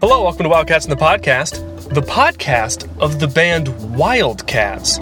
Hello, 0.00 0.22
welcome 0.22 0.44
to 0.44 0.48
Wildcats 0.48 0.86
in 0.86 0.90
the 0.90 0.96
Podcast, 0.96 1.60
the 1.92 2.00
podcast 2.00 2.88
of 3.02 3.20
the 3.20 3.28
band 3.28 3.94
Wildcats. 3.94 4.98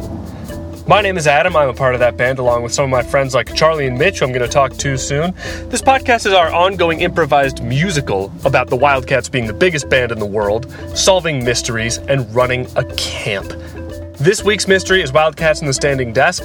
My 0.88 1.02
name 1.02 1.16
is 1.16 1.28
Adam. 1.28 1.54
I'm 1.54 1.68
a 1.68 1.72
part 1.72 1.94
of 1.94 2.00
that 2.00 2.16
band 2.16 2.40
along 2.40 2.64
with 2.64 2.72
some 2.72 2.82
of 2.82 2.90
my 2.90 3.04
friends 3.04 3.32
like 3.32 3.54
Charlie 3.54 3.86
and 3.86 3.96
Mitch, 3.96 4.18
who 4.18 4.24
I'm 4.24 4.32
going 4.32 4.44
to 4.44 4.52
talk 4.52 4.76
to 4.78 4.96
soon. 4.96 5.34
This 5.68 5.82
podcast 5.82 6.26
is 6.26 6.32
our 6.32 6.52
ongoing 6.52 7.00
improvised 7.02 7.62
musical 7.62 8.32
about 8.44 8.70
the 8.70 8.76
Wildcats 8.76 9.28
being 9.28 9.46
the 9.46 9.52
biggest 9.52 9.88
band 9.88 10.10
in 10.10 10.18
the 10.18 10.26
world, 10.26 10.68
solving 10.96 11.44
mysteries, 11.44 11.98
and 11.98 12.34
running 12.34 12.66
a 12.74 12.84
camp. 12.96 13.52
This 14.18 14.42
week's 14.42 14.66
mystery 14.66 15.00
is 15.00 15.12
Wildcats 15.12 15.60
in 15.60 15.68
the 15.68 15.74
Standing 15.74 16.12
Desk. 16.12 16.42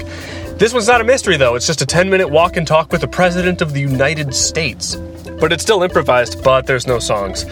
This 0.59 0.73
one's 0.73 0.87
not 0.87 1.01
a 1.01 1.03
mystery, 1.03 1.37
though. 1.37 1.55
It's 1.55 1.65
just 1.65 1.81
a 1.81 1.87
10 1.87 2.07
minute 2.07 2.29
walk 2.29 2.55
and 2.55 2.67
talk 2.67 2.91
with 2.91 3.01
the 3.01 3.07
President 3.07 3.63
of 3.63 3.73
the 3.73 3.81
United 3.81 4.35
States. 4.35 4.95
But 5.39 5.51
it's 5.51 5.63
still 5.63 5.81
improvised, 5.81 6.43
but 6.43 6.67
there's 6.67 6.85
no 6.85 6.99
songs. 6.99 7.45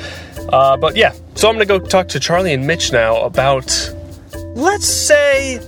Uh, 0.50 0.78
but 0.78 0.96
yeah, 0.96 1.14
so 1.36 1.48
I'm 1.50 1.56
gonna 1.56 1.66
go 1.66 1.80
talk 1.80 2.08
to 2.10 2.20
Charlie 2.20 2.54
and 2.54 2.66
Mitch 2.68 2.92
now 2.92 3.22
about, 3.22 3.70
let's 4.56 4.86
say, 4.86 5.60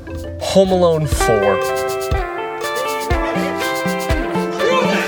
Home 0.41 0.71
Alone 0.71 1.07
4. 1.07 1.35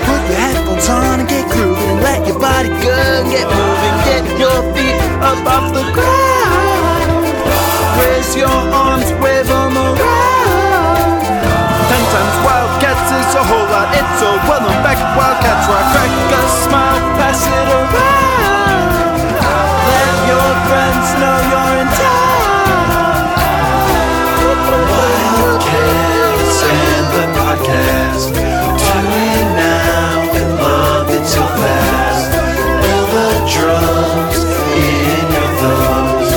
Put 0.06 0.22
your 0.28 0.40
headphones 0.40 0.88
on 0.88 1.20
and 1.20 1.28
get 1.28 1.44
grooving. 1.50 2.00
Let 2.00 2.26
your 2.26 2.38
body 2.38 2.68
go 2.68 2.94
and 2.94 3.30
get 3.30 3.46
moving. 3.46 3.96
Get 4.08 4.24
your 4.40 4.58
feet 4.74 4.96
up 5.20 5.44
off 5.46 5.74
the 5.74 5.84
ground. 5.92 7.26
Raise 8.00 8.36
your 8.36 8.48
arms, 8.48 9.08
wave 9.20 9.46
them 9.46 9.76
around. 9.76 11.20
Ten 11.88 12.02
times 12.12 12.36
Wildcats 12.44 13.08
is 13.12 13.34
a 13.34 13.44
whole 13.44 13.68
lot. 13.72 13.88
It's 13.92 14.20
a 14.22 14.30
well 14.48 14.60
known 14.60 14.78
fact. 14.84 15.00
Wildcats. 15.16 15.64
Crack 15.66 16.12
a 16.32 16.42
smile, 16.64 16.95
know 21.20 21.36
you're 21.50 21.80
in 21.80 21.88
town. 21.94 22.26
Wildcats 25.26 26.62
and 26.62 27.06
the 27.14 27.24
podcast. 27.38 28.26
Tune 28.78 29.12
in 29.12 29.46
now 29.56 30.36
and 30.38 30.50
love 30.56 31.08
it 31.10 31.24
so 31.26 31.42
fast. 31.60 32.30
The 33.12 33.28
drums 33.54 34.40
in 34.76 35.24
your 35.32 35.50
thumbs. 35.60 36.30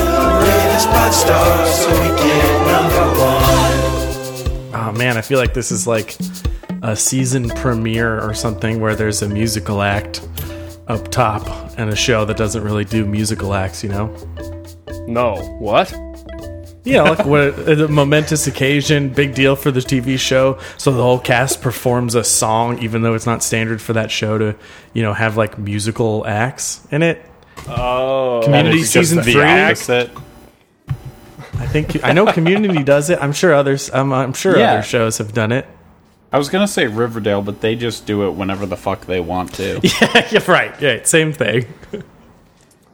Rate 0.44 0.72
us 0.76 0.86
five 0.86 1.14
stars 1.14 1.72
so 1.80 1.90
we 2.02 2.10
get 2.24 2.54
number 2.68 3.08
one. 3.20 3.78
Oh 4.74 4.92
man, 4.98 5.18
I 5.18 5.22
feel 5.22 5.40
like 5.40 5.54
this 5.54 5.72
is 5.72 5.86
like 5.88 6.18
a 6.82 6.96
season 6.96 7.50
premiere 7.50 8.20
or 8.22 8.34
something 8.34 8.80
where 8.80 8.96
there's 8.96 9.22
a 9.22 9.28
musical 9.28 9.82
act 9.82 10.28
up 10.88 11.10
top 11.12 11.46
and 11.78 11.90
a 11.90 11.96
show 11.96 12.26
that 12.26 12.38
doesn't 12.38 12.64
really 12.64 12.86
do 12.86 13.06
musical 13.06 13.54
acts, 13.54 13.84
you 13.84 13.90
know? 13.90 14.16
No, 15.10 15.36
what? 15.60 15.92
Yeah, 16.84 17.02
like 17.04 17.26
what 17.26 17.42
a, 17.68 17.86
a 17.86 17.88
momentous 17.88 18.48
occasion, 18.48 19.10
big 19.10 19.34
deal 19.36 19.56
for 19.56 19.72
the 19.72 19.80
TV 19.80 20.18
show. 20.20 20.60
So 20.78 20.92
the 20.92 21.02
whole 21.02 21.20
cast 21.20 21.62
performs 21.62 22.16
a 22.16 22.24
song, 22.24 22.80
even 22.80 23.02
though 23.02 23.16
it's 23.16 23.26
not 23.26 23.44
standard 23.44 23.82
for 23.82 23.94
that 23.94 24.12
show 24.12 24.38
to, 24.38 24.56
you 24.94 25.02
know, 25.04 25.14
have 25.14 25.36
like 25.38 25.58
musical 25.58 26.26
acts 26.28 26.86
in 26.92 27.02
it. 27.04 27.26
Oh. 27.68 28.42
Community 28.44 28.80
It's 28.80 28.94
just 28.94 29.10
season 29.10 29.24
the 29.24 29.32
three. 29.34 29.44
opposite. 29.44 30.12
I 31.58 31.66
think 31.68 32.04
I 32.06 32.14
know 32.14 32.32
Community 32.32 32.84
does 32.84 33.10
it. 33.10 33.20
I'm 33.22 33.34
sure 33.34 33.54
others. 33.54 33.90
I'm, 33.94 34.14
I'm 34.14 34.34
sure 34.34 34.58
Yeah. 34.58 34.74
other 34.74 34.84
shows 34.84 35.18
have 35.18 35.34
done 35.34 35.52
it. 35.52 35.66
I 36.32 36.38
was 36.38 36.48
gonna 36.50 36.68
say 36.68 36.86
Riverdale, 36.88 37.42
but 37.42 37.60
they 37.60 37.76
just 37.76 38.06
do 38.06 38.28
it 38.28 38.32
whenever 38.32 38.66
the 38.68 38.78
fuck 38.78 39.08
they 39.08 39.20
want 39.20 39.54
to. 39.56 39.80
yeah, 40.32 40.40
right. 40.50 40.80
Yeah, 40.80 41.00
same 41.04 41.34
thing. 41.34 41.66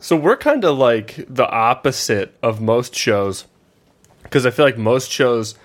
So 0.06 0.16
we're 0.16 0.38
kind 0.38 0.64
of 0.64 0.78
like 0.78 1.16
the 1.28 1.50
opposite 1.50 2.38
of 2.44 2.62
most 2.62 2.94
shows. 2.94 3.46
Because 4.22 4.46
I 4.46 4.52
feel 4.52 4.64
like 4.64 4.78
most 4.78 5.10
shows, 5.10 5.56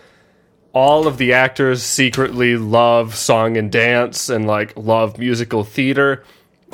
all 0.72 1.06
of 1.06 1.18
the 1.18 1.34
actors 1.34 1.82
secretly 1.82 2.56
love 2.56 3.14
song 3.14 3.58
and 3.58 3.70
dance 3.70 4.30
and 4.30 4.46
like 4.46 4.72
love 4.78 5.18
musical 5.18 5.62
theater. 5.62 6.24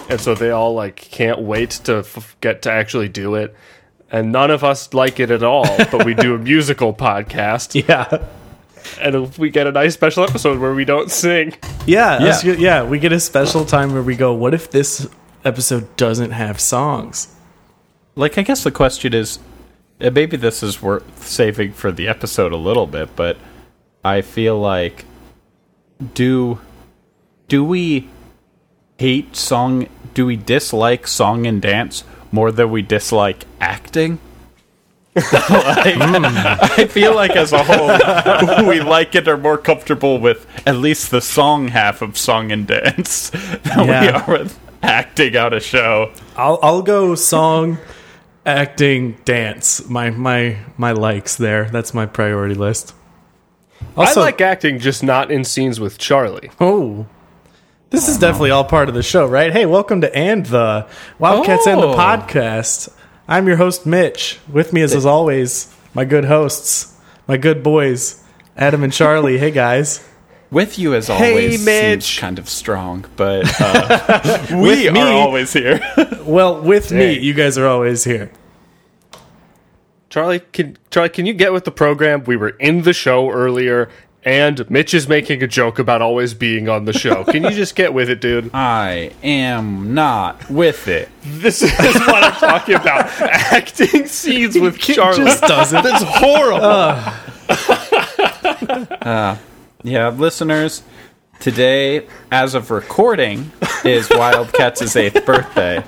And 0.09 0.21
so 0.21 0.37
they 0.37 0.53
all 0.53 0.75
like 0.75 0.95
can't 0.95 1.41
wait 1.41 1.71
to 1.87 1.97
f- 2.07 2.37
get 2.41 2.63
to 2.63 2.71
actually 2.71 3.09
do 3.09 3.35
it. 3.35 3.53
And 4.13 4.31
none 4.31 4.53
of 4.53 4.63
us 4.63 4.95
like 4.95 5.19
it 5.19 5.33
at 5.33 5.43
all, 5.43 5.67
but 5.91 6.05
we 6.05 6.15
do 6.15 6.37
a 6.37 6.39
musical 6.55 6.95
podcast. 6.95 7.75
Yeah. 7.89 8.29
And 9.01 9.37
we 9.39 9.51
get 9.51 9.67
a 9.67 9.73
nice 9.73 9.95
special 9.95 10.23
episode 10.23 10.61
where 10.61 10.73
we 10.73 10.85
don't 10.85 11.11
sing. 11.11 11.53
Yeah, 11.85 12.23
Yeah. 12.23 12.41
good. 12.45 12.61
yeah. 12.61 12.85
We 12.85 13.01
get 13.01 13.11
a 13.11 13.19
special 13.19 13.65
time 13.65 13.93
where 13.93 14.05
we 14.05 14.15
go. 14.15 14.33
What 14.35 14.55
if 14.55 14.71
this 14.71 15.09
episode 15.45 15.97
doesn't 15.97 16.31
have 16.31 16.61
songs? 16.61 17.33
Like, 18.17 18.39
I 18.39 18.43
guess 18.43 18.65
the 18.65 18.71
question 18.71 19.15
is, 19.15 19.39
maybe 20.01 20.37
this 20.37 20.63
is 20.63 20.83
worth 20.83 21.25
saving 21.25 21.73
for 21.73 21.93
the 21.93 22.09
episode 22.09 22.53
a 22.53 22.57
little 22.57 22.87
bit, 22.87 23.15
but 23.15 23.37
I 24.05 24.23
feel 24.23 24.59
like, 24.59 25.05
do 26.15 26.61
do 27.49 27.65
we 27.65 28.09
hate 28.99 29.37
song? 29.37 29.89
Do 30.15 30.27
we 30.27 30.37
dislike 30.37 31.07
song 31.07 31.47
and 31.47 31.61
dance 31.63 32.05
more 32.33 32.51
than 32.51 32.71
we 32.71 32.83
dislike 32.83 33.45
acting? 33.61 34.19
like, 35.17 35.97
I 35.97 36.87
feel 36.91 37.15
like 37.15 37.31
as 37.37 37.53
a 37.53 37.65
whole, 37.65 38.67
we 38.69 38.81
like 38.81 39.15
it 39.15 39.27
or 39.27 39.39
more 39.39 39.57
comfortable 39.57 40.19
with 40.19 40.47
at 40.67 40.77
least 40.77 41.11
the 41.11 41.23
song 41.23 41.69
half 41.69 42.03
of 42.03 42.19
song 42.19 42.53
and 42.53 42.67
dance 42.67 43.31
than 43.65 43.87
we 43.87 43.95
are 43.95 44.25
with 44.27 44.59
acting 44.83 45.35
out 45.37 45.55
a 45.55 45.61
show. 45.61 46.13
I'll 46.37 46.59
I'll 46.63 46.83
go 46.83 47.15
song, 47.15 47.79
acting, 48.47 49.19
dance. 49.25 49.89
My 49.89 50.11
my 50.11 50.57
my 50.79 50.93
likes 50.93 51.37
there. 51.37 51.65
That's 51.67 51.93
my 51.93 52.07
priority 52.07 52.55
list. 52.55 52.95
Also, 53.97 54.21
I 54.21 54.25
like 54.25 54.41
acting, 54.41 54.79
just 54.79 55.03
not 55.03 55.31
in 55.31 55.45
scenes 55.45 55.79
with 55.81 55.99
Charlie. 55.99 56.51
oh. 56.61 57.07
This 57.91 58.09
is 58.09 58.19
definitely 58.19 58.51
all 58.51 58.65
part 58.65 58.89
of 58.89 58.97
the 58.97 59.03
show, 59.03 59.27
right? 59.27 59.53
Hey, 59.53 59.65
welcome 59.65 60.01
to 60.01 60.15
And 60.15 60.45
the 60.47 60.87
Wildcats 61.21 61.69
and 61.69 61.81
the 61.81 61.87
Oh. 61.89 61.95
podcast. 61.97 62.89
I'm 63.29 63.47
your 63.47 63.57
host, 63.57 63.87
Mitch. 63.87 64.41
With 64.53 64.73
me, 64.73 64.83
as, 64.83 64.93
as 64.93 65.07
always, 65.07 65.73
my 65.95 66.05
good 66.05 66.25
hosts, 66.25 66.93
my 67.29 67.37
good 67.37 67.63
boys, 67.63 68.23
Adam 68.57 68.83
and 68.83 68.93
Charlie. 68.93 69.39
hey, 69.39 69.53
guys. 69.53 70.05
With 70.51 70.79
you 70.79 70.95
as 70.95 71.09
Hey, 71.09 71.31
always 71.31 71.65
Mitch. 71.65 72.05
seems 72.05 72.19
kind 72.21 72.39
of 72.39 72.49
strong, 72.49 73.05
but 73.17 73.45
uh, 73.61 74.47
we 74.53 74.57
With 74.87 74.93
me- 74.95 75.01
are 75.01 75.13
always 75.13 75.53
here. 75.53 75.81
Well, 76.25 76.61
with 76.61 76.91
me, 76.91 77.19
you 77.19 77.35
guys 77.35 77.57
are 77.57 77.67
always 77.69 78.03
here. 78.05 78.31
Charlie, 80.11 80.41
can 80.41 80.77
Charlie, 80.91 81.09
can 81.11 81.25
you 81.27 81.35
get 81.35 81.53
with 81.53 81.65
the 81.65 81.71
program? 81.71 82.25
We 82.25 82.37
were 82.37 82.49
in 82.51 82.83
the 82.83 82.93
show 82.93 83.31
earlier, 83.31 83.89
and 84.25 84.69
Mitch 84.71 84.93
is 84.95 85.07
making 85.09 85.43
a 85.43 85.47
joke 85.47 85.79
about 85.79 86.03
always 86.03 86.35
being 86.35 86.69
on 86.69 86.85
the 86.85 86.93
show. 86.93 87.23
Can 87.25 87.45
you 87.45 87.51
just 87.51 87.77
get 87.77 87.93
with 87.95 88.11
it, 88.11 88.21
dude? 88.21 88.51
I 88.55 89.13
am 89.23 89.95
not 89.95 90.51
with 90.51 90.89
it. 90.89 91.09
This 91.23 91.63
is 91.63 91.71
what 91.77 92.25
I'm 92.25 92.33
talking 92.33 92.75
about. 92.75 93.07
Acting 93.21 94.07
scenes 94.07 94.59
with 94.59 94.79
Charlie. 94.79 95.19
just 95.19 95.43
doesn't. 95.43 95.85
That's 95.85 96.03
horrible. 96.07 96.61
Yeah, 99.87 100.09
listeners, 100.09 100.83
today, 101.39 102.09
as 102.33 102.57
of 102.57 102.73
recording, 102.73 103.53
is 103.85 104.11
Wildcats' 104.11 104.97
eighth 104.97 105.25
birthday, 105.25 105.85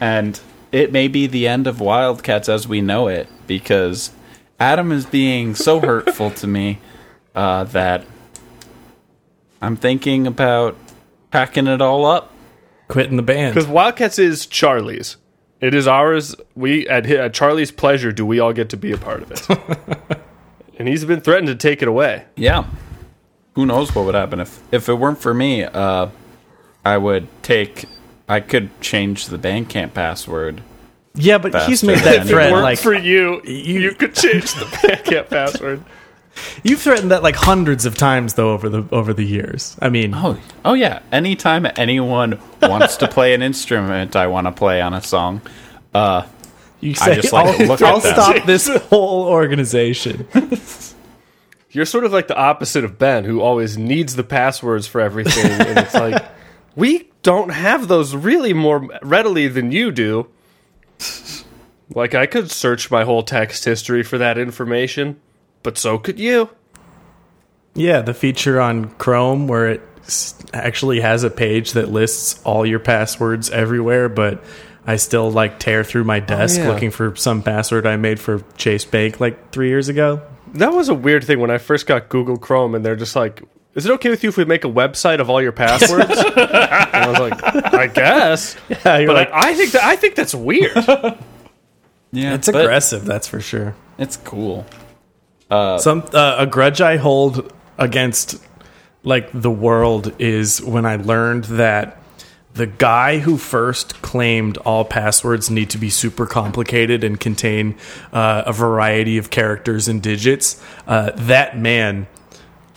and 0.00 0.40
it 0.72 0.92
may 0.92 1.08
be 1.08 1.26
the 1.26 1.46
end 1.46 1.66
of 1.66 1.78
Wildcats 1.78 2.48
as 2.48 2.66
we 2.66 2.80
know 2.80 3.08
it 3.08 3.28
because 3.46 4.12
Adam 4.58 4.90
is 4.90 5.04
being 5.04 5.54
so 5.54 5.78
hurtful 5.86 6.30
to 6.30 6.46
me 6.46 6.78
uh, 7.34 7.64
that 7.64 8.06
I'm 9.60 9.76
thinking 9.76 10.26
about 10.26 10.78
packing 11.30 11.66
it 11.66 11.82
all 11.82 12.06
up. 12.06 12.32
Quitting 12.88 13.16
the 13.18 13.22
band. 13.22 13.54
Because 13.54 13.68
Wildcats 13.68 14.18
is 14.18 14.46
Charlie's. 14.46 15.18
It 15.60 15.74
is 15.74 15.86
ours. 15.86 16.34
We 16.54 16.88
at, 16.88 17.04
at 17.10 17.34
Charlie's 17.34 17.72
pleasure 17.72 18.10
do 18.10 18.24
we 18.24 18.40
all 18.40 18.54
get 18.54 18.70
to 18.70 18.78
be 18.78 18.92
a 18.92 18.96
part 18.96 19.20
of 19.22 19.32
it. 19.32 20.18
and 20.78 20.88
he's 20.88 21.04
been 21.04 21.20
threatened 21.20 21.48
to 21.48 21.54
take 21.54 21.82
it 21.82 21.88
away. 21.88 22.24
Yeah. 22.36 22.64
Who 23.54 23.66
knows 23.66 23.94
what 23.94 24.04
would 24.06 24.14
happen 24.14 24.40
if 24.40 24.60
if 24.72 24.88
it 24.88 24.94
weren't 24.94 25.18
for 25.18 25.32
me? 25.34 25.64
Uh, 25.64 26.08
I 26.84 26.98
would 26.98 27.28
take. 27.42 27.86
I 28.28 28.40
could 28.40 28.68
change 28.80 29.26
the 29.26 29.38
Bandcamp 29.38 29.94
password. 29.94 30.62
Yeah, 31.14 31.38
but 31.38 31.54
he's 31.68 31.84
made 31.84 31.98
that 31.98 32.14
it 32.14 32.20
If 32.22 32.26
it 32.26 32.28
threat 32.30 32.52
like 32.52 32.78
for 32.78 32.94
you, 32.94 33.40
you, 33.44 33.92
could 33.92 34.14
change 34.14 34.52
the 34.54 34.64
Bandcamp 34.64 35.28
password. 35.30 35.84
you've 36.64 36.80
threatened 36.80 37.10
that 37.12 37.22
like 37.22 37.36
hundreds 37.36 37.86
of 37.86 37.96
times 37.96 38.34
though 38.34 38.52
over 38.52 38.68
the 38.68 38.84
over 38.90 39.12
the 39.14 39.22
years. 39.24 39.76
I 39.80 39.90
mean, 39.90 40.14
Oh, 40.14 40.38
oh 40.64 40.74
yeah. 40.74 41.00
Anytime 41.12 41.66
anyone 41.76 42.40
wants 42.60 42.96
to 42.96 43.06
play 43.08 43.34
an 43.34 43.42
instrument, 43.50 44.16
I 44.16 44.26
want 44.26 44.46
to 44.48 44.52
play 44.52 44.80
on 44.80 44.92
a 44.94 45.02
song. 45.02 45.40
Uh, 45.94 46.26
you 46.80 46.94
say 46.94 47.14
just 47.16 47.32
like 47.32 47.60
I'll, 47.60 47.66
look 47.68 47.80
at 47.82 47.88
I'll 47.88 48.00
them." 48.00 48.12
stop 48.14 48.44
this 48.46 48.66
whole 48.88 49.26
organization. 49.28 50.26
You're 51.74 51.86
sort 51.86 52.04
of 52.04 52.12
like 52.12 52.28
the 52.28 52.36
opposite 52.36 52.84
of 52.84 52.98
Ben, 52.98 53.24
who 53.24 53.40
always 53.40 53.76
needs 53.76 54.16
the 54.16 54.22
passwords 54.22 54.86
for 54.86 55.00
everything. 55.00 55.50
and 55.50 55.78
it's 55.78 55.94
like, 55.94 56.24
we 56.76 57.10
don't 57.22 57.50
have 57.50 57.88
those 57.88 58.14
really 58.14 58.52
more 58.52 58.88
readily 59.02 59.48
than 59.48 59.72
you 59.72 59.90
do. 59.90 60.28
Like 61.94 62.14
I 62.14 62.26
could 62.26 62.50
search 62.50 62.90
my 62.90 63.04
whole 63.04 63.22
text 63.22 63.64
history 63.64 64.02
for 64.02 64.18
that 64.18 64.38
information, 64.38 65.20
but 65.62 65.76
so 65.76 65.98
could 65.98 66.18
you. 66.18 66.48
Yeah, 67.74 68.02
the 68.02 68.14
feature 68.14 68.60
on 68.60 68.90
Chrome 68.94 69.48
where 69.48 69.68
it 69.68 69.82
actually 70.52 71.00
has 71.00 71.24
a 71.24 71.30
page 71.30 71.72
that 71.72 71.90
lists 71.90 72.40
all 72.44 72.64
your 72.64 72.78
passwords 72.78 73.50
everywhere, 73.50 74.08
but 74.08 74.42
I 74.86 74.96
still 74.96 75.30
like 75.30 75.58
tear 75.58 75.82
through 75.82 76.04
my 76.04 76.20
oh, 76.20 76.26
desk 76.26 76.60
yeah. 76.60 76.68
looking 76.68 76.90
for 76.90 77.16
some 77.16 77.42
password 77.42 77.86
I 77.86 77.96
made 77.96 78.20
for 78.20 78.40
Chase 78.56 78.84
Bank 78.84 79.20
like 79.20 79.50
three 79.50 79.68
years 79.68 79.88
ago. 79.88 80.22
That 80.54 80.72
was 80.72 80.88
a 80.88 80.94
weird 80.94 81.24
thing 81.24 81.40
when 81.40 81.50
I 81.50 81.58
first 81.58 81.86
got 81.86 82.08
Google 82.08 82.36
Chrome, 82.36 82.74
and 82.74 82.84
they're 82.84 82.96
just 82.96 83.14
like, 83.16 83.42
"Is 83.74 83.86
it 83.86 83.92
okay 83.92 84.08
with 84.10 84.22
you 84.22 84.28
if 84.28 84.36
we 84.36 84.44
make 84.44 84.64
a 84.64 84.68
website 84.68 85.20
of 85.20 85.28
all 85.28 85.42
your 85.42 85.52
passwords?" 85.52 86.10
and 86.18 86.40
I 86.40 87.08
was 87.08 87.18
like, 87.18 87.74
"I 87.74 87.86
guess," 87.88 88.56
Yeah, 88.84 88.98
you're 88.98 89.08
but 89.08 89.14
like, 89.16 89.30
I, 89.32 89.50
I 89.50 89.54
think 89.54 89.72
that 89.72 89.82
I 89.84 89.96
think 89.96 90.14
that's 90.14 90.34
weird. 90.34 90.76
Yeah, 92.12 92.34
it's 92.34 92.46
aggressive, 92.46 93.04
that's 93.04 93.26
for 93.26 93.40
sure. 93.40 93.74
It's 93.98 94.16
cool. 94.18 94.64
Uh, 95.50 95.78
Some 95.78 96.04
uh, 96.14 96.36
a 96.38 96.46
grudge 96.46 96.80
I 96.80 96.96
hold 96.96 97.52
against 97.76 98.40
like 99.02 99.30
the 99.32 99.50
world 99.50 100.14
is 100.20 100.62
when 100.62 100.86
I 100.86 100.94
learned 100.94 101.44
that 101.46 101.98
the 102.54 102.66
guy 102.66 103.18
who 103.18 103.36
first 103.36 104.00
claimed 104.00 104.56
all 104.58 104.84
passwords 104.84 105.50
need 105.50 105.70
to 105.70 105.78
be 105.78 105.90
super 105.90 106.24
complicated 106.24 107.02
and 107.02 107.18
contain 107.18 107.76
uh, 108.12 108.44
a 108.46 108.52
variety 108.52 109.18
of 109.18 109.28
characters 109.28 109.88
and 109.88 110.00
digits. 110.00 110.62
Uh, 110.86 111.10
that 111.16 111.58
man 111.58 112.06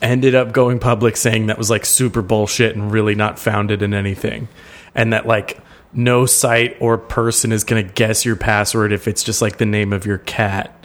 ended 0.02 0.34
up 0.34 0.52
going 0.52 0.80
public 0.80 1.16
saying 1.16 1.48
that 1.48 1.58
was 1.58 1.70
like 1.70 1.86
super 1.86 2.24
bullshit 2.24 2.76
and 2.76 2.92
really 2.92 3.16
not 3.16 3.38
founded 3.38 3.82
in 3.82 3.94
anything, 3.94 4.48
and 4.96 5.14
that 5.14 5.28
like 5.28 5.60
no 5.94 6.26
site 6.26 6.76
or 6.80 6.98
person 6.98 7.52
is 7.52 7.64
going 7.64 7.86
to 7.86 7.94
guess 7.94 8.26
your 8.26 8.36
password 8.36 8.92
if 8.92 9.08
it's 9.08 9.24
just 9.24 9.42
like 9.42 9.58
the 9.58 9.66
name 9.66 9.94
of 9.94 10.06
your 10.06 10.18
cat. 10.20 10.77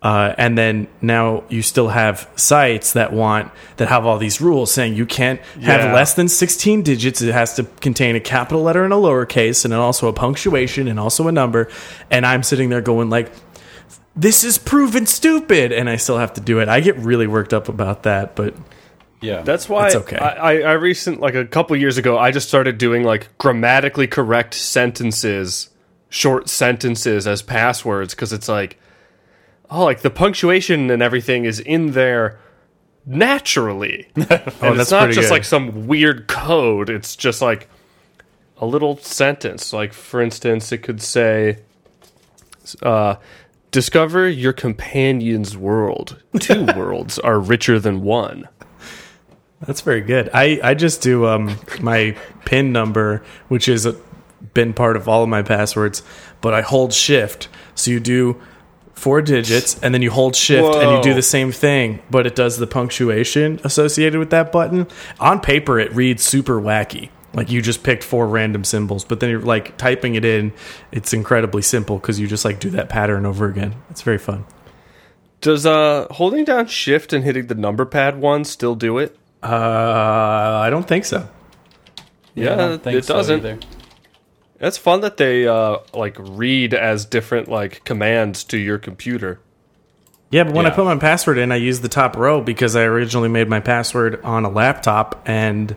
Uh, 0.00 0.32
and 0.38 0.56
then 0.56 0.86
now 1.02 1.42
you 1.48 1.60
still 1.60 1.88
have 1.88 2.30
sites 2.36 2.92
that 2.92 3.12
want 3.12 3.50
that 3.78 3.88
have 3.88 4.06
all 4.06 4.16
these 4.16 4.40
rules 4.40 4.70
saying 4.70 4.94
you 4.94 5.04
can't 5.04 5.40
have 5.60 5.80
Yeah. 5.80 5.92
less 5.92 6.14
than 6.14 6.28
16 6.28 6.82
digits. 6.82 7.20
It 7.20 7.32
has 7.32 7.54
to 7.56 7.64
contain 7.80 8.14
a 8.14 8.20
capital 8.20 8.62
letter 8.62 8.84
and 8.84 8.92
a 8.92 8.96
lowercase 8.96 9.64
and 9.64 9.72
then 9.72 9.80
also 9.80 10.06
a 10.06 10.12
punctuation 10.12 10.86
and 10.86 11.00
also 11.00 11.26
a 11.26 11.32
number. 11.32 11.68
And 12.12 12.24
i'm 12.24 12.44
sitting 12.44 12.68
there 12.68 12.80
going 12.80 13.10
like 13.10 13.32
this 14.14 14.44
is 14.44 14.56
proven 14.56 15.04
stupid. 15.06 15.72
And 15.72 15.90
i 15.90 15.96
still 15.96 16.18
have 16.18 16.32
to 16.34 16.40
do 16.40 16.60
it. 16.60 16.68
I 16.68 16.78
get 16.78 16.96
really 16.98 17.26
worked 17.26 17.52
up 17.52 17.68
about 17.68 18.04
that 18.04 18.36
but 18.36 18.54
Yeah, 19.20 19.42
That's 19.42 19.68
why 19.68 19.86
It's 19.88 19.96
okay. 19.96 20.16
I, 20.16 20.28
I, 20.28 20.52
I 20.60 20.72
recent 20.74 21.18
like 21.18 21.34
a 21.34 21.44
couple 21.44 21.74
years 21.76 21.98
ago, 21.98 22.16
I 22.16 22.30
just 22.30 22.46
started 22.46 22.78
doing 22.78 23.02
like 23.02 23.36
grammatically 23.38 24.06
correct 24.06 24.54
sentences, 24.54 25.70
short 26.08 26.48
sentences 26.48 27.26
as 27.26 27.42
passwords 27.42 28.14
because 28.14 28.32
it's 28.32 28.48
like, 28.48 28.78
oh, 29.70 29.84
like 29.84 30.00
the 30.00 30.10
punctuation 30.10 30.90
and 30.90 31.02
everything 31.02 31.44
is 31.44 31.60
in 31.60 31.92
there 31.92 32.38
naturally. 33.06 34.08
and 34.14 34.26
that's 34.26 34.60
it's 34.60 34.90
not 34.90 35.10
just 35.10 35.28
good. 35.28 35.30
like 35.30 35.44
some 35.44 35.86
weird 35.86 36.28
code. 36.28 36.90
It's 36.90 37.16
just 37.16 37.42
like 37.42 37.68
a 38.58 38.66
little 38.66 38.96
sentence. 38.98 39.72
Like 39.72 39.92
for 39.92 40.20
instance, 40.20 40.70
it 40.72 40.78
could 40.78 41.02
say, 41.02 41.58
uh, 42.82 43.16
"Discover 43.70 44.28
your 44.28 44.52
companion's 44.52 45.56
world. 45.56 46.22
Two 46.38 46.64
worlds 46.76 47.18
are 47.18 47.40
richer 47.40 47.78
than 47.78 48.02
one." 48.02 48.48
That's 49.60 49.80
very 49.80 50.02
good. 50.02 50.30
I, 50.32 50.60
I 50.62 50.74
just 50.74 51.02
do 51.02 51.26
um, 51.26 51.58
my 51.80 52.16
PIN 52.44 52.70
number, 52.70 53.24
which 53.48 53.66
has 53.66 53.88
been 54.54 54.72
part 54.72 54.96
of 54.96 55.08
all 55.08 55.24
of 55.24 55.28
my 55.28 55.42
passwords, 55.42 56.04
but 56.40 56.54
I 56.54 56.60
hold 56.60 56.92
shift. 56.92 57.48
So 57.74 57.90
you 57.90 57.98
do 57.98 58.40
four 58.98 59.22
digits, 59.22 59.78
and 59.80 59.94
then 59.94 60.02
you 60.02 60.10
hold 60.10 60.36
shift, 60.36 60.74
and 60.76 60.90
you 60.92 61.02
do 61.02 61.14
the 61.14 61.22
same 61.22 61.52
thing, 61.52 62.00
but 62.10 62.26
it 62.26 62.34
does 62.34 62.58
the 62.58 62.66
punctuation 62.66 63.60
associated 63.64 64.18
with 64.18 64.30
that 64.30 64.52
button. 64.52 64.86
On 65.20 65.40
paper, 65.40 65.78
it 65.78 65.92
reads 65.94 66.22
super 66.22 66.60
wacky. 66.60 67.10
Like 67.34 67.50
you 67.50 67.62
just 67.62 67.82
picked 67.82 68.02
four 68.02 68.26
random 68.26 68.64
symbols, 68.64 69.04
but 69.04 69.20
then 69.20 69.30
you're 69.30 69.40
like 69.40 69.76
typing 69.76 70.14
it 70.14 70.24
in. 70.24 70.52
It's 70.90 71.12
incredibly 71.12 71.62
simple 71.62 71.98
because 71.98 72.18
you 72.18 72.26
just 72.26 72.44
like 72.44 72.58
do 72.58 72.70
that 72.70 72.88
pattern 72.88 73.26
over 73.26 73.46
again. 73.46 73.74
It's 73.90 74.02
very 74.02 74.18
fun. 74.18 74.44
Does 75.40 75.64
uh 75.66 76.06
holding 76.10 76.44
down 76.44 76.66
shift 76.66 77.12
and 77.12 77.22
hitting 77.24 77.46
the 77.46 77.54
number 77.54 77.84
pad 77.84 78.18
one 78.20 78.44
still 78.44 78.74
do 78.74 78.98
it? 78.98 79.16
Uh, 79.42 79.46
I 79.46 80.68
don't 80.70 80.88
think 80.88 81.04
so. 81.04 81.28
Yeah, 82.34 82.54
I 82.54 82.56
don't 82.56 82.82
think 82.82 82.98
it 82.98 83.04
so 83.04 83.14
doesn't. 83.14 83.38
either. 83.38 83.58
It's 84.60 84.78
fun 84.78 85.00
that 85.02 85.16
they 85.16 85.46
uh 85.46 85.78
like 85.94 86.16
read 86.18 86.74
as 86.74 87.04
different 87.04 87.48
like 87.48 87.84
commands 87.84 88.44
to 88.44 88.58
your 88.58 88.78
computer. 88.78 89.40
Yeah, 90.30 90.44
but 90.44 90.54
when 90.54 90.66
I 90.66 90.70
put 90.70 90.84
my 90.84 90.96
password 90.96 91.38
in, 91.38 91.50
I 91.52 91.56
use 91.56 91.80
the 91.80 91.88
top 91.88 92.14
row 92.14 92.42
because 92.42 92.76
I 92.76 92.82
originally 92.82 93.30
made 93.30 93.48
my 93.48 93.60
password 93.60 94.22
on 94.22 94.44
a 94.44 94.50
laptop 94.50 95.22
and 95.26 95.74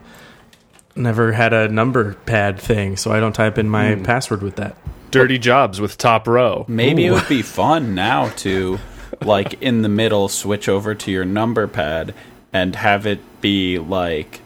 never 0.94 1.32
had 1.32 1.54
a 1.54 1.68
number 1.68 2.12
pad 2.26 2.60
thing, 2.60 2.98
so 2.98 3.10
I 3.12 3.18
don't 3.18 3.32
type 3.32 3.56
in 3.56 3.66
my 3.66 3.94
password 3.94 4.42
with 4.42 4.56
that. 4.56 4.76
Dirty 5.10 5.38
jobs 5.38 5.80
with 5.80 5.96
top 5.96 6.28
row. 6.28 6.66
Maybe 6.68 7.06
it 7.06 7.12
would 7.12 7.28
be 7.28 7.40
fun 7.40 7.94
now 7.94 8.28
to, 8.38 8.78
like, 9.22 9.62
in 9.62 9.80
the 9.80 9.88
middle, 9.88 10.28
switch 10.28 10.68
over 10.68 10.94
to 10.94 11.10
your 11.10 11.24
number 11.24 11.66
pad 11.66 12.14
and 12.52 12.76
have 12.76 13.06
it 13.06 13.20
be 13.40 13.78
like 13.78 14.41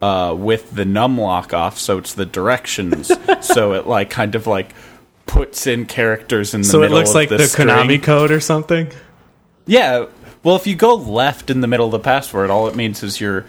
uh, 0.00 0.34
with 0.38 0.70
the 0.74 0.84
num 0.84 1.18
lock 1.18 1.52
off, 1.54 1.78
so 1.78 1.98
it's 1.98 2.14
the 2.14 2.26
directions. 2.26 3.10
so 3.40 3.72
it 3.72 3.86
like 3.86 4.10
kind 4.10 4.34
of 4.34 4.46
like 4.46 4.72
puts 5.26 5.66
in 5.66 5.86
characters 5.86 6.54
in 6.54 6.62
the 6.62 6.66
middle. 6.68 6.72
So 6.72 6.78
it 6.78 6.82
middle 6.84 6.98
looks 6.98 7.10
of 7.10 7.14
like 7.16 7.28
the, 7.30 7.38
string. 7.46 7.68
Konami 7.68 8.02
code 8.02 8.30
or 8.30 8.40
something. 8.40 8.88
Yeah. 9.66 10.06
Well, 10.42 10.56
if 10.56 10.66
you 10.66 10.76
go 10.76 10.94
left 10.94 11.50
in 11.50 11.60
the 11.60 11.66
middle 11.66 11.86
of 11.86 11.92
the 11.92 11.98
password, 11.98 12.48
all 12.50 12.68
it 12.68 12.76
means 12.76 13.02
is 13.02 13.20
you're 13.20 13.44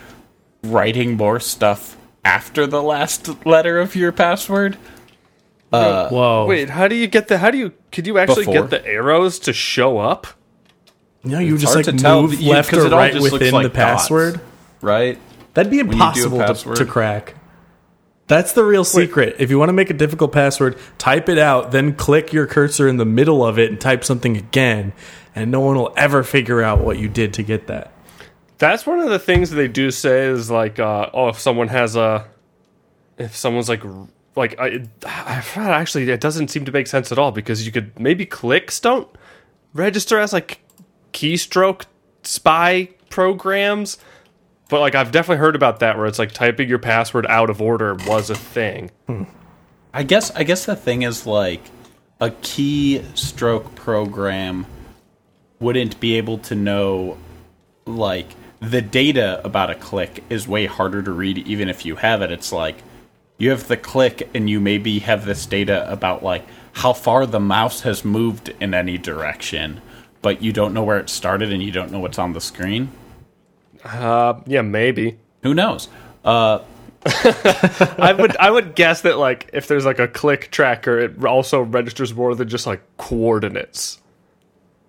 writing 0.63 1.15
more 1.15 1.39
stuff 1.39 1.95
after 2.25 2.67
the 2.67 2.81
last 2.83 3.45
letter 3.45 3.79
of 3.79 3.95
your 3.95 4.11
password. 4.11 4.77
Whoa! 5.71 6.45
Wait, 6.47 6.69
how 6.71 6.87
do 6.87 6.95
you 6.95 7.07
get 7.07 7.27
the 7.27 7.37
how 7.37 7.51
do 7.51 7.57
you 7.57 7.73
could 7.91 8.07
you 8.07 8.17
actually 8.17 8.45
Before. 8.45 8.53
get 8.61 8.69
the 8.71 8.85
arrows 8.87 9.37
to 9.39 9.53
show 9.53 9.99
up? 9.99 10.25
no, 11.23 11.37
you 11.39 11.53
It's 11.53 11.63
just 11.63 11.75
like 11.75 11.85
to 11.85 11.93
move 11.93 12.39
you- 12.41 12.51
left 12.51 12.69
'cause 12.71 12.83
or 12.83 12.87
it 12.87 12.93
all 12.93 12.99
right 12.99 13.11
just 13.13 13.21
looks 13.23 13.33
within 13.33 13.53
like 13.53 13.63
the 13.63 13.69
dots. 13.69 14.01
password. 14.03 14.41
Right? 14.81 15.19
That'd 15.59 15.71
be 15.71 15.77
you 15.77 15.83
do 15.83 15.89
a 15.89 15.93
impossible 15.93 16.73
to, 16.73 16.85
to 16.85 16.85
crack. 16.85 17.35
That's 18.27 18.53
the 18.53 18.63
real 18.63 18.85
secret. 18.85 19.35
If 19.39 19.49
you 19.49 19.59
want 19.59 19.67
to 19.67 19.73
make 19.73 19.89
a 19.89 19.93
difficult 19.93 20.31
password, 20.31 20.77
type 20.97 21.27
it 21.27 21.37
out, 21.37 21.71
then 21.71 21.95
click 21.95 22.31
your 22.31 22.47
cursor 22.47 22.87
in 22.87 22.95
the 22.95 23.03
middle 23.03 23.45
of 23.45 23.59
it 23.59 23.69
and 23.69 23.81
type 23.81 24.05
something 24.05 24.37
again, 24.37 24.93
and 25.35 25.51
no 25.51 25.59
one 25.59 25.75
will 25.75 25.93
ever 25.97 26.23
figure 26.23 26.61
out 26.61 26.79
what 26.79 26.97
you 26.97 27.09
did 27.09 27.33
to 27.33 27.43
get 27.43 27.67
that. 27.67 27.91
That's 28.57 28.85
one 28.85 28.99
of 29.01 29.09
the 29.09 29.19
things 29.19 29.49
that 29.49 29.57
they 29.57 29.67
do 29.67 29.91
say 29.91 30.27
is 30.27 30.49
like, 30.49 30.79
uh, 30.79 31.09
oh, 31.13 31.27
if 31.27 31.39
someone 31.39 31.67
has 31.67 31.97
a, 31.97 32.25
if 33.17 33.35
someone's 33.35 33.67
like, 33.67 33.83
like, 34.37 34.57
I, 34.57 34.85
I 35.05 35.43
actually 35.55 36.09
it 36.09 36.21
doesn't 36.21 36.47
seem 36.47 36.63
to 36.63 36.71
make 36.71 36.87
sense 36.87 37.11
at 37.11 37.19
all 37.19 37.33
because 37.33 37.65
you 37.65 37.73
could 37.73 37.99
maybe 37.99 38.25
clicks 38.25 38.79
don't 38.79 39.09
register 39.73 40.19
as 40.19 40.31
like 40.31 40.61
keystroke 41.11 41.83
spy 42.23 42.91
programs, 43.09 43.97
but 44.69 44.79
like 44.79 44.95
I've 44.95 45.11
definitely 45.11 45.39
heard 45.39 45.55
about 45.55 45.79
that 45.81 45.97
where 45.97 46.05
it's 46.05 46.19
like 46.19 46.31
typing 46.31 46.69
your 46.69 46.79
password 46.79 47.25
out 47.27 47.49
of 47.49 47.61
order 47.61 47.95
was 47.95 48.29
a 48.29 48.35
thing. 48.35 48.91
Hmm. 49.07 49.23
I 49.93 50.03
guess 50.03 50.31
I 50.31 50.43
guess 50.43 50.65
the 50.65 50.75
thing 50.75 51.01
is 51.01 51.25
like 51.25 51.61
a 52.21 52.29
key 52.29 53.03
stroke 53.15 53.75
program 53.75 54.65
wouldn't 55.59 55.99
be 55.99 56.15
able 56.15 56.37
to 56.37 56.55
know 56.55 57.17
like 57.85 58.27
the 58.59 58.81
data 58.81 59.41
about 59.43 59.69
a 59.69 59.75
click 59.75 60.23
is 60.29 60.47
way 60.47 60.65
harder 60.65 61.01
to 61.01 61.11
read 61.11 61.39
even 61.39 61.69
if 61.69 61.85
you 61.85 61.95
have 61.95 62.21
it. 62.21 62.31
It's 62.31 62.51
like 62.51 62.77
you 63.37 63.49
have 63.49 63.67
the 63.67 63.77
click 63.77 64.29
and 64.33 64.49
you 64.49 64.59
maybe 64.59 64.99
have 64.99 65.25
this 65.25 65.45
data 65.45 65.89
about 65.91 66.23
like 66.23 66.45
how 66.73 66.93
far 66.93 67.25
the 67.25 67.39
mouse 67.39 67.81
has 67.81 68.05
moved 68.05 68.53
in 68.59 68.73
any 68.73 68.97
direction, 68.97 69.81
but 70.21 70.41
you 70.41 70.53
don't 70.53 70.73
know 70.73 70.83
where 70.83 70.99
it 70.99 71.09
started 71.09 71.51
and 71.51 71.63
you 71.63 71.71
don't 71.71 71.91
know 71.91 71.99
what's 71.99 72.19
on 72.19 72.33
the 72.33 72.41
screen. 72.41 72.89
Uh, 73.83 74.41
yeah, 74.45 74.61
maybe. 74.61 75.19
Who 75.43 75.53
knows? 75.53 75.89
Uh 76.23 76.59
I 77.05 78.13
would 78.17 78.35
I 78.37 78.51
would 78.51 78.75
guess 78.75 79.01
that 79.01 79.17
like 79.17 79.49
if 79.53 79.67
there's 79.67 79.85
like 79.85 79.99
a 79.99 80.07
click 80.07 80.51
tracker, 80.51 80.99
it 80.99 81.23
also 81.23 81.61
registers 81.61 82.13
more 82.13 82.35
than 82.35 82.49
just 82.49 82.67
like 82.67 82.81
coordinates. 82.97 84.01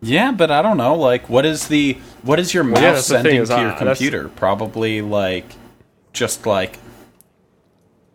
Yeah, 0.03 0.33
but 0.33 0.51
I 0.51 0.63
don't 0.63 0.77
know. 0.77 0.95
Like, 0.97 1.29
what 1.29 1.47
is 1.47 1.69
the 1.69 1.99
what 2.23 2.41
is 2.41 2.53
your 2.53 2.65
mouse 2.65 2.81
yeah, 2.81 2.93
that's 2.93 3.09
the 3.09 3.15
sending 3.15 3.37
is, 3.37 3.49
to 3.51 3.57
your 3.57 3.69
uh, 3.69 3.79
that's- 3.79 3.99
computer? 3.99 4.29
Probably 4.29 5.03
like 5.03 5.45
just 6.13 6.47
like 6.47 6.79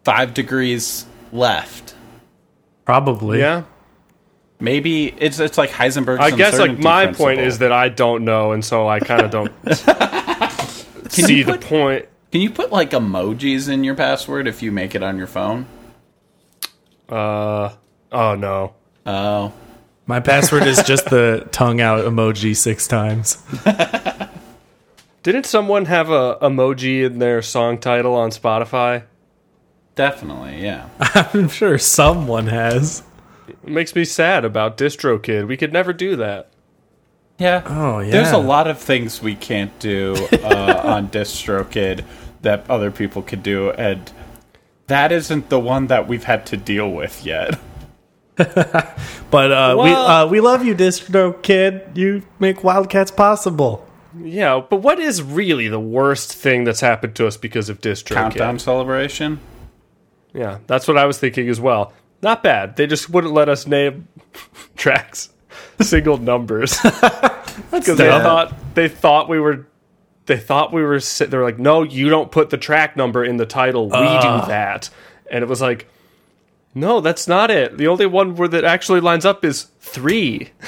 five 0.04 0.34
degrees 0.34 1.06
left. 1.32 1.96
Probably. 2.86 3.40
Yeah. 3.40 3.64
Maybe 4.60 5.14
it's 5.18 5.40
it's 5.40 5.58
like 5.58 5.70
Heisenberg's. 5.70 6.20
I 6.20 6.32
guess 6.32 6.54
like 6.54 6.72
uncertainty 6.72 6.84
my 6.84 7.08
point 7.14 7.40
is 7.40 7.60
that 7.60 7.72
I 7.72 7.90
don't 7.90 8.24
know, 8.26 8.52
and 8.52 8.64
so 8.64 8.88
I 8.88 9.00
kind 9.00 9.22
of 9.22 9.32
don't 9.32 9.52
see 11.24 11.38
you 11.38 11.44
the 11.46 11.58
point. 11.58 12.08
Can 12.32 12.42
you 12.42 12.50
put 12.50 12.72
like 12.72 12.92
emojis 12.92 13.70
in 13.70 13.84
your 13.84 13.96
password 13.96 14.48
if 14.48 14.62
you 14.62 14.72
make 14.72 14.94
it 14.96 15.04
on 15.04 15.18
your 15.18 15.28
phone? 15.28 15.66
Uh 17.08 17.74
oh 18.12 18.36
no, 18.36 18.74
Oh, 19.06 19.54
My 20.08 20.20
password 20.20 20.64
is 20.64 20.82
just 20.84 21.06
the 21.10 21.48
tongue 21.52 21.80
out 21.80 22.04
emoji 22.06 22.56
six 22.56 22.88
times. 22.88 23.44
Didn't 25.24 25.46
someone 25.46 25.86
have 25.86 26.10
a 26.10 26.38
emoji 26.42 27.04
in 27.06 27.20
their 27.20 27.42
song 27.42 27.78
title 27.80 28.16
on 28.16 28.32
Spotify? 28.32 29.04
Definitely, 29.96 30.62
yeah. 30.64 30.90
I'm 31.00 31.48
sure 31.50 31.78
someone 31.78 32.48
has. 32.48 33.04
It 33.48 33.68
makes 33.68 33.96
me 33.96 34.04
sad 34.06 34.44
about 34.46 34.78
DistroKid. 34.78 35.48
We 35.48 35.58
could 35.58 35.72
never 35.72 35.94
do 35.94 36.16
that. 36.18 36.50
Yeah. 37.38 37.64
Oh, 37.66 38.00
yeah. 38.00 38.12
There's 38.12 38.32
a 38.32 38.38
lot 38.38 38.68
of 38.68 38.80
things 38.80 39.22
we 39.22 39.36
can't 39.36 39.78
do 39.80 40.16
uh, 40.32 40.82
on 40.84 41.10
DistroKid 41.10 42.06
that 42.42 42.70
other 42.70 42.92
people 42.92 43.22
could 43.22 43.44
do, 43.44 43.72
and 43.72 44.12
that 44.88 45.12
isn't 45.12 45.50
the 45.50 45.60
one 45.60 45.88
that 45.88 46.08
we've 46.08 46.24
had 46.24 46.46
to 46.48 46.58
deal 46.58 46.90
with 46.92 47.26
yet. 47.26 47.60
But 49.32 49.52
uh, 49.52 49.76
we 49.82 49.90
uh, 49.90 50.28
we 50.28 50.40
love 50.40 50.64
you, 50.64 50.74
Distro 50.76 51.42
Kid. 51.42 51.82
You 51.94 52.24
make 52.40 52.64
Wildcats 52.64 53.12
possible. 53.12 53.86
Yeah, 54.18 54.62
but 54.70 54.78
what 54.78 54.98
is 54.98 55.22
really 55.22 55.68
the 55.68 55.80
worst 55.80 56.34
thing 56.34 56.64
that's 56.64 56.80
happened 56.80 57.16
to 57.16 57.28
us 57.28 57.36
because 57.36 57.68
of 57.68 57.82
DistroKid? 57.82 58.14
Countdown 58.14 58.60
celebration. 58.60 59.42
Yeah, 60.34 60.60
that's 60.68 60.88
what 60.88 60.98
I 60.98 61.06
was 61.06 61.18
thinking 61.18 61.50
as 61.50 61.60
well. 61.60 61.92
Not 62.22 62.44
bad. 62.44 62.78
They 62.78 62.88
just 62.88 63.10
wouldn't 63.10 63.34
let 63.34 63.50
us 63.50 63.68
name 63.68 64.08
tracks 64.78 65.30
single 65.82 66.18
numbers 66.18 66.78
because 67.72 67.98
they 67.98 68.08
thought 68.10 68.54
they 68.76 68.88
thought 68.88 69.30
we 69.30 69.40
were 69.40 69.68
they 70.26 70.38
thought 70.38 70.74
we 70.74 70.82
were 70.82 71.00
they 71.00 71.38
were 71.38 71.44
like, 71.44 71.60
no, 71.60 71.84
you 71.84 72.10
don't 72.10 72.32
put 72.32 72.50
the 72.50 72.58
track 72.58 72.98
number 72.98 73.24
in 73.24 73.38
the 73.38 73.46
title. 73.46 73.86
We 73.86 73.92
do 73.92 74.48
that, 74.48 74.90
and 75.30 75.44
it 75.44 75.48
was 75.48 75.62
like, 75.62 75.88
no, 76.74 77.00
that's 77.00 77.28
not 77.28 77.52
it. 77.52 77.78
The 77.78 77.88
only 77.88 78.06
one 78.06 78.36
where 78.36 78.48
that 78.48 78.64
actually 78.64 79.02
lines 79.02 79.26
up 79.26 79.46
is 79.46 79.64
three. 79.80 80.52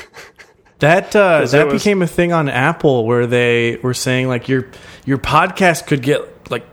That 0.79 1.15
uh, 1.15 1.43
that 1.45 1.65
was- 1.65 1.81
became 1.81 2.03
a 2.03 2.07
thing 2.07 2.31
on 2.33 2.49
Apple 2.49 3.05
where 3.07 3.25
they 3.25 3.77
were 3.77 3.95
saying 3.95 4.27
like 4.27 4.47
your 4.47 4.67
your 5.05 5.17
podcast 5.17 5.87
could 5.87 6.03
get 6.03 6.51
like 6.51 6.67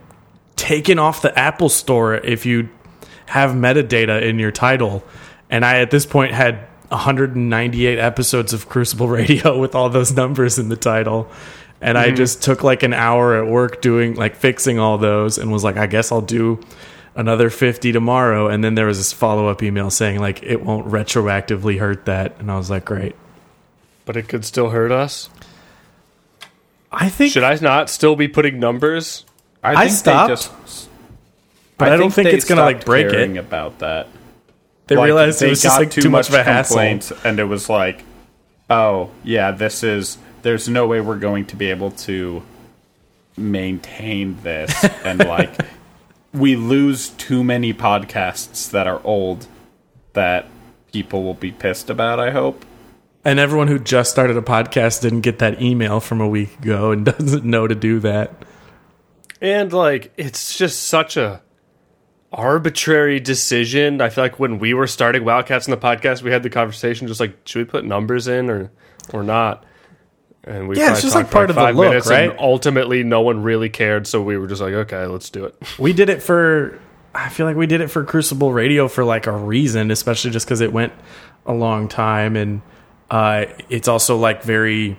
taken 0.57 0.99
off 0.99 1.23
the 1.23 1.37
Apple 1.39 1.71
store 1.71 2.15
if 2.15 2.45
you 2.45 2.69
have 3.27 3.53
metadata 3.53 4.21
in 4.21 4.39
your 4.39 4.51
title. 4.51 5.03
And 5.49 5.65
I 5.65 5.79
at 5.81 5.91
this 5.91 6.05
point 6.05 6.33
had 6.33 6.67
198 6.95 7.99
episodes 7.99 8.53
of 8.53 8.69
Crucible 8.69 9.09
Radio 9.09 9.59
with 9.61 9.75
all 9.75 9.89
those 9.89 10.13
numbers 10.13 10.59
in 10.59 10.69
the 10.69 10.77
title. 10.77 11.29
And 11.81 11.99
I 11.99 12.07
mm-hmm. 12.07 12.17
just 12.17 12.43
took 12.43 12.63
like 12.63 12.83
an 12.83 12.93
hour 12.93 13.37
at 13.37 13.47
work 13.47 13.83
doing 13.83 14.15
like 14.15 14.37
fixing 14.37 14.79
all 14.79 14.97
those 14.97 15.37
and 15.37 15.53
was 15.53 15.65
like 15.65 15.77
I 15.77 15.87
guess 15.87 16.13
I'll 16.13 16.21
do 16.21 16.61
another 17.15 17.51
50 17.51 17.93
tomorrow 17.93 18.49
and 18.49 18.65
then 18.65 18.75
there 18.75 18.87
was 18.87 18.99
this 18.99 19.13
follow-up 19.13 19.63
email 19.63 19.89
saying 19.89 20.19
like 20.19 20.43
it 20.43 20.65
won't 20.65 20.89
retroactively 20.89 21.79
hurt 21.79 22.07
that 22.07 22.39
and 22.39 22.51
I 22.51 22.57
was 22.57 22.71
like 22.71 22.85
great. 22.85 23.15
But 24.07 24.17
it 24.17 24.29
could 24.29 24.45
still 24.45 24.71
hurt 24.71 24.93
us. 24.93 25.29
I 26.91 27.09
think 27.09 27.33
Should 27.33 27.45
I 27.45 27.57
not 27.57 27.91
still 27.91 28.17
be 28.17 28.29
putting 28.29 28.61
numbers? 28.61 29.25
I 29.63 29.89
stopped, 29.89 30.29
they 30.29 30.35
just. 30.35 30.89
but 31.79 31.93
I, 31.93 31.97
don't 31.97 32.13
think 32.13 32.29
it's 32.29 32.45
gonna 32.45 32.61
like 32.61 32.85
break 32.85 33.07
it. 33.07 33.37
about 33.37 33.81
that. 33.81 34.09
They 34.87 34.97
Like, 34.97 35.07
realized 35.07 35.41
it 35.41 35.47
they 35.47 35.51
was 35.51 35.63
just 35.63 35.79
like 35.79 35.91
too 35.91 36.11
much 36.11 36.29
of 36.29 36.35
a 36.35 36.43
hassle. 36.45 36.79
and 37.25 37.39
it 37.39 37.45
was 37.45 37.69
like, 37.69 38.05
oh 38.71 39.11
yeah, 39.23 39.51
this 39.51 39.83
is. 39.83 40.19
There's 40.43 40.69
no 40.69 40.87
way 40.87 41.01
we're 41.01 41.19
going 41.19 41.47
to 41.47 41.57
be 41.57 41.71
able 41.71 41.91
to 41.93 42.43
maintain 43.37 44.39
this, 44.43 44.85
and 45.05 45.19
like, 45.21 45.57
we 46.33 46.57
lose 46.57 47.11
too 47.11 47.43
many 47.43 47.73
podcasts 47.73 48.71
that 48.71 48.87
are 48.87 49.01
old 49.05 49.47
that 50.13 50.47
people 50.93 51.25
will 51.25 51.35
be 51.35 51.51
pissed 51.51 51.91
about. 51.91 52.21
I 52.21 52.31
hope. 52.31 52.65
And 53.25 53.41
everyone 53.41 53.69
who 53.69 53.79
just 53.79 54.11
started 54.11 54.37
a 54.37 54.43
podcast 54.43 55.01
didn't 55.01 55.23
get 55.23 55.39
that 55.39 55.63
email 55.63 55.99
from 55.99 56.21
a 56.21 56.29
week 56.29 56.59
ago 56.59 56.91
and 56.91 57.05
doesn't 57.07 57.45
know 57.45 57.67
to 57.67 57.75
do 57.75 57.99
that. 58.01 58.33
And 59.41 59.73
like 59.73 60.13
it's 60.17 60.57
just 60.57 60.83
such 60.85 61.17
a 61.17 61.41
arbitrary 62.35 63.21
decision. 63.21 64.01
I 64.01 64.11
feel 64.11 64.25
like 64.25 64.39
when 64.39 64.59
we 64.59 64.75
were 64.75 64.87
starting 64.87 65.25
Wildcats 65.25 65.67
in 65.67 65.71
the 65.71 65.77
podcast, 65.77 66.23
we 66.23 66.31
had 66.31 66.43
the 66.43 66.51
conversation 66.51 67.07
just 67.07 67.21
like, 67.21 67.37
should 67.47 67.61
we 67.61 67.65
put 67.65 67.85
numbers 67.85 68.29
in 68.29 68.51
or 68.51 68.71
or 69.13 69.23
not? 69.23 69.65
And 70.43 70.69
we 70.69 70.77
Yeah, 70.77 70.93
it's 70.93 71.01
just, 71.01 71.15
like, 71.15 71.31
part 71.31 71.49
of 71.49 71.57
the 71.57 71.73
look, 71.73 72.05
right? 72.07 72.31
And 72.31 72.39
ultimately, 72.39 73.03
no 73.03 73.23
one 73.23 73.43
really 73.43 73.71
cared, 73.71 74.07
so 74.07 74.21
we 74.21 74.37
were 74.37 74.47
just 74.47 74.61
like, 74.61 74.75
okay, 74.75 75.07
let's 75.07 75.31
do 75.31 75.47
it. 75.47 75.55
We 75.79 75.95
did 75.95 76.11
it 76.11 76.23
for 76.23 76.79
I 77.15 77.29
feel 77.29 77.47
like 77.47 77.57
we 77.57 77.67
did 77.67 77.81
it 77.81 77.89
for 77.89 78.05
Crucible 78.05 78.53
Radio 78.53 78.89
for 78.89 79.05
like 79.05 79.27
a 79.27 79.33
reason, 79.33 79.91
especially 79.91 80.33
just 80.33 80.47
because 80.47 80.61
it 80.61 80.73
went 80.73 80.93
a 81.47 81.55
long 81.55 81.89
time 81.89 82.37
and 82.37 82.61
uh, 83.11 83.45
it's 83.69 83.87
also 83.87 84.17
like 84.17 84.43
very 84.43 84.97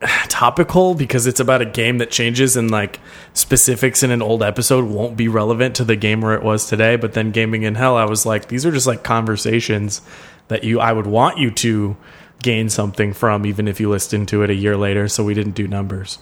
topical 0.28 0.94
because 0.94 1.26
it's 1.26 1.40
about 1.40 1.60
a 1.60 1.66
game 1.66 1.98
that 1.98 2.10
changes 2.10 2.56
and 2.56 2.70
like 2.70 3.00
specifics 3.34 4.02
in 4.02 4.10
an 4.10 4.22
old 4.22 4.42
episode 4.42 4.84
won't 4.84 5.16
be 5.16 5.28
relevant 5.28 5.76
to 5.76 5.84
the 5.84 5.96
game 5.96 6.20
where 6.20 6.34
it 6.34 6.42
was 6.42 6.66
today. 6.66 6.96
But 6.96 7.12
then 7.12 7.30
Gaming 7.30 7.62
in 7.62 7.74
Hell, 7.74 7.96
I 7.96 8.04
was 8.04 8.24
like, 8.24 8.48
these 8.48 8.64
are 8.64 8.72
just 8.72 8.86
like 8.86 9.04
conversations 9.04 10.00
that 10.48 10.64
you 10.64 10.80
I 10.80 10.92
would 10.92 11.06
want 11.06 11.38
you 11.38 11.50
to 11.50 11.96
gain 12.42 12.70
something 12.70 13.12
from, 13.12 13.44
even 13.44 13.68
if 13.68 13.80
you 13.80 13.90
listened 13.90 14.28
to 14.28 14.42
it 14.42 14.50
a 14.50 14.54
year 14.54 14.76
later. 14.76 15.08
So 15.08 15.24
we 15.24 15.34
didn't 15.34 15.54
do 15.54 15.68
numbers. 15.68 16.18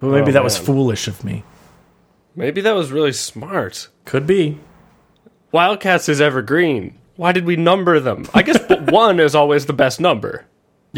But 0.00 0.10
maybe 0.10 0.30
Oh, 0.30 0.32
that 0.32 0.44
was 0.44 0.56
foolish 0.56 1.08
of 1.08 1.24
me. 1.24 1.44
Maybe 2.34 2.60
that 2.60 2.74
was 2.74 2.92
really 2.92 3.12
smart. 3.12 3.88
Could 4.04 4.26
be. 4.26 4.60
Wildcats 5.50 6.08
is 6.08 6.20
evergreen. 6.20 6.98
Why 7.16 7.32
did 7.32 7.44
we 7.44 7.56
number 7.56 7.98
them? 7.98 8.26
I 8.32 8.42
guess 8.42 8.58
one 8.90 9.18
is 9.18 9.34
always 9.34 9.66
the 9.66 9.72
best 9.72 10.00
number. 10.00 10.46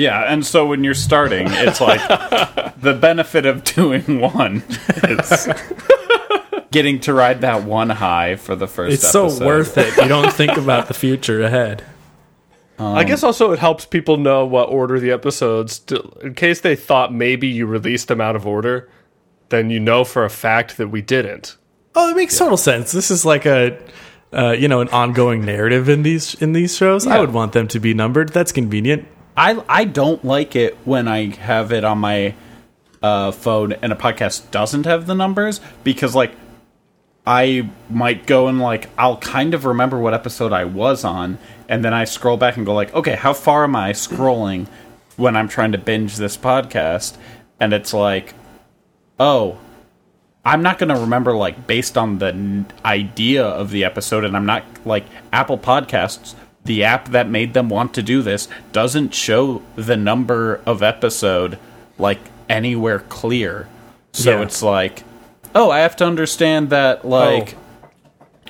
Yeah, 0.00 0.32
and 0.32 0.44
so 0.46 0.66
when 0.66 0.82
you're 0.82 0.94
starting, 0.94 1.46
it's 1.50 1.80
like 1.80 2.00
the 2.80 2.94
benefit 2.94 3.44
of 3.44 3.64
doing 3.64 4.20
one 4.20 4.62
is 5.04 5.48
getting 6.70 7.00
to 7.00 7.12
ride 7.12 7.42
that 7.42 7.64
one 7.64 7.90
high 7.90 8.36
for 8.36 8.56
the 8.56 8.66
first. 8.66 8.94
It's 8.94 9.10
so 9.10 9.26
worth 9.44 9.76
it. 9.76 9.94
You 9.98 10.08
don't 10.08 10.32
think 10.32 10.52
about 10.56 10.88
the 10.88 10.94
future 10.94 11.42
ahead. 11.42 11.84
I 12.78 13.04
guess 13.04 13.22
also 13.22 13.52
it 13.52 13.58
helps 13.58 13.84
people 13.84 14.16
know 14.16 14.46
what 14.46 14.70
order 14.70 14.98
the 14.98 15.10
episodes, 15.10 15.80
to, 15.80 16.00
in 16.22 16.32
case 16.32 16.62
they 16.62 16.74
thought 16.74 17.12
maybe 17.12 17.46
you 17.46 17.66
released 17.66 18.08
them 18.08 18.22
out 18.22 18.36
of 18.36 18.46
order. 18.46 18.88
Then 19.50 19.68
you 19.68 19.80
know 19.80 20.04
for 20.04 20.24
a 20.24 20.30
fact 20.30 20.78
that 20.78 20.88
we 20.88 21.02
didn't. 21.02 21.58
Oh, 21.94 22.08
it 22.08 22.16
makes 22.16 22.38
total 22.38 22.56
sense. 22.56 22.92
This 22.92 23.10
is 23.10 23.26
like 23.26 23.44
a, 23.44 23.78
uh, 24.32 24.52
you 24.52 24.66
know, 24.66 24.80
an 24.80 24.88
ongoing 24.88 25.44
narrative 25.44 25.90
in 25.90 26.04
these 26.04 26.34
in 26.36 26.54
these 26.54 26.74
shows. 26.74 27.06
I 27.06 27.18
would 27.18 27.34
want 27.34 27.52
them 27.52 27.68
to 27.68 27.80
be 27.80 27.92
numbered. 27.92 28.30
That's 28.30 28.52
convenient. 28.52 29.06
I 29.40 29.64
I 29.70 29.84
don't 29.86 30.22
like 30.22 30.54
it 30.54 30.76
when 30.84 31.08
I 31.08 31.34
have 31.34 31.72
it 31.72 31.82
on 31.82 31.98
my 31.98 32.34
uh, 33.02 33.32
phone 33.32 33.72
and 33.72 33.90
a 33.90 33.96
podcast 33.96 34.50
doesn't 34.50 34.84
have 34.84 35.06
the 35.06 35.14
numbers 35.14 35.62
because 35.82 36.14
like 36.14 36.32
I 37.26 37.70
might 37.88 38.26
go 38.26 38.48
and 38.48 38.60
like 38.60 38.90
I'll 38.98 39.16
kind 39.16 39.54
of 39.54 39.64
remember 39.64 39.98
what 39.98 40.12
episode 40.12 40.52
I 40.52 40.66
was 40.66 41.04
on 41.04 41.38
and 41.70 41.82
then 41.82 41.94
I 41.94 42.04
scroll 42.04 42.36
back 42.36 42.58
and 42.58 42.66
go 42.66 42.74
like 42.74 42.92
okay 42.94 43.14
how 43.14 43.32
far 43.32 43.64
am 43.64 43.74
I 43.74 43.92
scrolling 43.92 44.66
when 45.16 45.36
I'm 45.36 45.48
trying 45.48 45.72
to 45.72 45.78
binge 45.78 46.16
this 46.16 46.36
podcast? 46.36 47.16
And 47.58 47.72
it's 47.72 47.94
like 47.94 48.34
oh 49.18 49.58
I'm 50.44 50.62
not 50.62 50.78
going 50.78 50.94
to 50.94 51.00
remember 51.00 51.34
like 51.34 51.66
based 51.66 51.96
on 51.96 52.18
the 52.18 52.28
n- 52.28 52.66
idea 52.84 53.44
of 53.44 53.70
the 53.70 53.84
episode 53.84 54.24
and 54.24 54.36
I'm 54.36 54.46
not 54.46 54.64
like 54.84 55.06
Apple 55.32 55.58
Podcasts 55.58 56.34
the 56.64 56.84
app 56.84 57.08
that 57.08 57.28
made 57.28 57.54
them 57.54 57.68
want 57.68 57.94
to 57.94 58.02
do 58.02 58.22
this 58.22 58.48
doesn't 58.72 59.14
show 59.14 59.62
the 59.76 59.96
number 59.96 60.60
of 60.66 60.82
episode 60.82 61.58
like 61.98 62.18
anywhere 62.48 62.98
clear 62.98 63.68
so 64.12 64.30
Yeah. 64.38 64.42
it's 64.42 64.62
like 64.62 65.02
oh 65.54 65.70
I 65.70 65.78
have 65.80 65.96
to 65.96 66.04
understand 66.04 66.70
that 66.70 67.04
like 67.06 67.56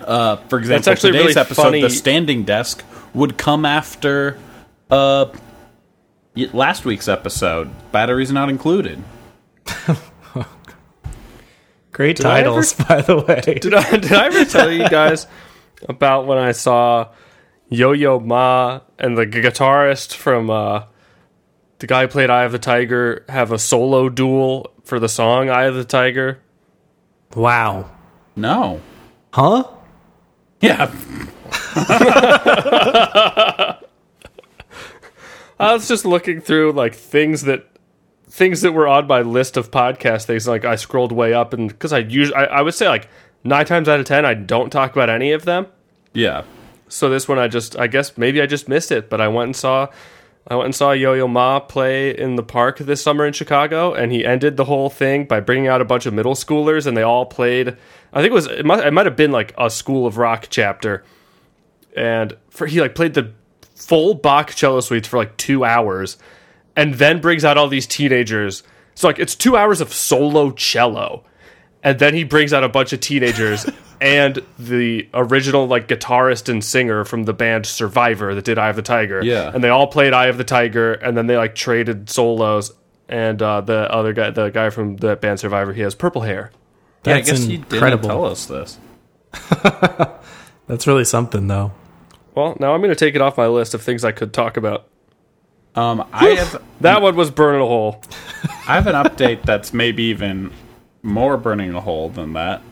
uh 0.01 0.37
for 0.49 0.59
example 0.59 0.91
actually 0.93 1.13
today's 1.13 1.27
really 1.37 1.41
episode 1.41 1.63
funny. 1.63 1.83
the 1.83 1.91
standing 1.91 2.45
desk 2.45 2.83
would 3.15 3.37
come 3.39 3.65
after 3.65 4.39
uh 4.91 5.27
last 6.53 6.85
week's 6.85 7.07
episode 7.09 7.71
batteries 7.93 8.33
not 8.33 8.49
included 8.49 9.03
Great 11.93 12.21
ever- 12.21 12.29
titles, 12.29 12.73
by 12.89 13.01
the 13.03 13.19
way. 13.19 13.41
Did 13.61 13.75
I, 13.75 13.91
did 13.97 14.13
I 14.13 14.27
ever 14.27 14.45
tell 14.45 14.71
you 14.71 14.89
guys 14.89 15.27
about 15.89 16.27
when 16.27 16.39
I 16.39 16.53
saw 16.53 17.09
Yo 17.73 17.93
Yo 17.93 18.19
Ma 18.19 18.81
and 18.99 19.17
the 19.17 19.25
guitarist 19.27 20.15
from 20.15 20.51
uh, 20.51 20.85
the 21.79 21.87
guy 21.87 22.03
who 22.03 22.09
played 22.09 22.29
Eye 22.29 22.43
of 22.43 22.51
the 22.53 22.59
Tiger 22.59 23.25
have 23.29 23.53
a 23.53 23.59
solo 23.61 24.09
duel 24.09 24.73
for 24.83 24.99
the 24.99 25.09
song 25.09 25.49
Eye 25.49 25.65
of 25.65 25.77
the 25.77 25.85
Tiger? 25.85 26.41
Wow. 27.35 27.91
no 28.35 28.81
Huh? 29.33 29.63
yeah 30.61 30.93
I 35.61 35.71
was 35.75 35.87
just 35.87 36.05
looking 36.05 36.41
through 36.41 36.73
like 36.73 36.95
things 36.95 37.43
that 37.43 37.67
things 38.29 38.63
that 38.63 38.73
were 38.73 38.89
on 38.89 39.07
my 39.07 39.23
list 39.23 39.57
of 39.57 39.71
podcast 39.71 40.25
things. 40.25 40.49
Like 40.49 40.65
I 40.65 40.77
scrolled 40.77 41.13
way 41.13 41.35
up, 41.35 41.53
and 41.53 41.69
because 41.69 41.93
I 41.93 41.99
usually 41.99 42.35
I, 42.35 42.45
I 42.45 42.63
would 42.63 42.75
say 42.75 42.89
like 42.89 43.09
nine 43.45 43.67
times 43.67 43.89
out 43.89 44.01
of 44.01 44.07
ten 44.07 44.25
I 44.25 44.35
don't 44.35 44.71
talk 44.71 44.93
about 44.93 45.11
any 45.11 45.33
of 45.33 45.45
them. 45.45 45.67
yeah 46.13 46.43
so 46.91 47.09
this 47.09 47.27
one 47.29 47.39
I 47.39 47.49
just 47.49 47.79
I 47.79 47.87
guess 47.87 48.19
maybe 48.19 48.43
I 48.43 48.47
just 48.47 48.69
missed 48.69 48.93
it, 48.93 49.09
but 49.09 49.21
I 49.21 49.29
went 49.29 49.47
and 49.47 49.57
saw 49.57 49.89
I 50.47 50.57
went 50.57 50.67
and 50.67 50.75
saw 50.75 50.93
Yo 50.93 51.13
Yo 51.13 51.29
Ma 51.29 51.61
play 51.61 52.17
in 52.17 52.37
the 52.37 52.43
park 52.43 52.79
this 52.79 53.03
summer 53.03 53.27
in 53.27 53.33
Chicago, 53.33 53.93
and 53.93 54.11
he 54.11 54.25
ended 54.25 54.57
the 54.57 54.65
whole 54.65 54.91
thing 54.91 55.27
by 55.27 55.41
bringing 55.41 55.69
out 55.69 55.81
a 55.81 55.85
bunch 55.85 56.07
of 56.07 56.15
middle 56.15 56.35
schoolers, 56.35 56.87
and 56.87 56.97
they 56.97 57.03
all 57.03 57.27
played. 57.27 57.77
I 58.13 58.21
think 58.21 58.31
it 58.31 58.35
was 58.35 58.47
it 58.47 58.65
might, 58.65 58.85
it 58.85 58.93
might 58.93 59.07
have 59.07 59.17
been 59.17 59.33
like 59.33 59.55
a 59.59 59.71
School 59.71 60.07
of 60.07 60.17
Rock 60.17 60.49
chapter, 60.51 61.05
and 61.97 62.37
for 62.49 62.67
he 62.67 62.81
like 62.81 62.95
played 62.95 63.15
the 63.15 63.33
full 63.75 64.15
Bach 64.15 64.51
cello 64.51 64.81
suites 64.81 65.09
for 65.09 65.19
like 65.19 65.37
two 65.37 65.65
hours, 65.65 66.17
and 66.75 66.95
then 66.95 67.21
brings 67.21 67.45
out 67.45 67.59
all 67.59 67.69
these 67.69 67.87
teenagers. 67.87 68.63
So 68.95 69.09
like 69.09 69.19
it's 69.19 69.35
two 69.35 69.57
hours 69.57 69.81
of 69.81 69.93
solo 69.93 70.53
cello, 70.53 71.25
and 71.83 71.99
then 71.99 72.15
he 72.15 72.25
brings 72.25 72.53
out 72.53 72.65
a 72.65 72.69
bunch 72.69 72.93
of 72.93 73.01
teenagers 73.01 73.67
and 74.01 74.45
the 74.59 75.09
original 75.15 75.67
like 75.67 75.89
guitarist 75.89 76.49
and 76.49 76.65
singer 76.65 77.05
from 77.05 77.25
the 77.25 77.33
band 77.33 77.67
Survivor 77.67 78.35
that 78.35 78.45
did 78.45 78.59
Eye 78.59 78.69
of 78.69 78.77
the 78.77 78.83
Tiger. 78.83 79.23
Yeah. 79.23 79.51
and 79.53 79.63
they 79.63 79.69
all 79.69 79.87
played 79.87 80.13
Eye 80.13 80.27
of 80.27 80.39
the 80.39 80.45
Tiger, 80.45 80.93
and 80.93 81.17
then 81.17 81.27
they 81.27 81.37
like 81.37 81.55
traded 81.55 82.11
solos. 82.11 82.73
And 83.09 83.43
uh, 83.43 83.61
the 83.63 83.93
other 83.93 84.13
guy, 84.13 84.31
the 84.31 84.51
guy 84.51 84.71
from 84.71 84.97
the 84.97 85.17
band 85.17 85.41
Survivor, 85.41 85.73
he 85.73 85.81
has 85.83 85.95
purple 85.97 86.23
hair. 86.23 86.53
Yeah, 87.05 87.15
I 87.15 87.17
That's 87.17 87.31
guess 87.31 87.47
you 87.47 87.59
didn't 87.59 88.03
tell 88.03 88.25
us 88.25 88.47
this. 88.47 88.79
That's 90.67 90.87
really 90.87 91.05
something, 91.05 91.49
though. 91.49 91.73
Well, 92.35 92.57
now 92.61 92.73
I'm 92.73 92.81
going 92.81 92.91
to 92.91 92.97
take 92.97 93.15
it 93.17 93.21
off 93.21 93.37
my 93.37 93.49
list 93.49 93.75
of 93.75 93.83
things 93.83 94.05
I 94.05 94.13
could 94.13 94.33
talk 94.33 94.57
about. 94.57 94.87
Um, 95.75 96.07
I 96.13 96.27
have 96.31 96.63
That 96.81 97.03
one 97.03 97.17
was 97.17 97.31
burning 97.31 97.61
a 97.61 97.67
hole. 97.67 98.03
I 98.69 98.75
have 98.75 98.87
an 98.87 98.95
update 98.95 99.43
that's 99.43 99.73
maybe 99.73 100.05
even 100.05 100.53
more 101.03 101.37
burning 101.37 101.75
a 101.75 101.81
hole 101.81 102.09
than 102.09 102.33
that. 102.35 102.63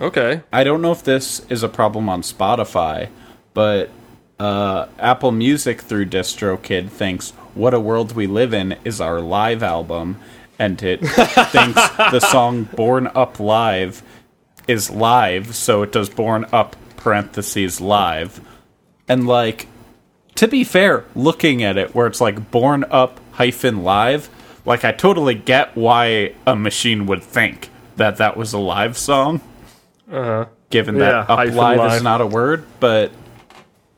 Okay. 0.00 0.42
I 0.52 0.64
don't 0.64 0.82
know 0.82 0.92
if 0.92 1.02
this 1.02 1.40
is 1.48 1.62
a 1.62 1.68
problem 1.68 2.08
on 2.08 2.22
Spotify, 2.22 3.08
but 3.54 3.90
uh, 4.38 4.86
Apple 4.98 5.32
Music 5.32 5.80
through 5.82 6.06
DistroKid 6.06 6.90
thinks 6.90 7.30
"What 7.54 7.74
a 7.74 7.80
World 7.80 8.12
We 8.12 8.26
Live 8.26 8.54
In" 8.54 8.76
is 8.84 9.00
our 9.00 9.20
live 9.20 9.62
album, 9.62 10.20
and 10.58 10.80
it 10.82 11.00
thinks 11.06 11.88
the 11.96 12.20
song 12.20 12.64
"Born 12.64 13.08
Up 13.08 13.40
Live" 13.40 14.02
is 14.68 14.90
live, 14.90 15.56
so 15.56 15.82
it 15.82 15.90
does 15.90 16.08
"Born 16.08 16.46
Up" 16.52 16.76
parentheses 16.96 17.80
live, 17.80 18.40
and 19.08 19.26
like 19.26 19.66
to 20.36 20.46
be 20.46 20.62
fair, 20.62 21.04
looking 21.16 21.64
at 21.64 21.76
it 21.76 21.94
where 21.94 22.06
it's 22.06 22.20
like 22.20 22.52
"Born 22.52 22.84
Up" 22.90 23.18
hyphen 23.32 23.82
live, 23.82 24.30
like 24.64 24.84
I 24.84 24.92
totally 24.92 25.34
get 25.34 25.76
why 25.76 26.34
a 26.46 26.54
machine 26.56 27.06
would 27.06 27.22
think 27.22 27.70
that 27.96 28.16
that 28.18 28.36
was 28.36 28.52
a 28.52 28.58
live 28.58 28.96
song 28.96 29.40
given 30.70 30.96
Yeah, 30.96 31.24
that 31.26 31.30
up 31.30 31.38
live, 31.38 31.54
live. 31.54 31.92
is 31.94 32.02
not 32.02 32.20
a 32.20 32.26
word, 32.26 32.64
but 32.80 33.10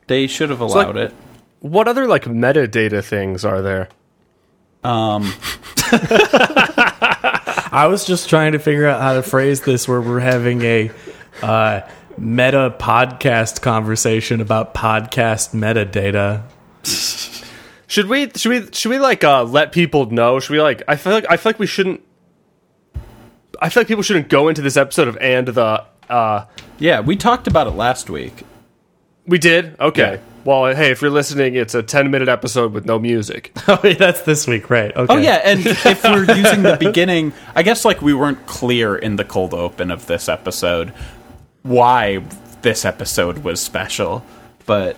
they 0.07 0.27
should 0.27 0.51
have 0.51 0.61
allowed 0.61 0.97
like- 0.97 1.11
it. 1.11 1.15
What 1.61 1.89
other 1.89 2.07
like 2.07 2.25
metadata 2.25 3.05
things 3.05 3.45
are 3.45 3.61
there? 3.61 3.89
Um, 4.83 5.33
I 7.73 7.87
was 7.89 8.05
just 8.07 8.29
trying 8.31 8.53
to 8.53 8.59
figure 8.59 8.87
out 8.87 9.01
how 9.01 9.13
to 9.15 9.23
phrase 9.23 9.61
this 9.61 9.87
where 9.87 10.01
we're 10.01 10.21
having 10.21 10.63
a 10.63 10.91
uh, 11.43 11.83
meta 12.17 12.75
podcast 12.79 13.61
conversation 13.61 14.41
about 14.41 14.73
podcast 14.75 15.55
metadata. 15.55 16.45
Should 17.91 18.07
we 18.07 18.31
should 18.37 18.51
we 18.51 18.69
should 18.73 18.91
we 18.91 19.01
like 19.01 19.25
uh 19.25 19.43
let 19.43 19.73
people 19.73 20.07
know? 20.13 20.39
Should 20.39 20.53
we 20.53 20.63
like 20.63 20.85
I 20.87 20.95
feel 20.95 21.13
like 21.13 21.27
I 21.29 21.37
feel 21.37 21.51
like 21.51 21.59
we 21.59 21.67
shouldn't 21.67 22.01
I 23.61 23.69
feel 23.69 23.81
like 23.81 23.89
people 23.89 24.05
shouldn't 24.05 24.29
go 24.29 24.47
into 24.47 24.63
this 24.63 24.77
episode 24.77 25.09
of 25.09 25.17
and 25.17 25.49
the 25.49 25.85
uh 26.09 26.45
yeah, 26.79 27.01
we 27.01 27.17
talked 27.17 27.49
about 27.49 27.67
it 27.67 27.73
last 27.73 28.09
week. 28.09 28.45
we 29.27 29.39
did? 29.39 29.75
Okay. 29.81 30.15
Yeah. 30.15 30.21
Well, 30.45 30.73
hey, 30.73 30.93
if 30.93 31.03
you're 31.03 31.11
listening, 31.11 31.57
it's 31.57 31.75
a 31.75 31.83
10 31.83 32.13
minute 32.13 32.29
episode 32.29 32.73
with 32.73 32.87
no 32.87 33.01
music. 33.01 33.51
Oh, 33.69 33.81
wait, 33.83 33.99
that's 33.99 34.23
this 34.23 34.47
week, 34.47 34.71
right? 34.71 34.95
Okay. 34.97 35.13
Oh 35.13 35.17
yeah, 35.19 35.41
and 35.45 35.67
if 35.67 36.05
we're 36.05 36.33
using 36.33 36.63
the 36.63 36.77
beginning, 36.79 37.33
I 37.57 37.65
guess 37.65 37.85
like 37.85 38.01
we 38.01 38.15
weren't 38.15 38.47
clear 38.47 38.95
in 38.95 39.17
the 39.17 39.25
cold 39.25 39.53
open 39.53 39.91
of 39.91 40.07
this 40.07 40.29
episode 40.29 40.91
why 41.63 42.23
this 42.63 42.85
episode 42.85 43.39
was 43.39 43.61
special. 43.61 44.25
But 44.65 44.97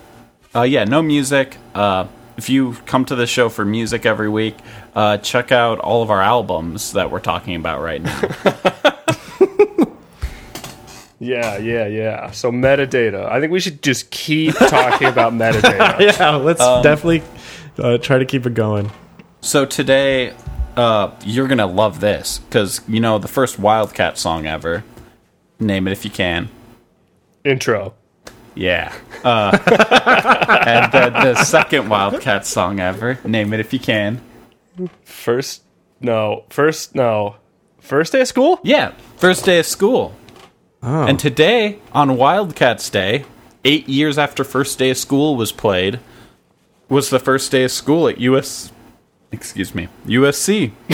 uh, 0.54 0.62
yeah, 0.62 0.84
no 0.84 1.00
music. 1.00 1.56
Uh, 1.74 2.06
if 2.42 2.50
you 2.50 2.72
come 2.86 3.04
to 3.04 3.14
the 3.14 3.24
show 3.24 3.48
for 3.48 3.64
music 3.64 4.04
every 4.04 4.28
week, 4.28 4.56
uh, 4.96 5.16
check 5.18 5.52
out 5.52 5.78
all 5.78 6.02
of 6.02 6.10
our 6.10 6.20
albums 6.20 6.92
that 6.92 7.08
we're 7.08 7.20
talking 7.20 7.54
about 7.54 7.80
right 7.80 8.02
now. 8.02 8.20
Yeah, 11.24 11.56
yeah, 11.58 11.86
yeah. 11.86 12.32
So 12.32 12.50
metadata. 12.50 13.30
I 13.30 13.38
think 13.38 13.52
we 13.52 13.60
should 13.60 13.80
just 13.80 14.10
keep 14.10 14.56
talking 14.56 15.06
about 15.06 15.32
metadata. 15.34 16.00
yeah, 16.18 16.34
let's 16.34 16.58
definitely 16.82 17.22
uh, 17.78 17.98
try 17.98 18.18
to 18.18 18.24
keep 18.24 18.44
it 18.44 18.54
going. 18.54 18.90
So 19.40 19.64
today, 19.64 20.34
uh, 20.76 21.12
you're 21.24 21.46
gonna 21.46 21.68
love 21.68 22.00
this 22.00 22.40
because 22.40 22.80
you 22.88 22.98
know 22.98 23.20
the 23.20 23.28
first 23.28 23.56
Wildcat 23.56 24.18
song 24.18 24.46
ever. 24.46 24.82
Name 25.60 25.86
it 25.86 25.92
if 25.92 26.04
you 26.04 26.10
can. 26.10 26.48
Intro. 27.44 27.94
Yeah. 28.54 28.94
Uh, 29.24 29.56
and 30.66 30.92
then 30.92 31.12
the 31.12 31.34
second 31.44 31.88
Wildcat 31.88 32.46
song 32.46 32.80
ever. 32.80 33.18
Name 33.24 33.52
it 33.52 33.60
if 33.60 33.72
you 33.72 33.78
can. 33.78 34.20
First 35.04 35.62
no, 36.00 36.44
first 36.50 36.94
no. 36.94 37.36
First 37.78 38.12
day 38.12 38.20
of 38.20 38.28
school? 38.28 38.60
Yeah. 38.62 38.92
First 39.16 39.44
day 39.44 39.58
of 39.58 39.66
school. 39.66 40.14
And 40.82 41.18
today, 41.18 41.78
on 41.92 42.16
Wildcats 42.16 42.90
Day, 42.90 43.24
eight 43.64 43.88
years 43.88 44.18
after 44.18 44.42
first 44.42 44.78
day 44.80 44.90
of 44.90 44.96
school 44.96 45.36
was 45.36 45.52
played, 45.52 46.00
was 46.88 47.10
the 47.10 47.20
first 47.20 47.52
day 47.52 47.62
of 47.64 47.70
school 47.70 48.08
at 48.08 48.18
US. 48.20 48.72
Excuse 49.30 49.74
me, 49.74 49.88
USC. 50.06 50.72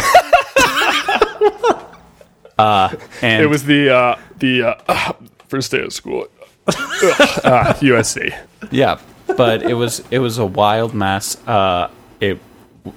uh, 2.59 2.95
and 3.23 3.43
It 3.43 3.47
was 3.49 3.65
the 3.65 3.91
uh 3.91 4.19
the 4.39 4.63
uh, 4.63 5.13
first 5.49 5.71
day 5.71 5.81
of 5.81 5.93
school. 5.93 6.29
uh, 7.45 7.75
USC. 7.81 8.37
Yeah, 8.71 9.01
but 9.27 9.63
it 9.63 9.75
was 9.75 10.03
it 10.11 10.19
was 10.19 10.39
a 10.39 10.47
wild 10.47 10.95
mess. 10.95 11.37
Uh, 11.47 11.91
it 12.21 12.41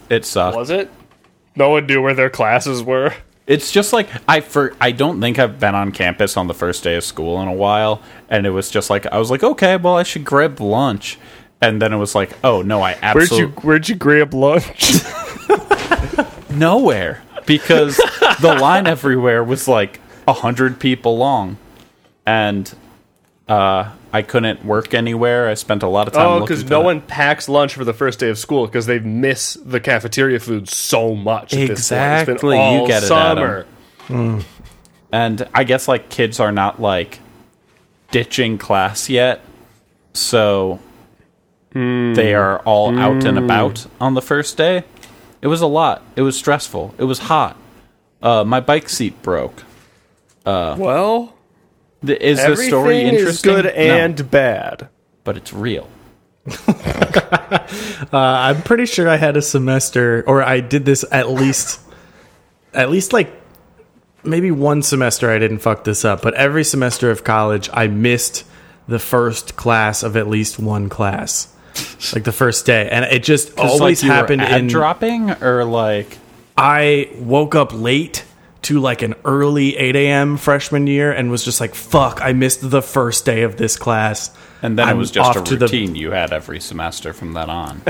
it 0.09 0.25
sucked. 0.25 0.57
Was 0.57 0.69
it? 0.69 0.89
No 1.55 1.69
one 1.69 1.85
knew 1.85 2.01
where 2.01 2.13
their 2.13 2.29
classes 2.29 2.83
were. 2.83 3.13
It's 3.47 3.71
just 3.71 3.91
like 3.91 4.07
I 4.27 4.41
for 4.41 4.73
I 4.79 4.91
don't 4.91 5.19
think 5.19 5.39
I've 5.39 5.59
been 5.59 5.75
on 5.75 5.91
campus 5.91 6.37
on 6.37 6.47
the 6.47 6.53
first 6.53 6.83
day 6.83 6.95
of 6.95 7.03
school 7.03 7.41
in 7.41 7.47
a 7.47 7.53
while, 7.53 8.01
and 8.29 8.45
it 8.45 8.51
was 8.51 8.69
just 8.69 8.89
like 8.89 9.05
I 9.07 9.17
was 9.17 9.29
like, 9.29 9.43
okay, 9.43 9.77
well 9.77 9.97
I 9.97 10.03
should 10.03 10.23
grab 10.23 10.59
lunch, 10.59 11.17
and 11.61 11.81
then 11.81 11.91
it 11.91 11.97
was 11.97 12.15
like, 12.15 12.31
oh 12.43 12.61
no, 12.61 12.81
I 12.81 12.93
Where'd 12.95 13.31
you 13.31 13.47
absolutely 13.47 13.63
where'd 13.63 13.89
you 13.89 13.95
grab 13.95 14.33
lunch? 14.33 15.01
nowhere 16.49 17.21
because 17.45 17.97
the 18.41 18.57
line 18.59 18.87
everywhere 18.87 19.43
was 19.43 19.67
like 19.67 19.99
a 20.27 20.33
hundred 20.33 20.79
people 20.79 21.17
long, 21.17 21.57
and 22.25 22.73
uh, 23.47 23.91
I 24.13 24.21
couldn't 24.21 24.63
work 24.65 24.93
anywhere. 24.93 25.49
I 25.49 25.55
spent 25.55 25.83
a 25.83 25.87
lot 25.87 26.07
of 26.07 26.13
time. 26.13 26.25
oh, 26.27 26.39
because 26.41 26.63
no 26.63 26.81
one 26.81 27.01
packs 27.01 27.49
lunch 27.49 27.73
for 27.73 27.83
the 27.83 27.93
first 27.93 28.19
day 28.19 28.29
of 28.29 28.37
school 28.37 28.65
because 28.65 28.85
they 28.85 28.99
miss 28.99 29.55
the 29.65 29.79
cafeteria 29.79 30.39
food 30.39 30.69
so 30.69 31.15
much. 31.15 31.53
At 31.53 31.67
this. 31.67 31.79
It's 31.79 31.89
been 31.89 31.97
Exactly, 32.35 32.57
you 32.81 32.87
get 32.87 33.03
it, 33.03 33.07
summer. 33.07 33.65
And 35.11 35.47
I 35.53 35.63
guess 35.65 35.87
like 35.87 36.09
kids 36.09 36.39
are 36.39 36.51
not 36.51 36.79
like 36.81 37.19
ditching 38.11 38.57
class 38.57 39.09
yet, 39.09 39.41
so 40.13 40.79
they 41.73 42.33
are 42.33 42.59
all 42.59 42.97
out 42.97 43.23
and 43.25 43.37
about 43.37 43.85
on 43.99 44.13
the 44.13 44.21
first 44.21 44.57
day. 44.57 44.83
It 45.41 45.47
was 45.47 45.61
a 45.61 45.67
lot. 45.67 46.03
It 46.15 46.21
was 46.21 46.37
stressful. 46.37 46.95
It 46.97 47.05
was 47.05 47.19
hot. 47.19 47.57
Uh, 48.21 48.43
my 48.43 48.59
bike 48.59 48.87
seat 48.89 49.21
broke. 49.23 49.63
Well, 50.77 51.33
Th- 52.05 52.19
Is 52.19 52.37
the 52.39 52.43
everything 52.45 52.67
story 52.69 53.01
is 53.03 53.13
interesting? 53.19 53.53
good 53.53 53.65
No, 53.65 53.71
and 53.71 54.31
bad. 54.31 54.89
but 55.23 55.37
it's 55.37 55.53
real. 55.53 55.87
Uh, 58.13 58.17
I'm 58.17 58.61
pretty 58.63 58.85
sure 58.85 59.07
I 59.07 59.15
had 59.17 59.37
a 59.37 59.41
semester, 59.41 60.23
or 60.27 60.43
I 60.43 60.59
did 60.59 60.83
this 60.85 61.05
at 61.11 61.29
least, 61.29 61.79
at 62.73 62.89
least 62.89 63.13
like 63.13 63.31
maybe 64.23 64.51
one 64.51 64.81
semester. 64.81 65.29
I 65.29 65.37
didn't 65.37 65.59
fuck 65.59 65.83
this 65.83 66.03
up, 66.03 66.21
but 66.21 66.33
every 66.33 66.63
semester 66.63 67.11
of 67.11 67.23
college, 67.23 67.69
I 67.71 67.87
missed 67.87 68.43
the 68.87 68.99
first 68.99 69.55
class 69.55 70.03
of 70.03 70.17
at 70.17 70.27
least 70.27 70.59
one 70.59 70.89
class, 70.89 71.53
like 72.13 72.23
the 72.23 72.31
first 72.33 72.65
day, 72.65 72.89
and 72.89 73.05
it 73.05 73.23
just 73.23 73.57
always 73.57 74.01
like, 74.01 74.03
you 74.03 74.11
happened 74.11 74.41
ad 74.41 74.61
in. 74.61 74.67
dropping 74.67 75.31
or 75.43 75.63
like 75.63 76.17
I 76.57 77.11
woke 77.17 77.55
up 77.55 77.71
late 77.73 78.25
to 78.63 78.79
like 78.79 79.01
an 79.01 79.15
early 79.25 79.75
8 79.75 79.95
a.m. 79.95 80.37
freshman 80.37 80.85
year 80.87 81.11
and 81.11 81.31
was 81.31 81.43
just 81.43 81.59
like, 81.59 81.73
fuck, 81.73 82.19
I 82.21 82.33
missed 82.33 82.59
the 82.69 82.81
first 82.81 83.25
day 83.25 83.41
of 83.41 83.57
this 83.57 83.75
class. 83.75 84.29
and 84.61 84.77
then 84.77 84.87
I'm 84.87 84.95
it 84.97 84.99
was 84.99 85.09
just 85.11 85.35
a 85.35 85.39
off 85.39 85.45
to 85.45 85.55
the- 85.55 85.65
routine 85.65 85.95
you 85.95 86.11
had 86.11 86.31
every 86.31 86.59
semester 86.59 87.11
from 87.13 87.33
then 87.37 87.49
on. 87.49 87.81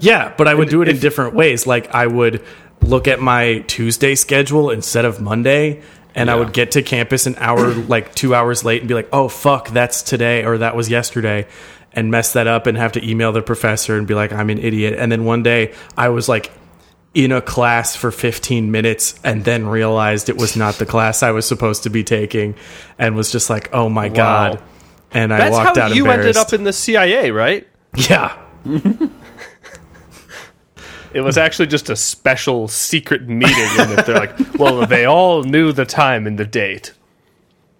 Yeah, 0.00 0.34
but 0.36 0.48
I 0.48 0.54
would 0.54 0.68
do 0.68 0.82
it 0.82 0.88
in 0.88 0.98
different 0.98 1.34
ways. 1.34 1.66
Like 1.66 1.94
I 1.94 2.06
would 2.06 2.42
look 2.82 3.06
at 3.06 3.20
my 3.20 3.60
Tuesday 3.68 4.14
schedule 4.16 4.70
instead 4.70 5.04
of 5.04 5.20
Monday 5.20 5.82
And 6.14 6.30
I 6.30 6.34
would 6.34 6.52
get 6.54 6.72
to 6.72 6.82
campus 6.82 7.26
an 7.26 7.36
hour, 7.38 7.72
like 7.94 8.14
two 8.14 8.34
hours 8.34 8.64
late, 8.64 8.80
and 8.80 8.88
be 8.88 8.94
like, 8.94 9.08
"Oh 9.12 9.28
fuck, 9.28 9.68
that's 9.68 10.02
today," 10.02 10.44
or 10.46 10.56
"That 10.58 10.74
was 10.74 10.88
yesterday," 10.88 11.46
and 11.92 12.10
mess 12.10 12.32
that 12.32 12.46
up, 12.46 12.66
and 12.66 12.78
have 12.78 12.92
to 12.92 13.06
email 13.06 13.32
the 13.32 13.42
professor 13.42 13.98
and 13.98 14.06
be 14.06 14.14
like, 14.14 14.32
"I'm 14.32 14.48
an 14.48 14.58
idiot." 14.58 14.94
And 14.98 15.12
then 15.12 15.26
one 15.26 15.42
day, 15.42 15.74
I 15.94 16.08
was 16.08 16.26
like 16.26 16.50
in 17.16 17.32
a 17.32 17.40
class 17.40 17.96
for 17.96 18.10
15 18.10 18.70
minutes, 18.70 19.18
and 19.24 19.42
then 19.42 19.66
realized 19.66 20.28
it 20.28 20.36
was 20.36 20.54
not 20.54 20.74
the 20.74 20.84
class 20.84 21.22
I 21.22 21.30
was 21.30 21.48
supposed 21.48 21.84
to 21.84 21.90
be 21.90 22.04
taking, 22.04 22.54
and 22.98 23.16
was 23.16 23.32
just 23.32 23.48
like, 23.48 23.70
"Oh 23.72 23.88
my 23.88 24.10
god." 24.10 24.62
And 25.12 25.32
I 25.32 25.38
That's 25.38 25.52
walked 25.52 25.78
how 25.78 25.84
out 25.84 25.94
you 25.94 26.08
ended 26.08 26.36
up 26.36 26.52
in 26.52 26.64
the 26.64 26.74
CIA, 26.74 27.30
right? 27.30 27.66
yeah. 27.96 28.36
It 31.14 31.22
was 31.22 31.38
actually 31.38 31.68
just 31.68 31.88
a 31.88 31.96
special 31.96 32.68
secret 32.68 33.26
meeting, 33.26 33.68
and 33.78 33.98
they're 34.00 34.14
like, 34.14 34.34
"Well, 34.58 34.86
they 34.86 35.06
all 35.06 35.42
knew 35.44 35.72
the 35.72 35.86
time 35.86 36.26
and 36.26 36.38
the 36.38 36.44
date." 36.44 36.92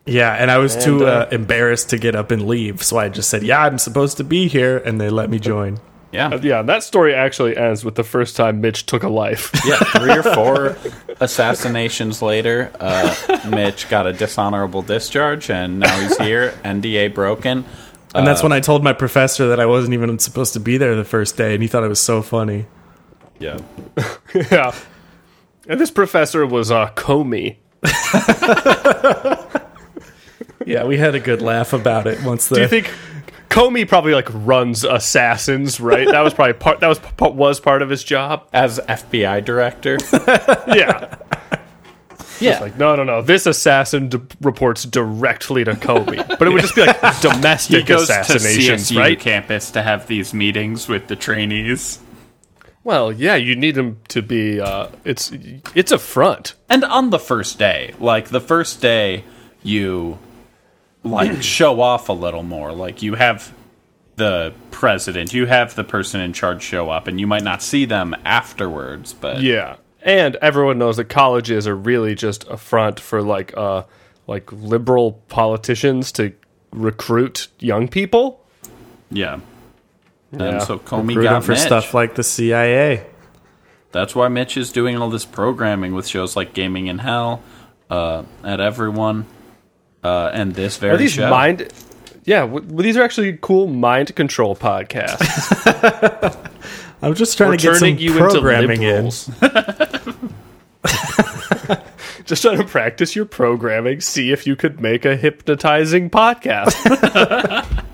Yeah, 0.06 0.32
and 0.32 0.50
I 0.50 0.56
was 0.56 0.82
too 0.82 1.06
uh, 1.06 1.10
uh, 1.10 1.28
embarrassed 1.30 1.90
to 1.90 1.98
get 1.98 2.14
up 2.14 2.30
and 2.30 2.46
leave, 2.46 2.82
so 2.82 2.96
I 2.96 3.10
just 3.10 3.28
said, 3.28 3.42
"Yeah, 3.42 3.60
I'm 3.60 3.76
supposed 3.76 4.16
to 4.16 4.24
be 4.24 4.48
here," 4.48 4.78
and 4.78 4.98
they 4.98 5.10
let 5.10 5.28
me 5.28 5.38
join. 5.38 5.78
Yeah. 6.12 6.38
Yeah, 6.40 6.62
that 6.62 6.82
story 6.82 7.14
actually 7.14 7.56
ends 7.56 7.84
with 7.84 7.94
the 7.96 8.04
first 8.04 8.36
time 8.36 8.60
Mitch 8.60 8.86
took 8.86 9.02
a 9.02 9.08
life. 9.08 9.50
Yeah, 9.66 9.78
three 9.78 10.16
or 10.16 10.22
four 10.22 10.76
assassinations 11.20 12.22
later, 12.22 12.70
uh, 12.78 13.14
Mitch 13.50 13.88
got 13.88 14.06
a 14.06 14.12
dishonorable 14.12 14.82
discharge, 14.82 15.50
and 15.50 15.80
now 15.80 16.00
he's 16.00 16.16
here. 16.18 16.52
NDA 16.64 17.12
broken. 17.12 17.64
And 18.14 18.26
that's 18.26 18.42
when 18.42 18.52
I 18.52 18.60
told 18.60 18.84
my 18.84 18.92
professor 18.92 19.48
that 19.48 19.58
I 19.58 19.66
wasn't 19.66 19.94
even 19.94 20.18
supposed 20.20 20.52
to 20.52 20.60
be 20.60 20.78
there 20.78 20.94
the 20.94 21.04
first 21.04 21.36
day, 21.36 21.54
and 21.54 21.62
he 21.62 21.68
thought 21.68 21.82
it 21.82 21.88
was 21.88 22.00
so 22.00 22.22
funny. 22.22 22.66
Yeah. 23.40 23.58
yeah, 24.50 24.72
and 25.68 25.80
this 25.80 25.90
professor 25.90 26.46
was 26.46 26.70
uh, 26.70 26.90
Comey. 26.90 27.56
Yeah, 30.66 30.84
we 30.84 30.98
had 30.98 31.14
a 31.14 31.20
good 31.20 31.40
laugh 31.40 31.72
about 31.72 32.08
it 32.08 32.22
once 32.24 32.48
the 32.48 32.56
Do 32.56 32.62
you 32.62 32.68
think 32.68 32.92
Comey 33.56 33.88
probably 33.88 34.12
like 34.12 34.28
runs 34.32 34.84
assassins? 34.84 35.80
Right, 35.80 36.06
that 36.06 36.20
was 36.20 36.34
probably 36.34 36.52
part. 36.52 36.80
That 36.80 36.88
was 36.88 36.98
p- 36.98 37.30
was 37.30 37.58
part 37.58 37.80
of 37.82 37.88
his 37.88 38.04
job. 38.04 38.46
As 38.52 38.78
FBI 38.80 39.44
director. 39.44 39.96
Yeah, 40.76 41.16
yeah. 42.40 42.60
like 42.60 42.76
no, 42.76 42.94
no, 42.96 43.02
no. 43.04 43.22
This 43.22 43.46
assassin 43.46 44.08
d- 44.10 44.18
reports 44.42 44.84
directly 44.84 45.64
to 45.64 45.72
Comey, 45.72 46.16
but 46.38 46.42
it 46.46 46.50
would 46.50 46.60
just 46.60 46.74
be 46.74 46.84
like 46.84 47.00
He 47.14 47.28
domestic 47.30 47.86
goes 47.86 48.08
to 48.08 48.20
assassinations, 48.20 48.90
CSU 48.90 48.98
right? 48.98 49.18
campus 49.18 49.70
to 49.70 49.82
have 49.82 50.06
these 50.06 50.34
meetings 50.34 50.86
with 50.86 51.06
the 51.06 51.16
trainees. 51.16 52.00
Well, 52.84 53.10
yeah, 53.10 53.36
you 53.36 53.56
need 53.56 53.74
them 53.74 54.00
to 54.08 54.20
be. 54.20 54.60
Uh, 54.60 54.88
it's 55.04 55.32
it's 55.74 55.92
a 55.92 55.98
front. 55.98 56.54
and 56.68 56.84
on 56.84 57.08
the 57.10 57.18
first 57.18 57.58
day, 57.58 57.94
like 57.98 58.28
the 58.28 58.40
first 58.40 58.82
day, 58.82 59.24
you 59.62 60.18
like 61.06 61.42
show 61.42 61.80
off 61.80 62.08
a 62.08 62.12
little 62.12 62.42
more. 62.42 62.72
Like 62.72 63.02
you 63.02 63.14
have 63.14 63.52
the 64.16 64.54
president, 64.70 65.32
you 65.32 65.46
have 65.46 65.74
the 65.74 65.84
person 65.84 66.20
in 66.20 66.32
charge 66.32 66.62
show 66.62 66.90
up, 66.90 67.06
and 67.06 67.20
you 67.20 67.26
might 67.26 67.42
not 67.42 67.62
see 67.62 67.84
them 67.84 68.14
afterwards, 68.24 69.12
but 69.12 69.42
Yeah, 69.42 69.76
and 70.02 70.36
everyone 70.36 70.78
knows 70.78 70.96
that 70.96 71.06
colleges 71.06 71.66
are 71.66 71.76
really 71.76 72.14
just 72.14 72.44
a 72.48 72.56
front 72.56 72.98
for 73.00 73.22
like 73.22 73.56
uh 73.56 73.82
like 74.26 74.50
liberal 74.52 75.12
politicians 75.28 76.10
to 76.12 76.32
recruit 76.72 77.48
young 77.58 77.88
people. 77.88 78.44
yeah. 79.10 79.40
Yeah. 80.32 80.42
And 80.42 80.62
so 80.62 80.78
Comey 80.80 81.08
recruit 81.10 81.22
got 81.22 81.44
for 81.44 81.52
Mitch. 81.52 81.60
stuff 81.60 81.94
like 81.94 82.16
the 82.16 82.24
CIA. 82.24 83.06
That's 83.92 84.14
why 84.14 84.26
Mitch 84.28 84.56
is 84.56 84.72
doing 84.72 84.96
all 84.96 85.08
this 85.08 85.24
programming 85.24 85.94
with 85.94 86.06
shows 86.06 86.34
like 86.34 86.52
Gaming 86.52 86.88
in 86.88 86.98
Hell, 86.98 87.42
uh, 87.88 88.24
at 88.42 88.60
Everyone, 88.60 89.24
uh, 90.06 90.30
and 90.32 90.54
this 90.54 90.76
very 90.76 90.94
Are 90.94 90.96
these 90.96 91.12
show. 91.12 91.28
mind? 91.28 91.68
Yeah, 92.24 92.40
w- 92.40 92.66
well, 92.68 92.82
these 92.82 92.96
are 92.96 93.02
actually 93.02 93.38
cool 93.40 93.66
mind 93.66 94.14
control 94.14 94.54
podcasts. 94.56 95.22
I'm 97.02 97.14
just 97.14 97.36
trying 97.36 97.50
We're 97.50 97.56
to 97.58 97.62
get 97.62 97.76
some 97.76 97.98
you 97.98 98.12
programming 98.14 98.82
into 98.82 99.32
in. 99.42 100.30
Just 102.24 102.42
trying 102.42 102.58
to 102.58 102.64
practice 102.64 103.14
your 103.14 103.24
programming. 103.24 104.00
See 104.00 104.32
if 104.32 104.48
you 104.48 104.56
could 104.56 104.80
make 104.80 105.04
a 105.04 105.14
hypnotizing 105.16 106.10
podcast. 106.10 106.74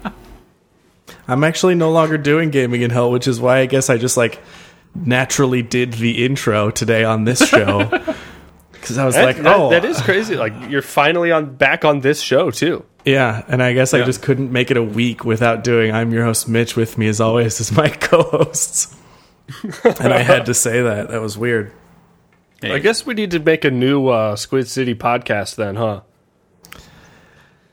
I'm 1.28 1.44
actually 1.44 1.74
no 1.74 1.90
longer 1.92 2.16
doing 2.16 2.48
gaming 2.50 2.80
in 2.80 2.90
hell, 2.90 3.10
which 3.10 3.28
is 3.28 3.38
why 3.40 3.58
I 3.58 3.66
guess 3.66 3.90
I 3.90 3.98
just 3.98 4.16
like 4.16 4.40
naturally 4.94 5.60
did 5.62 5.92
the 5.94 6.24
intro 6.24 6.70
today 6.70 7.04
on 7.04 7.24
this 7.24 7.46
show. 7.46 7.90
Because 8.82 8.98
I 8.98 9.04
was 9.06 9.14
That- 9.14 9.24
like, 9.24 9.36
that- 9.38 9.56
oh, 9.56 9.70
that 9.70 9.84
is 9.84 10.00
crazy. 10.02 10.36
Like 10.36 10.52
you're 10.68 10.82
finally 10.82 11.32
on 11.32 11.54
back 11.54 11.84
on 11.84 12.00
this 12.00 12.20
show 12.20 12.50
too. 12.50 12.84
yeah. 13.04 13.42
And 13.48 13.62
I 13.62 13.72
guess 13.72 13.94
I 13.94 14.04
just 14.04 14.20
couldn't 14.22 14.52
make 14.52 14.70
it 14.70 14.76
a 14.76 14.82
week 14.82 15.24
without 15.24 15.64
doing. 15.64 15.92
I'm 15.92 16.12
your 16.12 16.24
host, 16.24 16.48
Mitch. 16.48 16.76
With 16.76 16.98
me 16.98 17.08
as 17.08 17.20
always 17.20 17.58
is 17.60 17.72
my 17.72 17.88
co-hosts, 18.08 18.94
and 20.00 20.12
I 20.12 20.18
had 20.22 20.46
to 20.46 20.54
say 20.54 20.82
that. 20.82 21.08
That 21.10 21.20
was 21.20 21.38
weird. 21.38 21.72
I 22.64 22.78
guess 22.78 23.04
we 23.06 23.14
need 23.14 23.30
to 23.32 23.40
make 23.40 23.64
a 23.64 23.70
new 23.72 24.06
uh, 24.08 24.36
Squid 24.36 24.68
City 24.68 24.94
podcast 24.94 25.56
then, 25.56 25.74
huh? 25.76 26.02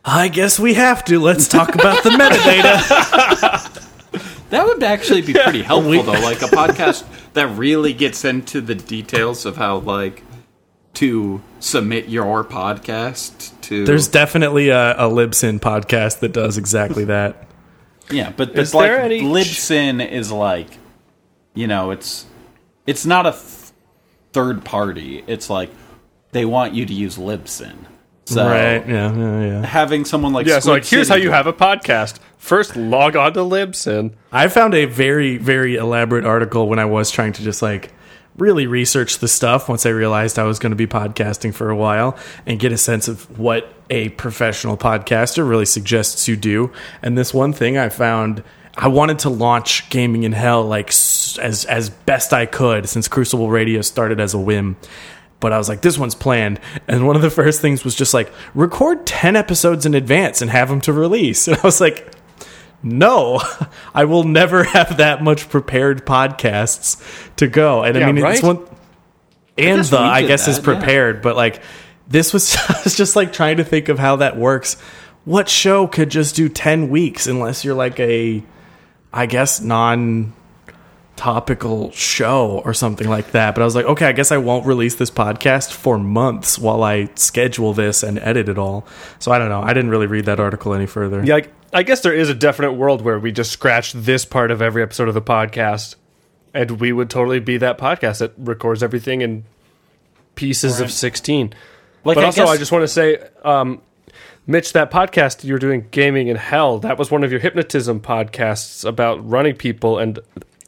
I 0.06 0.30
guess 0.30 0.60
we 0.60 0.74
have 0.76 1.04
to. 1.06 1.20
Let's 1.20 1.48
talk 1.48 1.76
about 1.76 2.04
the 2.04 2.10
metadata. 2.12 3.76
That 4.50 4.66
would 4.66 4.82
actually 4.82 5.22
be 5.22 5.34
pretty 5.34 5.62
helpful, 5.72 6.02
though. 6.02 6.12
Like 6.14 6.42
a 6.42 6.46
podcast 6.48 7.04
that 7.34 7.56
really 7.56 7.94
gets 7.94 8.26
into 8.26 8.62
the 8.62 8.74
details 8.74 9.46
of 9.46 9.56
how, 9.58 9.78
like, 9.78 10.24
to 11.00 11.42
submit 11.62 12.10
your 12.10 12.44
podcast 12.44 13.60
to. 13.62 13.86
There's 13.86 14.08
definitely 14.10 14.70
a, 14.70 14.92
a 14.94 15.10
Libsyn 15.10 15.60
podcast 15.60 16.20
that 16.20 16.34
does 16.34 16.58
exactly 16.58 17.06
that. 17.06 17.48
Yeah, 18.12 18.32
but 18.36 18.50
Is 18.52 18.60
it's 18.60 18.74
like 18.74 18.90
there 18.90 19.00
any- 19.02 19.22
Libsyn 19.22 20.06
is 20.10 20.32
like, 20.32 20.68
you 21.54 21.68
know, 21.68 21.92
it's 21.92 22.26
it's 22.88 23.06
not 23.06 23.26
a 23.28 23.32
th- 23.32 23.72
third 24.34 24.66
party. 24.66 25.24
It's 25.28 25.50
like 25.50 25.70
they 26.32 26.44
want 26.46 26.74
you 26.74 26.86
to 26.86 26.94
use 26.94 27.18
Libsyn. 27.18 27.76
So 28.26 28.46
right? 28.46 28.88
Yeah, 28.88 29.16
yeah, 29.16 29.42
yeah. 29.46 29.66
having 29.66 30.06
someone 30.06 30.34
like 30.34 30.46
Yeah, 30.48 30.56
so 30.56 30.60
Squid 30.60 30.74
like 30.84 30.86
here's 30.86 31.08
how 31.08 31.16
City- 31.16 31.24
you 31.26 31.32
have 31.32 31.48
a 31.48 31.54
podcast. 31.54 32.20
First, 32.38 32.76
log 32.76 33.16
on 33.16 33.34
to 33.34 33.40
Libsyn. 33.40 34.14
I 34.32 34.48
found 34.50 34.74
a 34.74 34.86
very, 34.86 35.38
very 35.38 35.76
elaborate 35.76 36.26
article 36.26 36.68
when 36.70 36.78
I 36.80 36.86
was 36.86 37.10
trying 37.12 37.34
to 37.34 37.44
just 37.44 37.62
like 37.62 37.92
really 38.40 38.68
research 38.68 39.20
the 39.20 39.28
stuff 39.28 39.70
once 39.70 39.86
I 39.86 39.90
realized 39.90 40.40
I 40.40 40.44
was 40.44 40.60
going 40.60 40.72
to 40.72 40.76
be 40.76 40.88
podcasting 40.88 41.54
for 41.54 41.70
a 41.70 41.76
while 41.76 42.18
and 42.46 42.60
get 42.60 42.72
a 42.72 42.78
sense 42.78 43.08
of 43.08 43.40
what 43.40 43.74
a 43.90 44.10
professional 44.10 44.78
podcaster 44.78 45.48
really 45.48 45.66
suggests 45.66 46.28
you 46.28 46.36
do. 46.36 46.72
And 47.02 47.18
this 47.18 47.34
one 47.34 47.54
thing 47.54 47.78
I 47.78 47.90
found 47.90 48.44
I 48.76 48.88
wanted 48.88 49.20
to 49.20 49.30
launch 49.30 49.90
gaming 49.90 50.24
in 50.24 50.32
hell 50.32 50.64
like 50.64 50.90
as 50.90 51.66
as 51.70 51.90
best 51.90 52.32
I 52.34 52.46
could 52.46 52.88
since 52.88 53.08
Crucible 53.08 53.50
Radio 53.50 53.82
started 53.82 54.20
as 54.20 54.34
a 54.34 54.40
whim. 54.40 54.78
But 55.40 55.54
I 55.54 55.58
was 55.58 55.70
like, 55.70 55.82
this 55.82 55.98
one's 55.98 56.16
planned. 56.16 56.60
And 56.88 57.08
one 57.08 57.16
of 57.16 57.22
the 57.22 57.30
first 57.30 57.62
things 57.62 57.86
was 57.86 57.96
just 57.96 58.14
like, 58.14 58.30
record 58.54 59.06
10 59.06 59.38
episodes 59.38 59.86
in 59.86 59.94
advance 59.94 60.42
and 60.42 60.52
have 60.52 60.68
them 60.68 60.82
to 60.82 60.94
release. 60.94 61.48
And 61.50 61.58
I 61.58 61.62
was 61.62 61.80
like, 61.80 62.14
no, 62.84 63.42
I 63.94 64.06
will 64.06 64.24
never 64.24 64.64
have 64.76 64.98
that 64.98 65.24
much 65.24 65.50
prepared 65.50 66.06
podcasts 66.06 67.02
to 67.38 67.48
go. 67.48 67.84
And 67.84 67.98
I 67.98 68.02
Yeah, 68.02 68.12
mean, 68.12 68.26
it's 68.26 68.42
one, 68.44 68.66
and 69.58 69.84
the 69.84 69.98
I 70.00 70.22
guess 70.24 70.48
is 70.48 70.60
that, 70.60 70.72
yeah. 70.72 70.80
prepared, 70.80 71.22
but 71.22 71.36
like 71.36 71.62
this 72.08 72.34
was, 72.34 72.56
I 72.70 72.82
was 72.84 72.96
just 72.96 73.16
like 73.16 73.34
trying 73.34 73.58
to 73.58 73.64
think 73.64 73.90
of 73.90 74.00
how 74.00 74.18
that 74.18 74.38
works. 74.38 74.76
What 75.26 75.50
show 75.50 75.86
could 75.88 76.10
just 76.10 76.36
do 76.36 76.50
10 76.50 76.90
weeks 76.90 77.28
unless 77.28 77.64
you're 77.66 77.76
like 77.76 78.00
a, 78.00 78.44
I 79.14 79.26
guess, 79.26 79.62
non 79.62 80.34
topical 81.18 81.92
show 81.92 82.62
or 82.64 82.74
something 82.74 83.10
like 83.10 83.32
that. 83.32 83.54
But 83.54 83.62
I 83.62 83.66
was 83.66 83.76
like, 83.76 83.86
okay, 83.86 84.06
I 84.06 84.14
guess 84.14 84.32
I 84.32 84.38
won't 84.38 84.66
release 84.66 84.96
this 84.96 85.12
podcast 85.12 85.74
for 85.74 86.00
months 86.00 86.58
while 86.58 86.82
I 86.82 87.10
schedule 87.16 87.74
this 87.74 88.04
and 88.04 88.18
edit 88.20 88.48
it 88.48 88.58
all. 88.58 88.88
So 89.20 89.32
I 89.34 89.38
don't 89.38 89.50
know. 89.50 89.62
I 89.62 89.74
didn't 89.74 89.90
really 89.92 90.08
read 90.08 90.26
that 90.26 90.40
article 90.40 90.74
any 90.74 90.86
further. 90.86 91.22
Yeah, 91.24 91.34
like, 91.36 91.54
I 91.72 91.84
guess 91.84 92.02
there 92.02 92.14
is 92.14 92.30
a 92.30 92.34
definite 92.34 92.74
world 92.74 93.02
where 93.02 93.20
we 93.20 93.32
just 93.32 93.52
scratch 93.52 93.94
this 93.94 94.26
part 94.26 94.52
of 94.52 94.62
every 94.62 94.82
episode 94.82 95.08
of 95.08 95.14
the 95.14 95.22
podcast, 95.22 95.96
and 96.54 96.72
we 96.80 96.92
would 96.92 97.10
totally 97.10 97.40
be 97.40 97.58
that 97.58 97.78
podcast 97.78 98.20
that 98.20 98.34
records 98.38 98.82
everything 98.82 99.22
in 99.22 99.46
pieces 100.36 100.80
of 100.80 100.92
sixteen. 100.92 101.54
Like, 102.04 102.16
but 102.16 102.24
I 102.24 102.26
also, 102.28 102.44
guess- 102.44 102.50
I 102.50 102.58
just 102.58 102.72
want 102.72 102.84
to 102.84 102.88
say, 102.88 103.20
um, 103.44 103.82
Mitch, 104.48 104.74
that 104.74 104.90
podcast 104.90 105.44
you're 105.44 105.60
doing, 105.60 105.88
Gaming 105.92 106.28
in 106.28 106.38
Hell, 106.38 106.80
that 106.80 106.98
was 106.98 107.12
one 107.12 107.24
of 107.24 107.30
your 107.32 107.40
hypnotism 107.40 108.00
podcasts 108.00 108.84
about 108.84 109.28
running 109.30 109.56
people, 109.56 110.00
and 110.00 110.18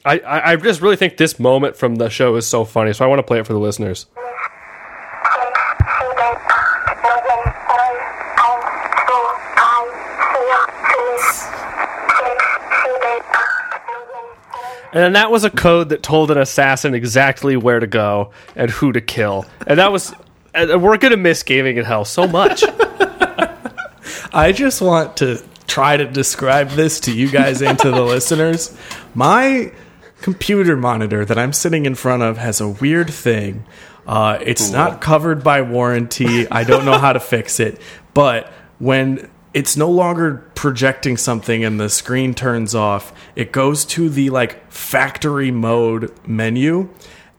I, 0.06 0.20
I, 0.20 0.52
I 0.52 0.56
just 0.58 0.82
really 0.82 0.98
think 0.98 1.18
this 1.18 1.40
moment 1.40 1.78
from 1.78 1.96
the 1.96 2.10
show 2.10 2.36
is 2.36 2.46
so 2.46 2.64
funny. 2.66 2.94
So 2.94 3.06
I 3.06 3.08
want 3.08 3.20
to 3.20 3.24
play 3.24 3.40
it 3.40 3.48
for 3.48 3.54
the 3.54 3.60
listeners. 3.60 4.06
And 14.94 15.02
then 15.02 15.14
that 15.14 15.32
was 15.32 15.44
a 15.44 15.50
code 15.50 15.90
that 15.90 16.04
told 16.04 16.32
an 16.32 16.38
assassin 16.38 16.94
exactly 16.94 17.56
where 17.56 17.80
to 17.80 17.88
go 17.88 18.32
and 18.56 18.70
who 18.70 18.92
to 18.92 19.02
kill. 19.02 19.46
And 19.66 19.80
that 19.80 19.92
was 19.92 20.14
and 20.54 20.84
we're 20.84 20.98
gonna 20.98 21.18
miss 21.18 21.44
gaming 21.44 21.78
in 21.78 21.86
hell 21.86 22.06
so 22.06 22.28
much. 22.28 22.64
I 24.34 24.52
just 24.52 24.82
want 24.82 25.18
to 25.18 25.42
try 25.68 25.96
to 25.96 26.06
describe 26.06 26.72
this 26.72 27.02
to 27.02 27.14
you 27.14 27.30
guys 27.30 27.62
and 27.62 27.80
to 27.80 27.92
the 27.92 28.02
listeners. 28.04 28.76
My 29.14 29.72
computer 30.22 30.76
monitor 30.76 31.26
that 31.26 31.38
I'm 31.38 31.54
sitting 31.54 31.86
in 31.86 31.96
front 31.96 32.24
of 32.24 32.38
has 32.38 32.60
a 32.62 32.68
weird 32.68 33.10
thing. 33.10 33.66
Uh, 34.06 34.40
it's 34.42 34.72
not 34.72 35.00
covered 35.00 35.44
by 35.44 35.62
warranty. 35.62 36.50
I 36.50 36.64
don't 36.64 36.86
know 36.86 36.98
how 36.98 37.14
to 37.14 37.20
fix 37.20 37.60
it. 37.60 37.80
But 38.14 38.52
when 38.80 39.30
it's 39.54 39.76
no 39.76 39.90
longer 39.90 40.50
projecting 40.56 41.18
something 41.18 41.64
and 41.64 41.80
the 41.80 41.90
screen 41.90 42.34
turns 42.34 42.74
off, 42.74 43.14
it 43.36 43.52
goes 43.52 43.86
to 43.86 44.10
the 44.10 44.30
like 44.30 44.72
factory 44.72 45.52
mode 45.52 46.14
menu 46.28 46.90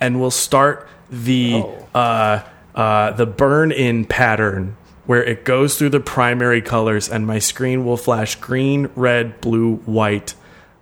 and 0.00 0.20
will 0.20 0.30
start 0.30 0.88
the 1.10 1.64
uh, 1.94 2.42
uh, 2.74 3.12
the 3.12 3.26
burn 3.26 3.72
in 3.72 4.04
pattern 4.04 4.76
where 5.06 5.22
it 5.22 5.44
goes 5.44 5.76
through 5.76 5.90
the 5.90 6.00
primary 6.00 6.62
colors 6.62 7.08
and 7.08 7.26
my 7.26 7.38
screen 7.38 7.84
will 7.84 7.96
flash 7.96 8.36
green, 8.36 8.88
red, 8.94 9.40
blue, 9.40 9.76
white 9.78 10.34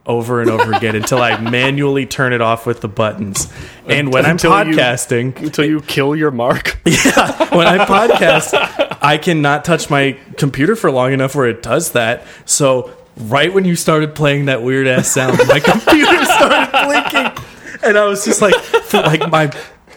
over 0.07 0.41
and 0.41 0.51
over 0.51 0.73
again 0.73 0.97
until 1.03 1.21
I 1.21 1.39
manually 1.41 2.07
turn 2.07 2.33
it 2.33 2.41
off 2.41 2.67
with 2.67 2.81
the 2.81 2.89
buttons. 2.89 3.53
And 3.87 4.13
when 4.13 4.25
I'm 4.25 4.33
Until 4.33 4.51
you- 4.67 4.75
podcasting, 4.75 5.37
Until 5.37 5.65
you 5.65 5.81
kill 5.81 6.17
your 6.17 6.31
mark. 6.31 6.81
Yeah, 6.87 7.55
when 7.57 7.67
I 7.67 7.85
podcast, 7.87 8.99
I 9.01 9.17
cannot 9.19 9.65
touch 9.65 9.91
my 9.91 10.17
computer 10.37 10.75
for 10.77 10.91
long 10.91 11.13
enough 11.13 11.35
where 11.35 11.47
it 11.49 11.63
does 11.63 11.93
that. 11.93 12.25
So 12.47 12.95
right 13.17 13.53
when 13.53 13.65
you 13.65 13.77
started 13.77 14.15
playing 14.15 14.47
that 14.47 14.63
weird 14.63 14.87
ass 14.87 15.09
sound, 15.11 15.39
my 15.49 15.61
computer 15.65 16.25
started 16.25 16.71
blinking, 16.73 17.45
and 17.85 17.97
I 17.99 18.05
was 18.07 18.25
just 18.25 18.43
like, 18.43 18.55
like 18.93 19.31
my 19.31 19.53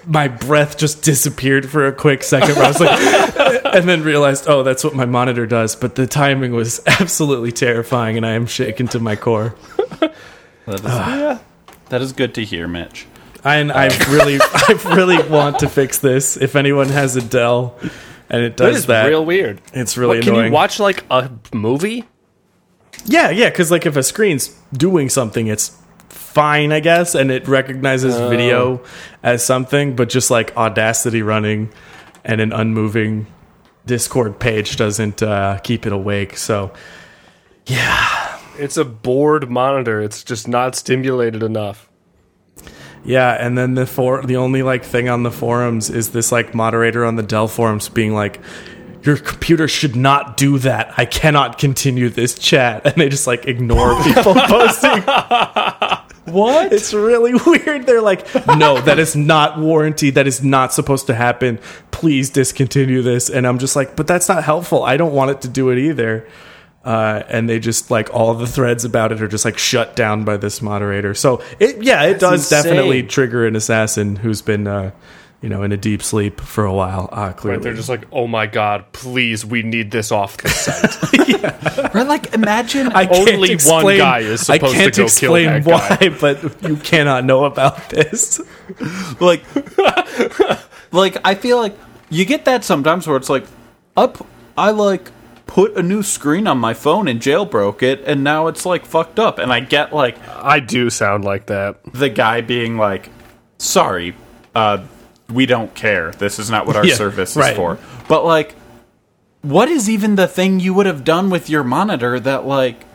my 0.06 0.28
breath 0.28 0.78
just 0.78 1.02
disappeared 1.02 1.70
for 1.70 1.88
a 1.88 1.94
quick 1.94 2.24
second. 2.24 2.56
Where 2.56 2.66
I 2.66 2.68
was 2.68 2.80
like, 2.80 3.66
and 3.74 3.88
then 3.88 4.04
realized, 4.04 4.46
oh, 4.50 4.62
that's 4.63 4.84
what 4.84 4.94
my 4.96 5.06
monitor 5.06 5.46
does. 5.46 5.76
But 5.78 5.96
the 5.96 6.06
timing 6.08 6.52
was 6.52 6.82
absolutely 6.88 7.52
terrifying, 7.54 8.18
and 8.18 8.26
I 8.26 8.32
am 8.32 8.46
shaken 8.46 8.88
to 8.89 9.00
my 9.00 9.16
core. 9.16 9.56
That 10.66 10.80
is, 10.80 11.40
that 11.90 12.02
is 12.02 12.14
good 12.14 12.36
to 12.36 12.46
hear, 12.46 12.70
Mitch. 12.70 13.06
And 13.44 13.70
I 13.70 13.88
really, 14.10 14.40
I 14.42 14.94
really 14.96 15.22
want 15.28 15.60
to 15.60 15.68
fix 15.68 16.00
this. 16.00 16.38
If 16.38 16.56
anyone 16.56 16.88
has 16.88 17.18
a 17.18 17.22
Dell. 17.22 17.78
And 18.30 18.42
it 18.42 18.56
does 18.56 18.78
is 18.78 18.86
that. 18.86 19.08
real 19.08 19.26
weird. 19.26 19.62
It's 19.74 19.98
really 19.98 20.20
What, 20.20 20.24
can 20.24 20.36
you 20.36 20.52
watch 20.52 20.80
like 20.80 21.04
a 21.12 21.30
movie? 21.54 22.06
Yeah, 23.06 23.30
yeah, 23.30 23.50
because 23.50 23.72
like 23.72 23.86
if 23.86 23.98
a 23.98 24.04
screen's 24.04 24.58
doing 24.72 25.10
something, 25.10 25.48
it's 25.48 25.78
fine, 26.08 26.72
I 26.72 26.80
guess, 26.80 27.16
and 27.16 27.30
it 27.30 27.48
recognizes 27.48 28.16
video 28.18 28.82
as 29.22 29.46
something, 29.46 29.96
but 29.96 30.10
just 30.10 30.32
like 30.32 30.56
Audacity 30.56 31.22
running 31.22 31.72
and 32.24 32.40
an 32.40 32.54
unmoving 32.54 33.28
Discord 33.86 34.40
page 34.40 34.78
doesn't 34.78 35.22
uh, 35.22 35.58
keep 35.60 35.86
it 35.86 35.92
awake. 35.92 36.38
So, 36.38 36.72
yeah, 37.66 38.23
It's 38.58 38.78
a 38.78 38.86
bored 38.86 39.50
monitor. 39.50 40.02
It's 40.02 40.24
just 40.24 40.48
not 40.48 40.76
stimulated 40.76 41.44
enough. 41.44 41.89
yeah, 43.04 43.32
and 43.34 43.58
then 43.58 43.74
the 43.76 43.86
for 43.86 44.22
the 44.24 44.38
only 44.38 44.63
like 44.63 44.84
thing 44.84 45.10
on 45.10 45.24
the 45.24 45.32
forums 45.32 45.89
is 45.89 46.12
this 46.12 46.32
like 46.32 46.54
moderator 46.54 47.04
on 47.06 47.16
the 47.16 47.24
Dell 47.24 47.48
forums 47.48 47.89
being 47.89 48.13
like. 48.13 48.39
Your 49.06 49.18
computer 49.18 49.68
should 49.68 49.98
not 49.98 50.38
do 50.38 50.58
that. 50.60 50.94
I 50.96 51.04
cannot 51.04 51.58
continue 51.58 52.08
this 52.08 52.39
chat. 52.39 52.86
And 52.86 52.96
they 52.96 53.10
just 53.10 53.28
like 53.28 53.46
ignore 53.46 54.02
people 54.04 54.34
posting 54.34 55.04
What? 56.26 56.72
It's 56.72 56.94
really 56.94 57.34
weird. 57.46 57.86
They're 57.86 58.02
like, 58.02 58.26
no, 58.48 58.80
that 58.80 59.00
is 59.00 59.13
not 59.13 59.60
warranty. 59.60 60.10
That 60.10 60.26
is 60.26 60.42
not 60.42 60.74
supposed 60.74 61.08
to 61.08 61.16
happen. 61.16 61.60
Please 61.92 62.30
discontinue 62.30 63.02
this. 63.02 63.30
And 63.30 63.46
I'm 63.46 63.60
just 63.60 63.76
like, 63.76 63.98
but 63.98 64.08
that's 64.08 64.30
not 64.30 64.46
helpful. 64.46 64.84
I 64.84 64.96
don't 64.96 65.13
want 65.13 65.32
it 65.32 65.42
to 65.42 65.50
do 65.50 65.70
it 65.70 65.78
either. 65.80 66.26
Uh, 66.86 67.24
and 67.30 67.48
they 67.48 67.60
just 67.60 67.89
like 67.89 68.13
all 68.13 68.34
the 68.34 68.46
threads 68.48 68.84
about 68.84 69.12
it 69.13 69.22
are 69.22 69.28
just 69.28 69.46
like 69.46 69.58
shut 69.58 69.96
down 69.96 70.26
by 70.26 70.36
this 70.36 70.62
moderator. 70.62 71.13
So 71.13 71.41
it, 71.60 71.82
yeah, 71.82 72.04
it 72.04 72.19
does 72.19 72.52
insane. 72.52 72.63
definitely 72.63 73.04
trigger 73.04 73.48
an 73.48 73.56
assassin 73.56 74.17
who's 74.17 74.41
been, 74.41 74.67
uh, 74.67 74.91
you 75.41 75.48
know, 75.48 75.63
in 75.63 75.72
a 75.72 75.78
deep 75.78 76.04
sleep 76.04 76.41
for 76.41 76.65
a 76.65 76.74
while. 76.74 77.08
Uh, 77.12 77.32
clearly, 77.32 77.58
Right? 77.58 77.63
They're 77.63 77.74
just 77.74 77.88
like, 77.88 78.06
oh 78.12 78.28
my 78.28 78.48
god, 78.48 78.91
please, 78.91 79.46
we 79.46 79.63
need 79.63 79.91
this 79.91 80.12
off 80.12 80.36
the 80.38 80.50
site. 80.50 81.00
Right, 81.93 82.08
like 82.08 82.34
imagine 82.34 82.88
I 82.88 83.06
can't 83.06 83.30
only 83.30 83.56
one 83.65 83.98
guy 83.98 84.19
is 84.19 84.46
supposed 84.46 84.74
to 84.74 84.80
can't 84.80 84.96
go 84.96 85.08
kill 85.08 85.36
explain 85.36 85.46
that 85.46 85.63
guy. 85.65 85.98
why, 86.10 86.17
but 86.22 86.63
you 86.63 86.76
cannot 86.78 87.24
know 87.24 87.46
about 87.46 87.89
this. 87.89 88.41
like 89.22 89.43
like 90.91 91.17
I 91.24 91.36
feel 91.36 91.58
like 91.58 91.78
you 92.10 92.26
get 92.26 92.46
that 92.46 92.63
sometimes 92.63 93.06
where 93.08 93.17
it's 93.17 93.30
like 93.30 93.46
up 93.96 94.26
I 94.58 94.72
like 94.72 95.12
put 95.46 95.76
a 95.78 95.84
new 95.84 96.02
screen 96.02 96.48
on 96.48 96.58
my 96.58 96.74
phone 96.74 97.08
and 97.08 97.20
jailbroke 97.20 97.84
it 97.84 98.02
and 98.06 98.24
now 98.24 98.48
it's 98.48 98.66
like 98.66 98.86
fucked 98.86 99.20
up 99.20 99.38
and 99.40 99.52
I 99.54 99.60
get 99.60 99.94
like 99.94 100.18
I 100.30 100.60
do 100.60 100.90
sound 100.90 101.24
like 101.26 101.48
that. 101.48 101.80
the 101.94 102.10
guy 102.10 102.42
being 102.42 102.78
like 102.78 103.10
sorry 103.60 104.16
uh 104.56 104.84
we 105.30 105.46
don't 105.46 105.74
care 105.76 106.12
this 106.12 106.40
is 106.40 106.50
not 106.50 106.66
what 106.66 106.76
our 106.76 106.86
Yeah, 106.88 106.96
service 106.96 107.32
is 107.32 107.38
right. 107.38 107.56
for 107.56 107.78
but 108.08 108.26
like 108.26 108.56
what 109.42 109.68
is 109.70 109.90
even 109.90 110.16
the 110.16 110.28
thing 110.28 110.60
you 110.60 110.74
would 110.74 110.86
have 110.86 111.04
done 111.04 111.30
with 111.30 111.50
your 111.50 111.64
monitor 111.64 112.20
that 112.20 112.46
like 112.46 112.86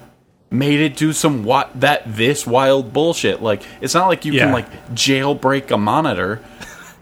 made 0.50 0.80
it 0.80 0.96
do 0.96 1.12
some 1.12 1.44
what 1.44 1.70
that 1.78 2.02
this 2.06 2.46
wild 2.46 2.92
bullshit 2.92 3.42
like 3.42 3.62
it's 3.80 3.94
not 3.94 4.08
like 4.08 4.24
you 4.24 4.32
Yeah. 4.32 4.44
can 4.44 4.52
like 4.52 4.70
jailbreak 4.94 5.70
a 5.70 5.76
monitor 5.78 6.42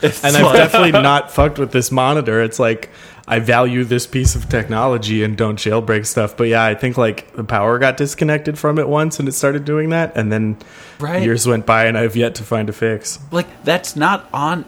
It's 0.03 0.23
and 0.25 0.37
I've 0.37 0.53
definitely 0.55 0.93
not 0.93 1.31
fucked 1.31 1.59
with 1.59 1.73
this 1.73 1.91
monitor. 1.91 2.43
It's 2.43 2.59
like 2.59 2.91
I 3.29 3.41
value 3.41 3.83
this 3.85 4.07
piece 4.07 4.37
of 4.37 4.49
technology 4.49 5.25
and 5.25 5.37
don't 5.37 5.59
jailbreak 5.59 6.07
stuff. 6.07 6.37
But 6.37 6.45
yeah, 6.49 6.65
I 6.65 6.75
think 6.75 6.97
like 6.97 7.33
the 7.35 7.43
power 7.45 7.79
got 7.79 7.97
disconnected 7.97 8.57
from 8.59 8.79
it 8.79 8.89
once 8.89 9.19
and 9.19 9.29
it 9.29 9.33
started 9.33 9.65
doing 9.65 9.91
that, 9.91 10.17
and 10.17 10.31
then 10.33 10.57
Right. 11.01 11.23
years 11.23 11.47
went 11.47 11.67
by 11.67 11.87
and 11.87 11.99
I've 11.99 12.15
yet 12.17 12.35
to 12.37 12.43
find 12.45 12.69
a 12.69 12.73
fix. 12.73 13.19
like 13.33 13.47
that's 13.65 13.97
not 13.97 14.29
on 14.33 14.65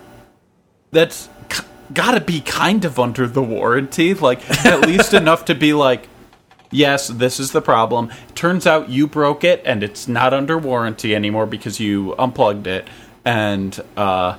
that's 0.91 1.29
k- 1.49 1.65
gotta 1.95 2.21
be 2.21 2.41
kind 2.41 2.85
of 2.85 2.99
under 2.99 3.27
the 3.27 3.43
warranty 3.43 4.15
like 4.15 4.41
at 4.67 4.87
least 4.87 5.15
enough 5.23 5.45
to 5.47 5.55
be 5.55 5.73
like 5.73 6.09
yes 6.71 7.09
this 7.09 7.39
is 7.41 7.53
the 7.53 7.61
problem 7.63 8.11
turns 8.35 8.67
out 8.67 8.89
you 8.91 9.07
broke 9.07 9.45
it 9.45 9.63
and 9.65 9.83
it's 9.83 10.07
not 10.09 10.35
under 10.35 10.59
warranty 10.59 11.15
anymore 11.15 11.47
because 11.47 11.79
you 11.81 12.15
unplugged 12.19 12.67
it 12.67 12.87
and 13.25 13.81
uh 13.97 14.37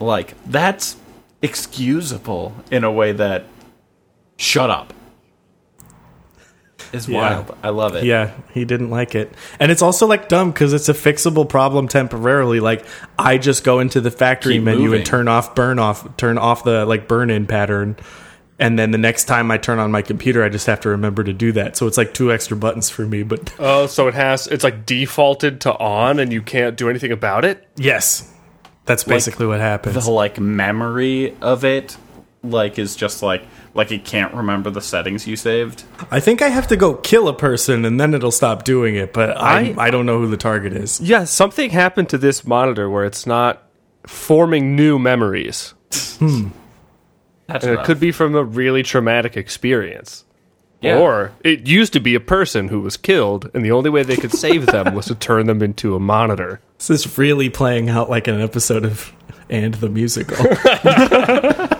like 0.00 0.34
that's 0.46 0.96
excusable 1.42 2.54
in 2.70 2.84
a 2.84 2.90
way 2.90 3.12
that 3.12 3.44
shut 4.38 4.70
up 4.70 4.92
is 6.92 7.08
Yeah. 7.08 7.20
wild 7.20 7.56
i 7.62 7.68
love 7.70 7.94
it 7.96 8.04
Yeah, 8.04 8.32
he 8.52 8.64
didn't 8.64 8.90
like 8.90 9.14
it. 9.14 9.32
And 9.60 9.70
it's 9.72 9.82
also 9.82 10.06
like 10.06 10.28
dumb 10.28 10.50
because 10.50 10.72
it's 10.72 10.88
a 10.88 10.94
fixable 10.94 11.48
problem 11.48 11.88
temporarily. 11.88 12.60
Like 12.60 12.84
I 13.18 13.38
just 13.38 13.64
go 13.64 13.78
into 13.80 14.00
the 14.00 14.10
factory 14.10 14.54
Keep 14.54 14.64
menu 14.64 14.82
moving. 14.84 14.98
and 14.98 15.06
turn 15.06 15.28
off 15.28 15.54
burn 15.54 15.78
off 15.78 16.16
turn 16.16 16.38
off 16.38 16.64
the 16.64 16.84
like 16.84 17.08
burn 17.08 17.30
in 17.30 17.46
pattern. 17.46 17.96
And 18.58 18.78
then 18.78 18.90
the 18.90 18.98
next 18.98 19.24
time 19.24 19.50
I 19.50 19.58
turn 19.58 19.78
on 19.80 19.90
my 19.90 20.02
computer, 20.02 20.44
I 20.44 20.48
just 20.48 20.66
have 20.66 20.78
to 20.80 20.90
remember 20.90 21.24
to 21.24 21.32
do 21.32 21.50
that. 21.52 21.76
So 21.76 21.86
it's 21.88 21.96
like 21.96 22.14
two 22.14 22.30
extra 22.30 22.56
buttons 22.56 22.90
for 22.90 23.04
me. 23.06 23.22
But 23.24 23.52
Oh, 23.58 23.86
so 23.86 24.06
it 24.08 24.14
has 24.14 24.46
it's 24.46 24.62
like 24.62 24.84
defaulted 24.86 25.60
to 25.62 25.76
on 25.78 26.18
and 26.20 26.32
you 26.32 26.42
can't 26.42 26.76
do 26.76 26.88
anything 26.90 27.10
about 27.12 27.44
it? 27.44 27.66
yes, 27.76 28.31
that's 28.84 29.04
basically 29.04 29.46
what 29.46 29.60
happens. 29.60 30.04
the 30.04 30.10
like 30.10 30.38
memory 30.40 31.36
of 31.40 31.64
it 31.64 31.96
like 32.44 32.78
is 32.78 32.96
just 32.96 33.22
like 33.22 33.42
like 33.74 33.92
it 33.92 34.04
can't 34.04 34.34
remember 34.34 34.68
the 34.68 34.80
settings 34.80 35.26
you 35.28 35.36
saved 35.36 35.84
I 36.10 36.18
think 36.20 36.42
I 36.42 36.48
have 36.48 36.66
to 36.68 36.76
go 36.76 36.94
kill 36.94 37.28
a 37.28 37.32
person 37.34 37.84
and 37.84 38.00
then 38.00 38.12
it'll 38.14 38.32
stop 38.32 38.64
doing 38.64 38.96
it. 38.96 39.12
But 39.12 39.36
I 39.36 39.74
I- 39.78 39.86
I 39.86 39.90
don't 39.90 40.04
know 40.06 40.18
who 40.18 40.26
the 40.26 40.36
target 40.36 40.72
is. 40.72 41.00
Yeah, 41.00 41.24
something 41.24 41.70
happened 41.70 42.08
to 42.10 42.18
this 42.18 42.44
monitor 42.46 42.90
where 42.90 43.04
it's 43.04 43.26
not 43.26 43.62
forming 44.06 44.74
new 44.76 44.98
memories. 44.98 45.74
Hmm. 46.18 46.48
that's 47.46 47.64
And 47.64 47.78
it 47.78 47.84
could 47.84 48.00
be 48.00 48.10
from 48.12 48.34
a 48.34 48.42
really 48.42 48.82
traumatic 48.82 49.36
experience. 49.36 50.24
Yeah. 50.80 50.98
Or 50.98 51.30
it 51.44 51.68
used 51.68 51.92
to 51.92 52.00
be 52.00 52.16
a 52.16 52.20
person 52.20 52.66
who 52.68 52.80
was 52.80 52.96
killed, 52.96 53.48
and 53.54 53.64
the 53.64 53.70
only 53.70 53.88
way 53.90 54.02
they 54.02 54.16
could 54.16 54.32
save 54.32 54.66
them 54.66 54.94
was 54.96 55.06
to 55.06 55.14
turn 55.14 55.46
them 55.46 55.62
into 55.62 55.94
a 55.94 56.00
monitor. 56.00 56.60
This 56.88 57.06
is 57.06 57.16
really 57.16 57.48
playing 57.48 57.88
out 57.90 58.10
like 58.10 58.26
an 58.26 58.40
episode 58.40 58.84
of 58.84 59.12
and 59.48 59.74
the 59.74 59.88
musical. 59.88 60.36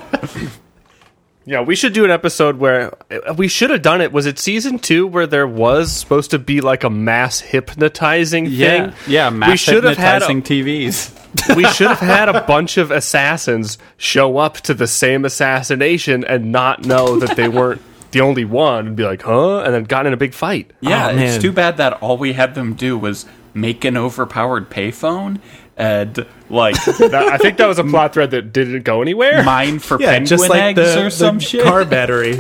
Yeah, 1.45 1.63
we 1.63 1.75
should 1.75 1.93
do 1.93 2.05
an 2.05 2.13
episode 2.13 2.59
where 2.59 2.95
uh, 3.11 3.35
we 3.37 3.49
should 3.49 3.71
have 3.71 3.83
done 3.83 4.01
it. 4.01 4.13
Was 4.13 4.27
it 4.27 4.39
season 4.39 4.79
two 4.79 5.09
where 5.09 5.27
there 5.27 5.47
was 5.47 5.91
supposed 5.91 6.31
to 6.31 6.39
be 6.39 6.61
like 6.61 6.85
a 6.85 6.89
mass 6.89 7.41
hypnotizing 7.41 8.47
yeah 8.47 8.91
thing? 8.91 9.13
yeah 9.13 9.29
mass 9.29 9.51
we 9.51 9.57
should 9.57 9.83
have 9.83 9.97
had 9.97 10.23
hypnotizing 10.23 10.39
a, 10.39 10.43
tvs 10.43 11.57
we 11.57 11.65
should 11.71 11.89
have 11.89 11.99
had 11.99 12.29
a 12.29 12.43
bunch 12.43 12.77
of 12.77 12.93
assassins 12.93 13.77
show 13.97 14.39
up 14.39 14.59
to 14.59 14.73
the 14.73 14.87
same 14.87 15.25
assassination 15.25 16.25
and 16.25 16.53
not 16.53 16.87
know 16.87 17.19
that 17.19 17.37
they 17.37 17.49
weren't 17.49 17.83
the 18.13 18.21
only 18.21 18.45
one 18.45 18.87
and 18.87 18.97
be 18.97 19.03
like, 19.03 19.23
huh? 19.23 19.63
And 19.63 19.75
then 19.75 19.85
got 19.85 20.07
in 20.07 20.13
a 20.13 20.17
big 20.17 20.35
fight. 20.35 20.71
yeah 20.81 21.09
Oh, 21.09 21.17
it's 21.19 21.43
too 21.43 21.51
bad 21.51 21.79
that 21.79 21.95
all 21.95 22.19
we 22.19 22.35
had 22.35 22.55
them 22.55 22.75
do 22.75 22.97
was 22.97 23.27
make 23.55 23.85
an 23.85 23.97
overpowered 23.97 24.71
payphone 24.71 25.41
and 25.77 26.27
like 26.51 26.75
That- 26.85 27.15
I 27.33 27.39
think 27.39 27.59
that 27.59 27.67
was 27.67 27.79
a 27.79 27.85
plot 27.85 28.13
thread 28.15 28.31
that 28.33 28.53
didn't 28.53 28.83
go 28.85 29.03
anywhere. 29.03 29.43
mine 29.43 29.79
for 29.79 30.01
Yeah, 30.01 30.11
penguin 30.13 30.27
just 30.27 30.49
like 30.49 30.77
eggs 30.79 30.95
the, 30.95 31.07
or 31.07 31.11
some 31.11 31.39
the 31.39 31.45
shit. 31.45 31.65
car 31.65 31.85
battery. 31.87 32.39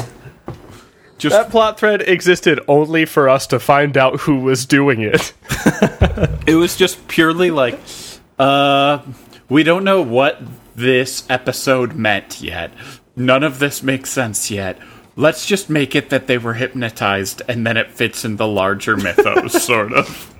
Just 1.18 1.36
That 1.36 1.50
plot 1.50 1.78
thread 1.78 2.02
existed 2.02 2.58
only 2.66 3.04
for 3.04 3.28
us 3.28 3.46
to 3.48 3.60
find 3.60 3.96
out 3.96 4.20
who 4.20 4.40
was 4.40 4.66
doing 4.66 5.02
it. 5.02 5.32
it 6.48 6.56
was 6.56 6.76
just 6.76 7.06
purely 7.08 7.50
like 7.50 7.78
uh 8.38 8.98
we 9.48 9.62
don't 9.62 9.84
know 9.84 10.02
what 10.02 10.40
this 10.74 11.24
episode 11.30 11.92
meant 11.94 12.40
yet 12.40 12.72
none 13.14 13.42
of 13.44 13.58
this 13.58 13.82
makes 13.82 14.08
sense 14.10 14.50
yet 14.50 14.78
let's 15.16 15.44
just 15.44 15.68
make 15.68 15.94
it 15.94 16.08
that 16.08 16.26
they 16.26 16.38
were 16.38 16.54
hypnotized 16.54 17.42
and 17.46 17.66
then 17.66 17.76
it 17.76 17.90
fits 17.92 18.24
in 18.24 18.36
the 18.36 18.46
larger 18.46 18.96
mythos 18.96 19.62
sort 19.62 19.92
of 19.92 20.31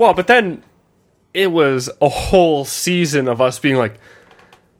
Well, 0.00 0.14
but 0.14 0.28
then 0.28 0.62
it 1.34 1.52
was 1.52 1.90
a 2.00 2.08
whole 2.08 2.64
season 2.64 3.28
of 3.28 3.42
us 3.42 3.58
being 3.58 3.76
like, 3.76 4.00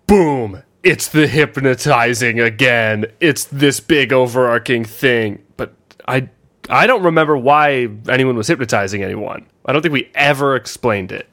boom, 0.07 0.63
it's 0.83 1.09
the 1.09 1.27
hypnotizing 1.27 2.41
again. 2.41 3.05
It's 3.21 3.45
this 3.45 3.81
big 3.81 4.15
overarching 4.15 4.83
thing. 4.83 5.43
But 5.59 5.75
I 6.09 6.31
I 6.71 6.87
don't 6.87 7.03
remember 7.03 7.37
why 7.37 7.91
anyone 8.09 8.35
was 8.35 8.47
hypnotizing 8.47 9.03
anyone. 9.03 9.45
I 9.67 9.75
don't 9.75 9.83
think 9.83 9.93
we 9.93 10.11
ever 10.15 10.57
explained 10.57 11.13
it. 11.13 11.29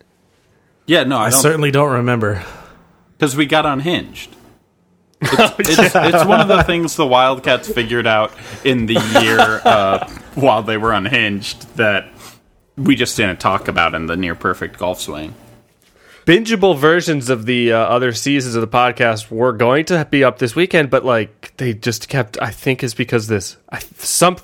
yeah 0.86 1.06
no 1.06 1.18
i 1.18 1.28
I 1.28 1.30
don't 1.30 1.42
certainly 1.42 1.72
don't 1.72 1.94
remember. 1.94 2.44
because 3.14 3.38
we 3.38 3.46
got 3.46 3.66
unhinged 3.66 4.36
it's, 5.22 5.60
it's, 5.60 5.96
it's 5.96 6.26
one 6.26 6.42
of 6.42 6.50
the 6.50 6.62
things 6.64 6.96
the 6.98 7.08
wildcats 7.08 7.72
figured 7.72 8.06
out 8.06 8.34
in 8.66 8.86
the 8.86 8.96
year 9.22 9.62
uh, 9.64 10.08
while 10.36 10.62
they 10.62 10.78
were 10.78 10.92
unhinged 10.92 11.74
that 11.78 12.12
we 12.78 12.96
just 12.96 13.18
didn't 13.18 13.40
talk 13.40 13.68
about 13.68 13.94
in 13.94 14.06
the 14.06 14.16
near 14.16 14.36
perfect 14.36 14.78
golf 14.78 15.02
swing 15.02 15.34
bingeable 16.28 16.78
versions 16.78 17.30
of 17.30 17.46
the 17.46 17.72
uh, 17.72 17.78
other 17.78 18.12
seasons 18.12 18.54
of 18.54 18.62
the 18.62 18.68
podcast 18.68 19.32
were 19.32 19.54
going 19.54 19.86
to 19.86 20.06
be 20.12 20.26
up 20.26 20.38
this 20.40 20.56
weekend, 20.56 20.90
but 20.90 21.04
like 21.06 21.56
they 21.58 21.74
just 21.74 22.10
kept. 22.10 22.40
I 22.40 22.52
think 22.52 22.84
is 22.84 22.94
because 22.94 23.28
this. 23.28 23.58
I, 23.70 23.80
some 23.80 24.36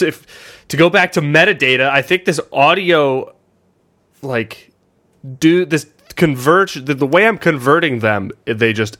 if 0.00 0.26
to 0.68 0.76
go 0.76 0.90
back 0.90 1.12
to 1.12 1.20
metadata. 1.20 1.88
I 1.88 2.02
think 2.02 2.26
this 2.26 2.38
audio, 2.52 3.34
like, 4.22 4.70
do 5.38 5.64
this 5.64 5.86
converge. 6.14 6.74
The, 6.74 6.94
the 6.94 7.06
way 7.06 7.26
I'm 7.26 7.38
converting 7.38 8.00
them, 8.00 8.30
they 8.44 8.72
just 8.72 8.98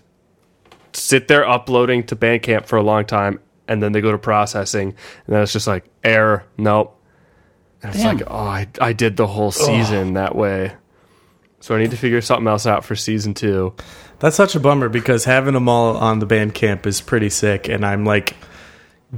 sit 0.92 1.28
there 1.28 1.46
uploading 1.46 2.04
to 2.04 2.16
Bandcamp 2.16 2.66
for 2.66 2.76
a 2.76 2.82
long 2.82 3.04
time, 3.04 3.38
and 3.68 3.82
then 3.82 3.92
they 3.92 4.00
go 4.00 4.10
to 4.10 4.18
processing, 4.18 4.88
and 4.88 5.34
then 5.34 5.42
it's 5.42 5.52
just 5.52 5.66
like 5.66 5.84
error. 6.02 6.44
Nope. 6.56 6.96
And 7.82 7.94
it's 7.94 8.02
Damn. 8.02 8.18
like, 8.18 8.26
oh, 8.30 8.34
I, 8.36 8.66
I 8.80 8.92
did 8.92 9.16
the 9.16 9.26
whole 9.26 9.50
season 9.50 10.14
that 10.14 10.34
way. 10.36 10.72
So 11.60 11.74
I 11.74 11.78
need 11.78 11.90
to 11.90 11.96
figure 11.96 12.20
something 12.20 12.46
else 12.46 12.66
out 12.66 12.84
for 12.84 12.94
season 12.96 13.34
two. 13.34 13.74
That's 14.18 14.36
such 14.36 14.54
a 14.54 14.60
bummer 14.60 14.88
because 14.88 15.24
having 15.24 15.54
them 15.54 15.68
all 15.68 15.96
on 15.96 16.18
the 16.18 16.26
Bandcamp 16.26 16.86
is 16.86 17.00
pretty 17.00 17.30
sick, 17.30 17.68
and 17.68 17.84
I'm 17.84 18.04
like 18.04 18.36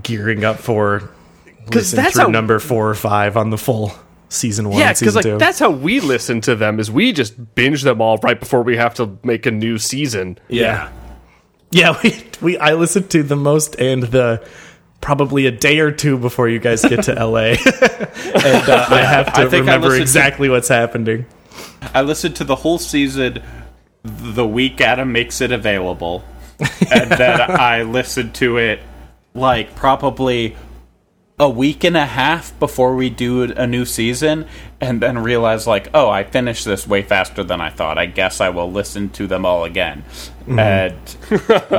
gearing 0.02 0.44
up 0.44 0.58
for 0.58 1.10
listen 1.72 1.96
that's 1.96 2.16
how- 2.18 2.28
number 2.28 2.58
four 2.58 2.88
or 2.88 2.94
five 2.94 3.36
on 3.36 3.50
the 3.50 3.58
full 3.58 3.92
season 4.28 4.68
one. 4.70 4.78
Yeah, 4.78 4.92
because 4.92 5.14
like 5.16 5.24
two. 5.24 5.38
that's 5.38 5.58
how 5.58 5.70
we 5.70 6.00
listen 6.00 6.40
to 6.42 6.54
them. 6.56 6.78
Is 6.80 6.90
we 6.90 7.12
just 7.12 7.54
binge 7.54 7.82
them 7.82 8.00
all 8.00 8.16
right 8.18 8.38
before 8.38 8.62
we 8.62 8.76
have 8.76 8.94
to 8.94 9.18
make 9.22 9.44
a 9.46 9.50
new 9.50 9.78
season. 9.78 10.38
yeah, 10.48 10.90
yeah. 11.70 11.96
We 12.02 12.24
we 12.40 12.58
I 12.58 12.74
listened 12.74 13.10
to 13.10 13.22
the 13.22 13.36
most 13.36 13.76
and 13.80 14.02
the 14.04 14.46
probably 15.02 15.44
a 15.44 15.50
day 15.50 15.80
or 15.80 15.92
two 15.92 16.16
before 16.16 16.48
you 16.48 16.58
guys 16.58 16.82
get 16.82 17.04
to 17.04 17.12
LA, 17.12 17.38
and 17.44 18.68
uh, 18.68 18.86
I 18.88 19.02
have 19.02 19.34
to 19.34 19.40
I 19.42 19.44
remember 19.44 19.88
listened 19.88 19.98
to- 19.98 20.02
exactly 20.02 20.48
what's 20.48 20.68
happening. 20.68 21.26
I 21.92 22.00
listened 22.00 22.36
to 22.36 22.44
the 22.44 22.56
whole 22.56 22.78
season 22.78 23.42
the 24.04 24.46
week 24.46 24.80
Adam 24.80 25.12
makes 25.12 25.40
it 25.40 25.52
available. 25.52 26.24
and 26.92 27.10
then 27.10 27.40
I 27.40 27.82
listened 27.82 28.34
to 28.36 28.58
it 28.58 28.80
like 29.34 29.74
probably 29.74 30.56
a 31.38 31.48
week 31.48 31.82
and 31.82 31.96
a 31.96 32.06
half 32.06 32.56
before 32.60 32.94
we 32.94 33.10
do 33.10 33.42
a 33.44 33.66
new 33.66 33.84
season 33.84 34.46
and 34.80 35.00
then 35.00 35.18
realized 35.18 35.66
like, 35.66 35.88
oh, 35.94 36.08
I 36.08 36.24
finished 36.24 36.64
this 36.64 36.86
way 36.86 37.02
faster 37.02 37.42
than 37.42 37.60
I 37.60 37.70
thought. 37.70 37.98
I 37.98 38.06
guess 38.06 38.40
I 38.40 38.50
will 38.50 38.70
listen 38.70 39.08
to 39.10 39.26
them 39.26 39.44
all 39.44 39.64
again. 39.64 40.04
And 40.46 40.96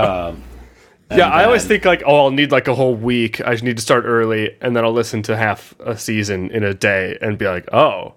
Yeah, 1.17 1.30
I 1.30 1.45
always 1.45 1.65
think 1.65 1.86
like, 1.86 2.04
oh, 2.06 2.26
I'll 2.26 2.32
need 2.32 2.52
like 2.52 2.67
a 2.67 2.76
whole 2.76 2.95
week. 2.95 3.41
I 3.41 3.52
just 3.52 3.63
need 3.63 3.78
to 3.78 3.84
start 3.84 4.06
early, 4.06 4.56
and 4.62 4.76
then 4.76 4.84
I'll 4.84 4.93
listen 4.93 5.21
to 5.23 5.38
half 5.38 5.73
a 5.80 5.97
season 5.97 6.52
in 6.52 6.63
a 6.63 6.73
day, 6.73 7.17
and 7.21 7.38
be 7.38 7.45
like, 7.47 7.67
oh, 7.73 8.13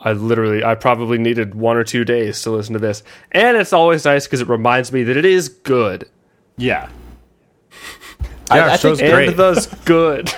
I 0.00 0.12
literally, 0.12 0.64
I 0.64 0.74
probably 0.74 1.18
needed 1.18 1.54
one 1.54 1.76
or 1.76 1.84
two 1.84 2.04
days 2.04 2.42
to 2.42 2.50
listen 2.50 2.72
to 2.72 2.78
this. 2.78 3.02
And 3.30 3.56
it's 3.56 3.72
always 3.72 4.04
nice 4.04 4.26
because 4.26 4.40
it 4.40 4.48
reminds 4.48 4.92
me 4.92 5.02
that 5.04 5.16
it 5.16 5.24
is 5.24 5.48
good. 5.48 6.08
yeah. 6.56 6.88
Yeah, 8.50 8.66
I, 8.66 8.72
I 8.72 8.76
show's 8.76 8.98
think 8.98 9.12
great. 9.12 9.28
And 9.28 9.36
thus 9.38 9.66
good. 9.84 10.30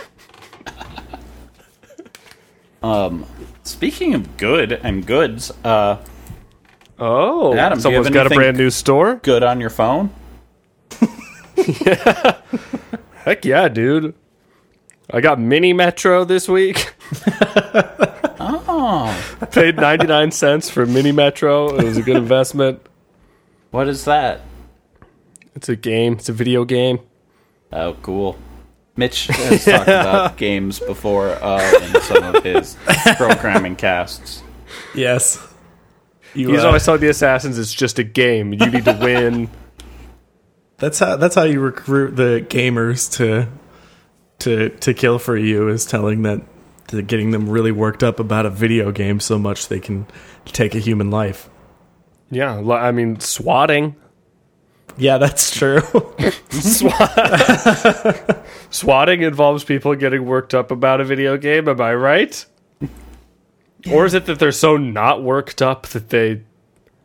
um, 2.83 3.27
speaking 3.65 4.15
of 4.15 4.37
good 4.37 4.73
and 4.73 5.05
goods, 5.07 5.51
uh 5.65 5.97
Oh, 6.97 7.55
Adam, 7.55 7.81
someone's 7.81 8.11
got 8.11 8.27
a 8.31 8.31
brand 8.35 8.57
new 8.57 8.71
store. 8.71 9.17
good 9.17 9.43
on 9.43 9.61
your 9.61 9.71
phone? 9.71 10.11
Heck 13.25 13.45
yeah, 13.45 13.69
dude. 13.69 14.15
I 15.11 15.21
got 15.21 15.39
Mini 15.39 15.73
Metro 15.73 16.25
this 16.25 16.49
week. 16.49 16.95
Oh. 18.77 19.37
I 19.41 19.47
paid 19.51 19.77
99 19.77 20.31
cents 20.31 20.69
for 20.69 20.85
Mini 20.85 21.13
Metro. 21.13 21.77
It 21.77 21.85
was 21.85 21.97
a 21.97 22.03
good 22.03 22.17
investment. 22.17 22.81
What 23.71 23.89
is 23.89 24.05
that? 24.05 24.43
It's 25.55 25.69
a 25.69 25.77
game, 25.77 26.15
it's 26.15 26.29
a 26.29 26.33
video 26.33 26.65
game. 26.65 26.99
Oh, 27.73 27.97
cool. 28.03 28.37
Mitch 28.97 29.27
has 29.29 29.65
talked 29.65 29.83
about 29.85 30.37
games 30.37 30.79
before 30.79 31.31
uh, 31.31 31.73
in 31.83 32.01
some 32.03 32.35
of 32.35 32.45
his 32.45 32.77
programming 33.17 33.77
casts. 33.77 34.43
Yes, 34.95 35.45
you, 36.35 36.51
He's 36.51 36.63
uh, 36.63 36.69
always 36.69 36.85
telling 36.85 37.01
the 37.01 37.09
assassins 37.09 37.59
it's 37.59 37.73
just 37.73 37.99
a 37.99 38.05
game. 38.05 38.53
You 38.53 38.67
need 38.71 38.85
to 38.85 38.99
win. 39.01 39.49
That's 40.79 40.99
how 40.99 41.17
that's 41.17 41.35
how 41.35 41.45
you 41.45 41.61
recruit 41.61 42.17
the 42.17 42.45
gamers 42.49 43.11
to 43.19 43.49
to 44.41 44.71
to 44.71 44.95
kill 44.95 45.19
for 45.19 45.37
you 45.37 45.69
is 45.69 45.87
telling 45.87 46.23
that 46.23 46.43
to 46.89 47.03
getting 47.03 47.31
them 47.31 47.49
really 47.49 47.73
worked 47.73 48.03
up 48.03 48.21
about 48.21 48.47
a 48.47 48.51
video 48.51 48.93
game 48.93 49.21
so 49.21 49.39
much 49.39 49.69
they 49.69 49.81
can 49.81 50.07
take 50.47 50.75
a 50.75 50.79
human 50.79 51.11
life. 51.11 51.49
yeah, 52.31 52.61
I 52.73 52.93
mean, 52.93 53.21
swatting. 53.21 53.97
Yeah, 54.97 55.19
that's 55.19 55.51
true. 55.51 55.81
Swatting 58.71 59.23
involves 59.23 59.65
people 59.65 59.95
getting 59.97 60.25
worked 60.25 60.55
up 60.55 60.71
about 60.71 61.01
a 61.01 61.05
video 61.05 61.37
game, 61.37 61.69
am 61.69 61.81
I 61.81 61.95
right? 61.95 62.45
Or 63.91 64.07
is 64.07 64.15
it 64.15 64.27
that 64.27 64.39
they're 64.39 64.53
so 64.53 64.77
not 64.77 65.23
worked 65.23 65.61
up 65.61 65.87
that 65.89 66.11
they 66.11 66.43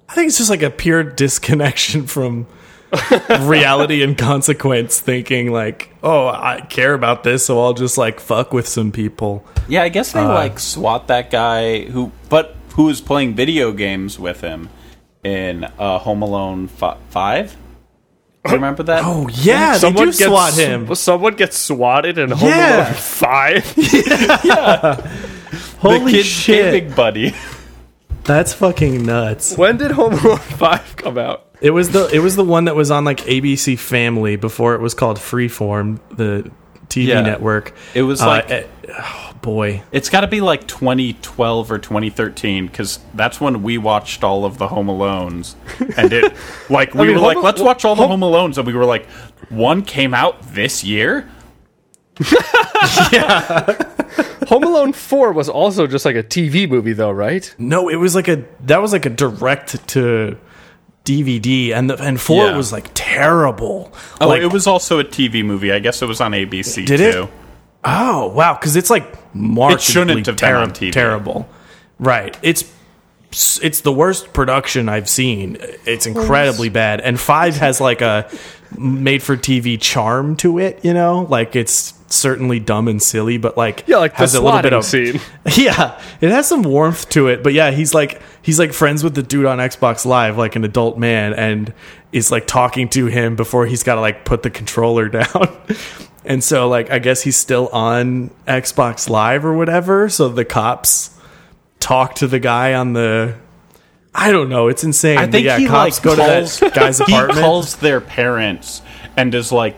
I 0.07 0.15
think 0.15 0.27
it's 0.27 0.37
just 0.37 0.49
like 0.49 0.63
a 0.63 0.69
pure 0.69 1.03
disconnection 1.03 2.07
from 2.07 2.47
reality 3.41 4.01
and 4.03 4.17
consequence 4.17 4.99
thinking 4.99 5.51
like, 5.51 5.89
"Oh, 6.03 6.27
I 6.27 6.61
care 6.69 6.93
about 6.93 7.23
this, 7.23 7.45
so 7.45 7.61
I'll 7.61 7.73
just 7.73 7.97
like 7.97 8.19
fuck 8.19 8.51
with 8.53 8.67
some 8.67 8.91
people." 8.91 9.45
Yeah, 9.67 9.83
I 9.83 9.89
guess 9.89 10.11
they 10.13 10.21
like 10.23 10.59
swat 10.59 11.07
that 11.07 11.29
guy 11.29 11.81
who, 11.85 12.11
but 12.29 12.55
who 12.75 12.85
was 12.85 13.01
playing 13.01 13.35
video 13.35 13.71
games 13.71 14.17
with 14.17 14.41
him 14.41 14.69
in 15.23 15.65
uh, 15.77 15.99
Home 15.99 16.21
Alone 16.21 16.67
fi- 16.67 16.97
Five. 17.09 17.55
You 18.47 18.53
remember 18.53 18.83
that? 18.83 19.03
Oh, 19.03 19.27
yeah, 19.27 19.73
they 19.73 19.79
someone 19.79 20.05
do 20.11 20.17
gets 20.17 20.25
swat 20.25 20.53
him. 20.53 20.95
Someone 20.95 21.35
gets 21.35 21.57
swatted 21.57 22.17
in 22.17 22.31
Home 22.31 22.49
Yeah. 22.49 22.83
Alone 22.85 22.93
Five. 22.95 23.75
the 23.75 25.11
Holy 25.79 26.11
kid 26.13 26.25
shit. 26.25 26.73
gaming 26.73 26.95
buddy. 26.95 27.35
That's 28.23 28.53
fucking 28.53 29.05
nuts. 29.05 29.57
when 29.57 29.77
did 29.77 29.91
Home 29.91 30.13
Alone 30.13 30.37
Five 30.37 30.95
come 30.95 31.17
out? 31.17 31.47
It 31.61 31.71
was 31.71 31.89
the 31.89 32.07
it 32.13 32.19
was 32.19 32.35
the 32.35 32.43
one 32.43 32.65
that 32.65 32.75
was 32.75 32.89
on 32.91 33.03
like 33.05 33.19
ABC 33.21 33.77
Family 33.77 34.35
before 34.37 34.75
it 34.75 34.81
was 34.81 34.93
called 34.93 35.17
Freeform, 35.17 35.99
the 36.15 36.49
TV 36.87 37.07
Yeah. 37.07 37.21
network. 37.21 37.73
It 37.93 38.03
was 38.03 38.21
Uh, 38.21 38.27
like 38.27 38.49
eh, 38.51 38.63
oh 38.97 39.33
boy. 39.41 39.83
it's 39.91 40.09
got 40.09 40.21
to 40.21 40.27
be 40.27 40.39
like 40.41 40.67
2012 40.67 41.71
or 41.71 41.77
2013 41.77 42.67
because 42.67 42.99
that's 43.13 43.41
when 43.41 43.61
we 43.61 43.77
watched 43.77 44.23
all 44.23 44.45
of 44.45 44.57
the 44.57 44.67
Home 44.69 44.87
Alones, 44.87 45.55
and 45.97 46.13
it 46.13 46.33
like 46.69 46.93
we 46.93 47.07
mean, 47.07 47.07
were 47.09 47.13
Home 47.15 47.23
like, 47.27 47.37
Al- 47.37 47.43
let's 47.43 47.61
watch 47.61 47.83
all 47.83 47.95
the 47.95 48.07
Home- 48.07 48.21
Home 48.21 48.31
Alones, 48.31 48.57
and 48.57 48.65
we 48.65 48.73
were 48.73 48.85
like, 48.85 49.05
one 49.49 49.81
came 49.81 50.13
out 50.13 50.41
this 50.53 50.83
year. 50.83 51.29
yeah. 53.11 53.75
Home 54.47 54.63
Alone 54.63 54.93
Four 54.93 55.31
was 55.31 55.47
also 55.49 55.87
just 55.87 56.05
like 56.05 56.15
a 56.15 56.23
TV 56.23 56.67
movie, 56.69 56.93
though, 56.93 57.11
right? 57.11 57.53
No, 57.57 57.87
it 57.89 57.95
was 57.97 58.15
like 58.15 58.27
a 58.27 58.43
that 58.65 58.81
was 58.81 58.91
like 58.93 59.05
a 59.05 59.09
direct 59.09 59.87
to 59.89 60.37
DVD, 61.09 61.71
and 61.73 61.89
the 61.89 62.01
and 62.01 62.19
four 62.21 62.45
Yeah. 62.45 62.57
was 62.57 62.71
like 62.71 62.89
terrible. 62.93 63.91
Oh, 64.21 64.27
like, 64.27 64.41
it 64.41 64.51
was 64.53 64.67
also 64.67 64.99
a 64.99 65.03
TV 65.03 65.43
movie. 65.43 65.71
I 65.71 65.79
guess 65.79 66.01
it 66.01 66.07
was 66.07 66.21
on 66.21 66.31
ABC 66.33 66.85
Did 66.85 66.99
it? 66.99 67.11
too. 67.13 67.29
Oh 67.83 68.27
wow, 68.27 68.53
because 68.55 68.75
it's 68.75 68.89
like 68.89 69.05
markedly 69.35 69.81
shouldn't 69.83 70.25
have 70.27 70.37
been 70.37 70.55
on 70.55 70.71
TV. 70.71 70.91
terrible. 70.91 71.47
Right. 71.99 72.37
It's 72.41 72.63
it's 73.31 73.81
the 73.81 73.91
worst 73.91 74.33
production 74.33 74.89
I've 74.89 75.09
seen. 75.09 75.57
It's 75.85 76.05
incredibly 76.05 76.69
bad. 76.69 77.01
And 77.01 77.19
5 77.19 77.57
has 77.57 77.79
like 77.79 78.01
a 78.01 78.29
made 78.77 79.21
for 79.23 79.37
TV 79.37 79.79
charm 79.79 80.35
to 80.37 80.59
it, 80.59 80.83
you 80.83 80.93
know? 80.93 81.27
Like 81.29 81.55
it's 81.55 81.93
certainly 82.07 82.59
dumb 82.59 82.87
and 82.87 83.01
silly, 83.01 83.37
but 83.37 83.55
like 83.55 83.83
Yeah, 83.87 83.97
like 83.97 84.13
the 84.13 84.17
has 84.19 84.35
a 84.35 84.41
little 84.41 84.61
bit 84.61 84.73
of 84.73 84.83
scene. 84.83 85.19
Yeah, 85.55 85.99
it 86.21 86.31
has 86.31 86.47
some 86.47 86.63
warmth 86.63 87.09
to 87.09 87.27
it, 87.27 87.43
but 87.43 87.53
yeah, 87.53 87.71
he's 87.71 87.93
like 87.93 88.21
he's 88.41 88.57
like 88.59 88.73
friends 88.73 89.03
with 89.03 89.15
the 89.15 89.23
dude 89.23 89.45
on 89.45 89.59
Xbox 89.59 90.05
Live, 90.05 90.37
like 90.37 90.55
an 90.55 90.63
adult 90.63 90.97
man, 90.97 91.33
and 91.33 91.73
is 92.11 92.31
like 92.31 92.47
talking 92.47 92.89
to 92.89 93.05
him 93.07 93.35
before 93.35 93.67
he's 93.67 93.83
got 93.83 93.95
to 93.95 94.01
like 94.01 94.25
put 94.25 94.41
the 94.43 94.49
controller 94.49 95.07
down. 95.09 95.55
and 96.25 96.43
so 96.43 96.67
like 96.67 96.89
I 96.89 96.97
guess 96.99 97.21
he's 97.21 97.37
still 97.37 97.67
on 97.69 98.31
Xbox 98.47 99.07
Live 99.07 99.45
or 99.45 99.53
whatever. 99.53 100.09
So 100.09 100.29
the 100.29 100.45
cops 100.45 101.15
talk 101.79 102.15
to 102.15 102.27
the 102.27 102.39
guy 102.39 102.73
on 102.73 102.93
the. 102.93 103.35
I 104.13 104.31
don't 104.31 104.49
know. 104.49 104.67
It's 104.67 104.83
insane. 104.83 105.17
I 105.17 105.25
But 105.25 105.31
think 105.31 105.45
yeah, 105.45 105.57
he 105.59 105.67
cops 105.67 105.97
like 105.97 106.03
go 106.03 106.15
calls, 106.15 106.57
to 106.57 106.65
that 106.65 106.73
guy's 106.73 106.99
apartment. 106.99 107.37
he 107.37 107.43
calls 107.43 107.75
their 107.77 108.01
parents 108.01 108.81
and 109.15 109.33
is 109.35 109.51
like, 109.51 109.77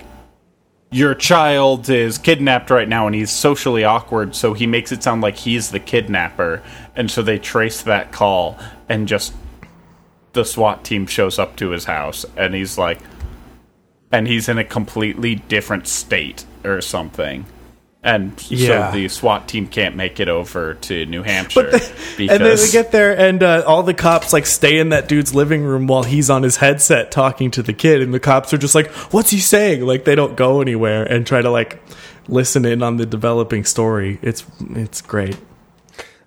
"Your 0.90 1.14
child 1.14 1.90
is 1.90 2.18
kidnapped 2.18 2.70
right 2.70 2.88
now," 2.88 3.08
and 3.08 3.16
he's 3.16 3.30
socially 3.32 3.84
awkward, 3.84 4.34
so 4.36 4.54
he 4.54 4.68
makes 4.68 4.92
it 4.92 5.04
sound 5.04 5.22
like 5.22 5.38
he's 5.38 5.72
the 5.72 5.80
kidnapper, 5.80 6.64
and 6.96 7.12
so 7.12 7.22
they 7.22 7.38
trace 7.40 7.82
that 7.84 8.12
call, 8.12 8.58
and 8.88 9.08
just 9.08 9.34
the 10.34 10.46
SWAT 10.46 10.86
team 10.86 11.06
shows 11.08 11.38
up 11.38 11.58
to 11.58 11.72
his 11.72 11.86
house, 11.86 12.26
and 12.38 12.56
he's 12.56 12.78
like, 12.78 13.00
and 14.14 14.28
he's 14.28 14.48
in 14.48 14.58
a 14.58 14.64
completely 14.64 15.36
different 15.36 15.88
state 15.88 16.46
or 16.64 16.80
something. 16.80 17.46
And 18.04 18.34
Yeah. 18.50 18.92
so 18.92 18.98
the 18.98 19.08
SWAT 19.10 19.48
team 19.48 19.68
can't 19.68 19.96
make 19.96 20.20
it 20.20 20.28
over 20.28 20.74
to 20.74 21.06
New 21.06 21.22
Hampshire 21.22 21.66
because 21.66 21.90
and 22.20 22.44
then 22.44 22.58
they 22.58 22.72
get 22.72 22.92
there, 22.92 23.16
and 23.16 23.44
uh, 23.44 23.64
all 23.68 23.84
the 23.84 23.94
cops 23.94 24.34
like 24.34 24.48
stay 24.48 24.80
in 24.80 24.90
that 24.90 25.08
dude's 25.08 25.36
living 25.36 25.64
room 25.64 25.86
while 25.86 26.02
he's 26.02 26.30
on 26.30 26.42
his 26.42 26.58
headset 26.58 27.12
talking 27.12 27.52
to 27.52 27.62
the 27.62 27.74
kid, 27.74 28.02
and 28.02 28.12
the 28.12 28.20
cops 28.20 28.54
are 28.54 28.58
just 28.58 28.74
like, 28.74 28.90
"What's 29.14 29.30
he 29.30 29.40
saying?" 29.40 29.82
Like 29.86 30.06
they 30.06 30.16
don't 30.16 30.36
go 30.36 30.62
anywhere 30.62 31.04
and 31.04 31.28
try 31.28 31.42
to 31.44 31.52
like 31.52 31.80
listen 32.28 32.66
in 32.66 32.82
on 32.82 32.98
the 32.98 33.06
developing 33.06 33.66
story. 33.66 34.18
It's 34.24 34.44
it's 34.72 35.02
great. 35.02 35.38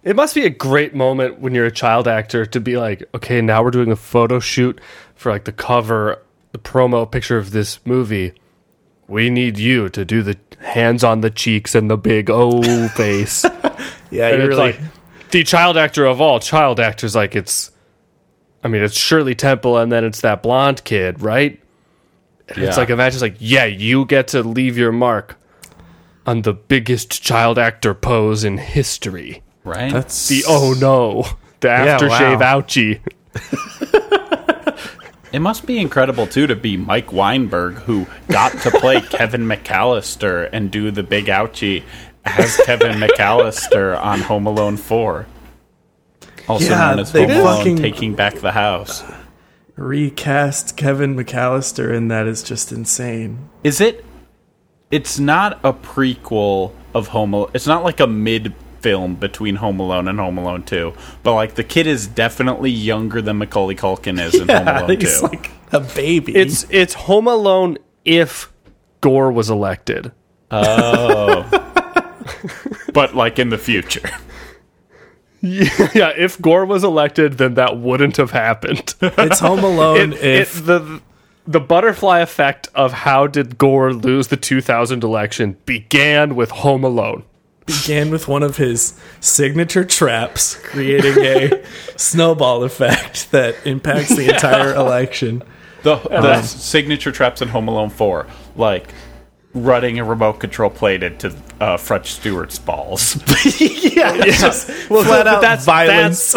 It 0.05 0.15
must 0.15 0.35
be 0.35 0.45
a 0.45 0.51
great 0.51 0.95
moment 0.95 1.41
when 1.41 1.55
you're 1.55 1.67
a 1.67 1.73
child 1.73 2.07
actor 2.07 2.45
to 2.47 2.61
be 2.61 2.77
like, 2.77 3.03
okay, 3.15 3.41
now 3.41 3.63
we're 3.65 3.71
doing 3.71 3.91
a 3.91 3.97
photo 3.97 4.39
shoot 4.39 4.79
for 5.15 5.33
like 5.33 5.45
the 5.45 5.53
cover, 5.53 6.21
the 6.53 6.59
promo 6.59 7.11
picture 7.11 7.39
of 7.39 7.53
this 7.53 7.81
movie. 7.87 8.33
We 9.09 9.31
need 9.31 9.59
you 9.59 9.89
to 9.91 10.05
do 10.05 10.23
the 10.23 10.37
hands 10.61 11.05
on 11.05 11.21
the 11.21 11.31
cheeks 11.31 11.75
and 11.75 11.91
the 11.91 11.97
big 11.97 12.31
O 12.31 12.89
face. 12.97 13.45
Yeah, 14.11 14.29
and 14.29 14.39
you're 14.39 14.49
really 14.49 14.55
like 14.73 14.81
the 15.31 15.45
child 15.45 15.77
actor 15.77 16.07
of 16.07 16.21
all 16.21 16.41
child 16.41 16.81
actors. 16.81 17.15
Like 17.15 17.37
it's, 17.37 17.71
I 18.63 18.69
mean, 18.69 18.83
it's 18.83 18.97
Shirley 18.97 19.35
Temple, 19.35 19.77
and 19.79 19.91
then 19.93 20.05
it's 20.05 20.21
that 20.23 20.43
blonde 20.43 20.85
kid, 20.85 21.21
right? 21.21 21.61
And 22.49 22.59
It's 22.59 22.77
like 22.77 22.91
imagine, 22.91 23.17
it's 23.17 23.23
like 23.23 23.37
yeah, 23.39 23.65
you 23.65 24.05
get 24.05 24.29
to 24.29 24.43
leave 24.43 24.77
your 24.79 24.93
mark 24.93 25.39
on 26.27 26.43
the 26.43 26.53
biggest 26.55 27.23
child 27.23 27.59
actor 27.59 27.95
pose 27.95 28.45
in 28.45 28.57
history. 28.59 29.43
right. 29.65 29.93
that's 29.93 30.29
The 30.29 30.45
oh 30.47 30.75
no, 30.81 31.25
the 31.61 31.69
Yeah, 31.69 31.99
aftershave 31.99 32.41
wow. 32.41 32.61
ouchie. 32.61 33.01
It 35.35 35.41
must 35.41 35.67
be 35.67 35.79
incredible 35.81 36.29
too 36.29 36.47
to 36.47 36.55
be 36.55 36.77
Mike 36.77 37.13
Weinberg, 37.13 37.75
who 37.75 38.07
got 38.29 38.53
to 38.61 38.71
play 38.71 39.01
Kevin 39.11 39.43
McAllister 39.43 40.49
and 40.53 40.71
do 40.71 40.93
the 40.93 41.03
big 41.03 41.25
ouchie 41.27 41.83
as 42.25 42.57
Kevin 42.65 42.99
McAllister 43.01 44.01
on 44.01 44.21
Home 44.21 44.47
Alone 44.47 44.77
Four, 44.77 45.27
also 46.49 46.71
Yeah, 46.71 46.91
known 46.91 46.99
as 47.01 47.11
Home 47.11 47.31
Alone 47.31 47.57
fucking- 47.57 47.77
Taking 47.79 48.15
Back 48.15 48.35
the 48.37 48.53
House. 48.53 49.03
recast 49.75 50.77
Kevin 50.77 51.17
McAllister, 51.17 51.93
and 51.93 52.09
that 52.13 52.29
is 52.29 52.45
just 52.45 52.71
insane. 52.71 53.49
Is 53.65 53.81
it? 53.81 54.05
It's 54.93 55.19
not 55.19 55.59
a 55.65 55.73
prequel 55.73 56.71
of 56.95 57.09
Home 57.09 57.35
Alone. 57.35 57.51
It's 57.55 57.67
not 57.67 57.83
like 57.83 57.99
a 57.99 58.07
mid 58.07 58.55
film 58.85 59.15
between 59.17 59.57
Home 59.57 59.81
Alone 59.81 60.07
and 60.09 60.21
Home 60.21 60.39
Alone 60.39 60.63
Two, 60.63 60.93
but 61.25 61.35
like 61.35 61.55
the 61.57 61.65
kid 61.65 61.87
is 61.89 62.07
definitely 62.07 62.71
younger 62.71 63.21
than 63.23 63.39
Macaulay 63.39 63.75
Culkin 63.75 64.21
is 64.23 64.35
in 64.35 64.49
Home 64.57 64.69
Alone 64.69 65.01
he's 65.01 65.21
Two. 65.21 65.27
like 65.27 65.51
a 65.73 65.81
baby. 65.81 66.37
It's 66.37 66.67
it's 66.71 66.95
Home 66.95 67.27
Alone 67.27 67.79
if 68.05 68.53
Gore 69.01 69.33
was 69.33 69.49
elected. 69.51 70.13
Oh. 70.51 71.43
but 72.93 73.15
like 73.17 73.39
in 73.39 73.49
the 73.49 73.59
future. 73.59 74.09
yeah, 75.41 76.13
if 76.17 76.41
Gore 76.41 76.65
was 76.65 76.85
elected, 76.85 77.35
then 77.35 77.55
that 77.55 77.79
wouldn't 77.79 78.17
have 78.19 78.31
happened. 78.31 78.95
it's 79.01 79.41
Home 79.41 79.65
Alone 79.65 80.13
It- 80.15 80.23
if 80.25 80.59
it- 80.61 80.67
the 80.67 81.01
the 81.47 81.61
butterfly 81.61 82.21
effect 82.21 82.69
of 82.75 82.93
how 82.93 83.27
did 83.27 83.59
Gore 83.59 83.93
lose 83.93 84.29
the 84.29 84.37
2000 84.39 85.05
election 85.05 85.57
began 85.67 86.37
with 86.37 86.51
Home 86.51 86.85
Alone. 86.85 87.25
Began 87.67 88.11
with 88.11 88.29
one 88.29 88.43
of 88.43 88.57
his 88.57 88.99
signature 89.21 89.85
traps, 89.85 90.55
creating 90.55 91.15
a 91.25 91.65
snowball 91.97 92.63
effect 92.65 93.31
that 93.33 93.55
impacts 93.67 94.15
the 94.15 94.29
entire 94.35 94.75
election. 94.75 95.43
The, 95.83 95.97
the 95.97 96.43
signature 96.43 97.13
traps 97.13 97.43
in 97.43 97.49
Home 97.49 97.69
Alone 97.69 97.91
4, 97.91 98.27
like 98.57 98.93
running 99.53 99.99
a 99.99 100.05
remote 100.05 100.41
control 100.41 100.71
plate 100.71 101.03
into 101.03 101.35
uh, 101.61 101.77
French 101.77 102.13
Stewart's 102.13 102.59
balls. 102.59 103.17
yeah, 103.57 104.15
it's 104.15 104.41
just 104.41 104.71
flat 104.71 105.27
out 105.27 105.41
that's- 105.41 105.65
violence. 105.65 106.35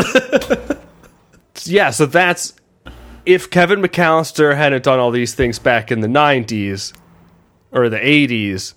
Yeah, 1.64 1.90
so 1.90 2.06
that's 2.06 2.54
if 3.26 3.50
Kevin 3.50 3.82
McAllister 3.82 4.56
hadn't 4.56 4.84
done 4.84 5.00
all 5.00 5.12
these 5.12 5.34
things 5.34 5.60
back 5.60 5.92
in 5.92 6.00
the 6.00 6.08
90s 6.08 6.94
or 7.72 7.90
the 7.90 7.98
80s, 7.98 8.74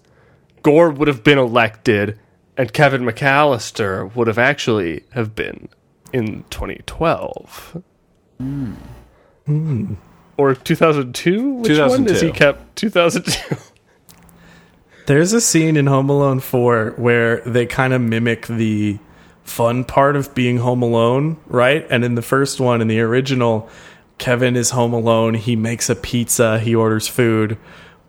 Gore 0.63 0.91
would 0.91 1.07
have 1.07 1.23
been 1.23 1.39
elected 1.39 2.19
and 2.61 2.75
Kevin 2.75 3.05
McAllister 3.05 4.15
would 4.15 4.27
have 4.27 4.37
actually 4.37 5.05
have 5.13 5.35
been 5.35 5.71
in 6.13 6.45
2012. 6.51 7.83
Hmm. 8.37 9.95
Or 10.37 10.55
2002? 10.55 11.55
Which 11.55 11.79
one 11.79 12.05
does 12.05 12.21
he 12.21 12.29
2002. 12.29 12.33
kept? 12.33 12.77
2002. 12.77 13.57
There's 15.07 15.33
a 15.33 15.41
scene 15.41 15.79
in 15.79 15.87
Home 15.87 16.11
Alone 16.11 16.41
4 16.41 16.97
where 16.99 17.41
they 17.47 17.65
kind 17.65 17.95
of 17.95 18.03
mimic 18.03 18.47
the 18.47 18.99
fun 19.43 19.83
part 19.83 20.15
of 20.15 20.35
being 20.35 20.59
home 20.59 20.83
alone, 20.83 21.39
right? 21.47 21.87
And 21.89 22.05
in 22.05 22.15
the 22.15 22.21
first 22.21 22.61
one, 22.61 22.83
in 22.83 22.89
the 22.89 23.01
original, 23.01 23.71
Kevin 24.19 24.55
is 24.55 24.69
home 24.69 24.93
alone. 24.93 25.33
He 25.33 25.57
makes 25.57 25.89
a 25.89 25.97
pizza, 25.97 26.59
he 26.59 26.75
orders 26.75 27.09
food, 27.09 27.57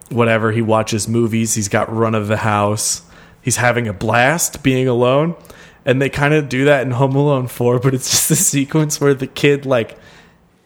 whatever. 0.09 0.51
He 0.51 0.61
watches 0.61 1.07
movies, 1.07 1.53
he's 1.53 1.69
got 1.69 1.89
run 1.89 2.15
of 2.15 2.27
the 2.27 2.35
house. 2.35 3.03
He's 3.41 3.57
having 3.57 3.87
a 3.87 3.93
blast 3.93 4.63
being 4.63 4.87
alone. 4.87 5.35
And 5.83 5.99
they 6.01 6.09
kind 6.09 6.33
of 6.35 6.47
do 6.47 6.65
that 6.65 6.83
in 6.83 6.91
Home 6.91 7.15
Alone 7.15 7.47
4, 7.47 7.79
but 7.79 7.95
it's 7.95 8.07
just 8.09 8.29
a 8.29 8.35
sequence 8.35 9.01
where 9.01 9.15
the 9.15 9.25
kid, 9.25 9.65
like, 9.65 9.97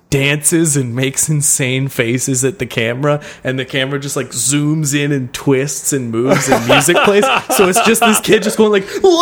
dances 0.09 0.75
and 0.77 0.95
makes 0.95 1.29
insane 1.29 1.87
faces 1.87 2.43
at 2.45 2.59
the 2.59 2.65
camera 2.65 3.21
and 3.43 3.57
the 3.57 3.65
camera 3.65 3.99
just 3.99 4.15
like 4.15 4.27
zooms 4.27 4.93
in 4.97 5.11
and 5.11 5.33
twists 5.33 5.91
and 5.93 6.11
moves 6.11 6.47
and 6.47 6.63
music 6.67 6.95
plays 6.97 7.25
so 7.57 7.67
it's 7.67 7.81
just 7.85 8.01
this 8.01 8.21
kid 8.21 8.43
just 8.43 8.55
going 8.55 8.71
like 8.71 8.85
whoa, 9.03 9.15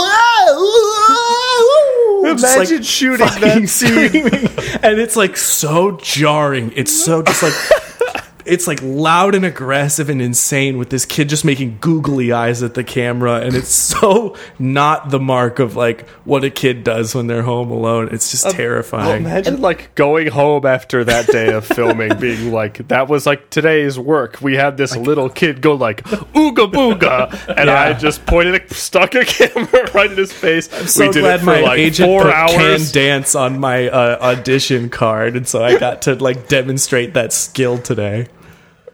just, 2.38 2.44
like, 2.58 2.68
Imagine 2.68 2.84
shooting 2.84 3.26
that 3.26 3.70
scene. 3.70 4.10
screaming. 4.10 4.50
and 4.84 5.00
it's 5.00 5.16
like 5.16 5.38
so 5.38 5.92
jarring 6.02 6.74
it's 6.76 6.92
so 6.94 7.24
just 7.24 7.42
like 7.42 7.54
it's 8.46 8.68
like 8.68 8.80
loud 8.82 9.36
and 9.36 9.46
aggressive 9.46 10.10
and 10.10 10.22
insane 10.22 10.78
with 10.78 10.90
this 10.90 11.06
kid 11.06 11.30
just 11.30 11.46
making 11.46 11.78
googly 11.80 12.32
eyes 12.32 12.64
at 12.64 12.74
the 12.74 12.84
camera 12.84 13.42
and 13.42 13.56
it's 13.56 13.70
so 13.74 14.36
not 14.60 15.10
the 15.10 15.20
mark 15.20 15.60
of 15.60 15.76
like 15.76 16.08
what 16.26 16.44
a 16.44 16.50
kid 16.50 16.84
does 16.84 17.16
when 17.16 17.28
they're 17.28 17.44
home 17.44 17.72
alone 17.72 18.10
it's 18.12 18.32
just 18.32 18.50
terrifying 18.52 19.24
Imagine 19.26 19.62
like 19.62 19.96
going 19.96 20.28
home 20.28 20.66
after 20.66 21.04
that 21.04 21.28
day 21.28 21.52
of 21.54 21.66
filming, 21.66 22.18
being 22.20 22.52
like, 22.54 22.88
"That 22.90 23.08
was 23.08 23.26
like 23.26 23.50
today's 23.50 23.98
work." 23.98 24.42
We 24.42 24.56
had 24.56 24.78
this 24.78 24.96
little 24.96 25.30
kid 25.30 25.62
go 25.62 25.74
like 25.76 26.04
"ooga 26.04 26.72
booga," 26.72 27.56
and 27.58 27.70
I 27.70 27.94
just 27.94 28.26
pointed, 28.26 28.56
a, 28.56 28.74
stuck 28.74 29.16
a 29.16 29.26
camera 29.26 29.92
right 29.94 30.12
in 30.12 30.18
his 30.18 30.32
face. 30.32 30.70
so 30.92 31.08
we 31.08 31.14
did 31.14 31.22
glad 31.22 31.36
it 31.36 31.40
for 31.40 31.46
my 31.46 31.62
like 31.62 31.80
agent 31.80 32.08
four 32.08 32.24
put 32.24 32.34
hours. 32.34 32.92
can 32.92 32.94
dance 32.94 33.36
on 33.36 33.60
my 33.60 33.88
uh, 33.88 34.18
audition 34.22 34.90
card, 34.90 35.36
and 35.36 35.48
so 35.48 35.64
I 35.64 35.78
got 35.78 36.04
to 36.04 36.16
like 36.16 36.48
demonstrate 36.48 37.14
that 37.14 37.34
skill 37.34 37.78
today. 37.78 38.28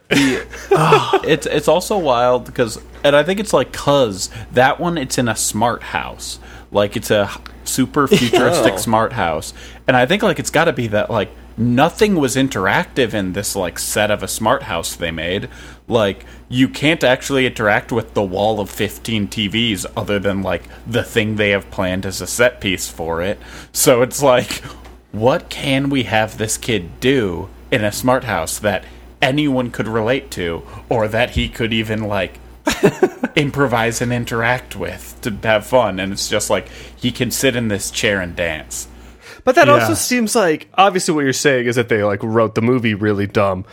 it's 0.12 1.46
it's 1.46 1.68
also 1.68 1.98
wild 1.98 2.46
because, 2.46 2.80
and 3.04 3.16
I 3.16 3.24
think 3.24 3.40
it's 3.40 3.54
like 3.54 3.72
cuz 3.72 4.30
that 4.52 4.80
one 4.80 4.98
it's 4.98 5.18
in 5.18 5.28
a 5.28 5.36
smart 5.36 5.84
house, 5.84 6.40
like 6.72 6.98
it's 6.98 7.12
a 7.12 7.30
super 7.64 8.08
futuristic 8.20 8.80
smart 8.80 9.14
house, 9.14 9.54
and 9.88 9.96
I 9.96 10.06
think 10.06 10.24
like 10.24 10.40
it's 10.40 10.50
got 10.50 10.66
to 10.66 10.74
be 10.74 10.88
that 10.88 11.12
like 11.12 11.30
nothing 11.60 12.16
was 12.16 12.36
interactive 12.36 13.14
in 13.14 13.34
this 13.34 13.56
like 13.56 13.78
set 13.78 14.10
of 14.10 14.24
a 14.24 14.28
smart 14.28 14.64
house 14.64 14.96
they 14.96 15.12
made. 15.12 15.50
Like 15.88 16.26
you 16.48 16.70
can't 16.70 17.04
actually 17.04 17.46
interact 17.46 17.92
with 17.92 18.14
the 18.14 18.24
wall 18.24 18.60
of 18.60 18.70
15 18.70 19.28
TVs 19.28 19.86
other 19.96 20.18
than 20.18 20.42
like 20.42 20.64
the 20.88 21.04
thing 21.04 21.36
they 21.36 21.50
have 21.50 21.70
planned 21.70 22.06
as 22.06 22.22
a 22.22 22.28
set 22.28 22.62
piece 22.62 22.88
for 22.88 23.22
it. 23.22 23.40
So 23.74 24.02
it's 24.02 24.24
like 24.24 24.64
what 25.12 25.50
can 25.50 25.90
we 25.90 26.04
have 26.04 26.38
this 26.38 26.58
kid 26.58 27.00
do 27.00 27.50
in 27.72 27.84
a 27.84 27.92
smart 27.92 28.24
house 28.24 28.58
that 28.60 28.86
anyone 29.22 29.72
could 29.72 29.88
relate 29.88 30.32
to 30.32 30.64
or 30.90 31.08
that 31.08 31.32
he 31.32 31.50
could 31.50 31.74
even 31.74 32.04
like 32.04 32.40
improvise 33.36 34.02
and 34.02 34.12
interact 34.14 34.76
with 34.76 35.18
to 35.22 35.32
have 35.44 35.66
fun 35.66 36.00
and 36.00 36.12
it's 36.14 36.30
just 36.30 36.50
like 36.50 36.68
he 36.96 37.12
can 37.12 37.32
sit 37.32 37.56
in 37.56 37.68
this 37.68 37.90
chair 37.92 38.22
and 38.22 38.36
dance 38.36 38.88
But 39.44 39.56
that 39.56 39.68
Yeah. 39.68 39.74
also 39.74 39.94
seems 39.94 40.36
like 40.36 40.68
obviously 40.76 41.14
what 41.14 41.24
you're 41.24 41.34
saying 41.34 41.66
is 41.68 41.76
that 41.76 41.90
they 41.90 42.04
like 42.04 42.22
wrote 42.24 42.56
the 42.56 42.62
movie 42.62 42.94
really 42.94 43.26
dumb, 43.28 43.66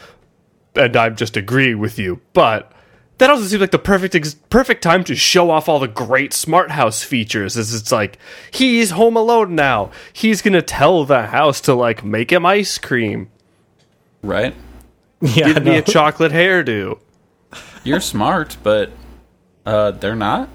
and 0.74 0.96
I 0.96 1.08
just 1.10 1.36
agree 1.36 1.74
with 1.74 1.98
you. 1.98 2.20
But 2.32 2.70
that 3.18 3.30
also 3.30 3.44
seems 3.44 3.60
like 3.60 3.70
the 3.72 3.78
perfect 3.78 4.14
ex- 4.14 4.34
perfect 4.50 4.82
time 4.82 5.02
to 5.04 5.14
show 5.16 5.50
off 5.50 5.68
all 5.68 5.78
the 5.80 5.88
great 5.88 6.32
smart 6.32 6.70
house 6.70 7.02
features. 7.02 7.56
Is 7.56 7.74
it's 7.74 7.90
like 7.92 8.18
he's 8.50 8.90
home 8.90 9.16
alone 9.16 9.54
now. 9.54 9.90
He's 10.12 10.40
gonna 10.42 10.62
tell 10.62 11.04
the 11.04 11.26
house 11.26 11.60
to 11.62 11.74
like 11.74 12.04
make 12.04 12.30
him 12.30 12.46
ice 12.46 12.78
cream, 12.78 13.28
right 14.22 14.54
Yeah, 15.20 15.52
give 15.54 15.64
me 15.64 15.76
a 15.76 15.82
chocolate 15.82 16.32
hairdo. 16.32 16.98
you're 17.84 18.00
smart 18.00 18.56
but 18.62 18.90
uh 19.64 19.92
they're 19.92 20.16
not 20.16 20.48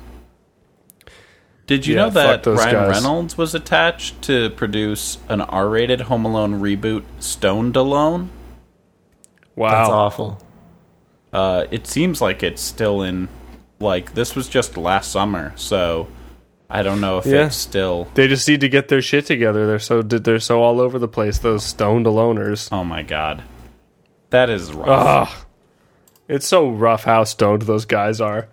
did 1.67 1.87
you 1.87 1.95
Yeah, 1.95 2.01
know 2.03 2.09
that 2.11 2.45
Ryan 2.45 2.73
guys. 2.73 2.89
Reynolds 2.89 3.37
was 3.37 3.55
attached 3.55 4.21
to 4.23 4.49
produce 4.51 5.17
an 5.29 5.39
R-rated 5.41 6.01
Home 6.01 6.25
Alone 6.25 6.59
reboot, 6.59 7.03
Stoned 7.19 7.77
Alone? 7.77 8.29
Wow, 9.55 9.69
That's 9.71 9.89
awful. 9.89 10.41
Uh, 11.31 11.67
it 11.71 11.87
seems 11.87 12.19
like 12.19 12.43
it's 12.43 12.61
still 12.61 13.01
in. 13.01 13.29
Like 13.79 14.15
this 14.15 14.35
was 14.35 14.49
just 14.49 14.75
last 14.75 15.11
summer, 15.11 15.53
so 15.55 16.07
I 16.69 16.83
don't 16.83 16.99
know 16.99 17.19
if 17.19 17.25
Yeah. 17.25 17.45
it's 17.45 17.55
still. 17.55 18.09
They 18.15 18.27
just 18.27 18.47
need 18.49 18.59
to 18.61 18.69
get 18.69 18.89
their 18.89 19.01
shit 19.01 19.25
together. 19.25 19.65
They're 19.65 19.79
so 19.79 20.01
they're 20.01 20.39
so 20.39 20.61
all 20.61 20.81
over 20.81 20.99
the 20.99 21.07
place. 21.07 21.37
Those 21.37 21.63
stoned 21.63 22.05
aloners. 22.05 22.67
Oh 22.71 22.83
my 22.83 23.01
god, 23.01 23.43
that 24.31 24.49
is 24.49 24.73
rough. 24.73 25.29
Ugh. 25.29 25.45
It's 26.27 26.47
so 26.47 26.69
rough 26.69 27.03
how 27.03 27.23
stoned 27.25 27.61
those 27.63 27.85
guys 27.85 28.19
are. 28.19 28.47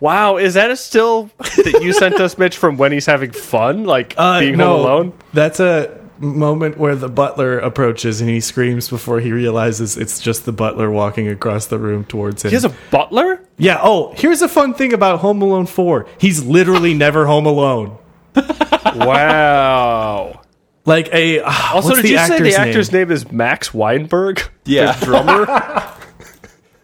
Wow, 0.00 0.36
is 0.36 0.54
that 0.54 0.70
a 0.70 0.76
still 0.76 1.30
that 1.38 1.80
you 1.82 1.92
sent 1.92 2.16
us, 2.16 2.36
Mitch, 2.36 2.56
from 2.56 2.76
when 2.76 2.90
he's 2.92 3.06
having 3.06 3.30
fun, 3.30 3.84
like 3.84 4.14
Uh, 4.16 4.40
being 4.40 4.56
no, 4.56 4.76
home 4.76 4.80
alone? 4.80 5.12
That's 5.32 5.60
a 5.60 6.00
moment 6.18 6.76
where 6.76 6.94
the 6.96 7.08
butler 7.08 7.58
approaches 7.58 8.20
and 8.20 8.28
he 8.28 8.40
screams 8.40 8.88
before 8.88 9.20
he 9.20 9.32
realizes 9.32 9.96
it's 9.96 10.20
just 10.20 10.44
the 10.44 10.52
butler 10.52 10.90
walking 10.90 11.28
across 11.28 11.66
the 11.66 11.78
room 11.78 12.04
towards 12.04 12.44
him. 12.44 12.50
He 12.50 12.54
has 12.56 12.64
a 12.64 12.74
butler. 12.90 13.40
yeah. 13.58 13.80
Oh, 13.82 14.12
here's 14.16 14.42
a 14.42 14.48
fun 14.48 14.74
thing 14.74 14.92
about 14.92 15.20
Home 15.20 15.40
Alone 15.40 15.66
Four. 15.66 16.06
He's 16.18 16.44
literally 16.44 16.94
never 16.94 17.26
home 17.26 17.46
alone. 17.46 17.96
Wow. 18.94 20.41
Like 20.84 21.08
a 21.12 21.40
ah, 21.40 21.74
Also, 21.74 21.90
what's 21.90 22.02
did 22.02 22.06
the 22.06 22.10
you 22.10 22.18
say 22.18 22.22
actor's 22.34 22.40
the 22.54 22.60
actor's 22.60 22.92
name? 22.92 23.10
is 23.12 23.30
Max 23.30 23.72
Weinberg? 23.72 24.42
Yeah. 24.64 24.92
the 24.92 25.04
drummer. 25.06 25.46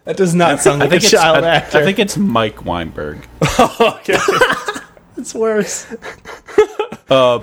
That 0.05 0.17
does 0.17 0.33
not 0.33 0.59
sound 0.59 0.79
like 0.79 0.91
a 0.91 0.99
child 0.99 1.43
I, 1.43 1.57
actor. 1.57 1.77
I 1.77 1.83
think 1.83 1.99
it's 1.99 2.17
Mike 2.17 2.65
Weinberg. 2.65 3.27
it's 5.17 5.35
worse. 5.35 5.85
uh, 7.11 7.41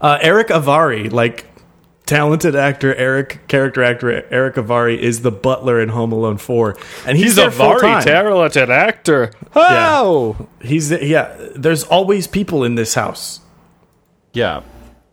Erick 0.00 0.46
Avari, 0.48 1.10
like 1.10 1.46
talented 2.06 2.54
actor 2.54 2.94
Eric, 2.94 3.40
character 3.48 3.82
actor 3.82 4.24
Erick 4.32 4.54
Avari, 4.54 4.96
is 4.96 5.22
the 5.22 5.32
butler 5.32 5.80
in 5.80 5.88
Home 5.88 6.12
Alone 6.12 6.38
Four, 6.38 6.76
and 7.04 7.18
he's, 7.18 7.36
He's 7.36 7.38
a 7.38 7.50
very 7.50 7.80
talented 7.80 8.70
actor. 8.70 9.32
Yeah. 9.56 10.00
Oh, 10.00 10.48
He's 10.62 10.92
yeah. 10.92 11.34
There's 11.56 11.82
always 11.82 12.28
people 12.28 12.62
in 12.62 12.76
this 12.76 12.94
house. 12.94 13.40
Yeah, 14.32 14.62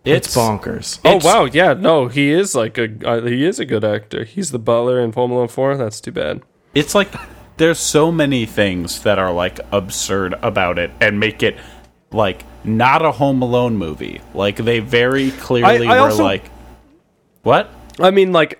It's, 0.05 0.27
it's, 0.27 0.35
bonkers. 0.37 0.99
oh 1.03 1.17
It's- 1.17 1.23
wow, 1.25 1.45
yeah, 1.45 1.73
no, 1.73 2.07
he 2.07 2.31
is 2.31 2.53
like 2.55 2.77
a 2.77 2.89
uh, 3.07 3.21
he 3.25 3.43
is 3.45 3.59
a 3.59 3.65
good 3.65 3.83
actor. 3.83 4.23
He's 4.23 4.51
the 4.51 4.59
butler 4.59 4.99
in 4.99 5.11
Home 5.13 5.31
Alone 5.31 5.47
Four. 5.47 5.75
That's 5.77 5.99
too 5.99 6.11
bad. 6.11 6.41
It's 6.75 6.93
like 6.93 7.09
there's 7.57 7.79
so 7.79 8.11
many 8.11 8.45
things 8.45 9.01
that 9.03 9.17
are 9.17 9.31
like 9.33 9.59
absurd 9.71 10.35
about 10.41 10.77
it 10.77 10.91
and 11.01 11.19
make 11.19 11.41
it 11.41 11.57
like 12.11 12.43
not 12.63 13.03
a 13.03 13.11
Home 13.13 13.41
Alone 13.41 13.77
movie. 13.77 14.21
Like 14.33 14.57
they 14.57 14.79
very 14.79 15.31
clearly 15.31 15.87
I 15.87 15.99
were 16.01 16.09
also- 16.09 16.23
like, 16.23 16.49
what? 17.43 17.69
I 17.99 18.11
mean, 18.11 18.31
like 18.31 18.59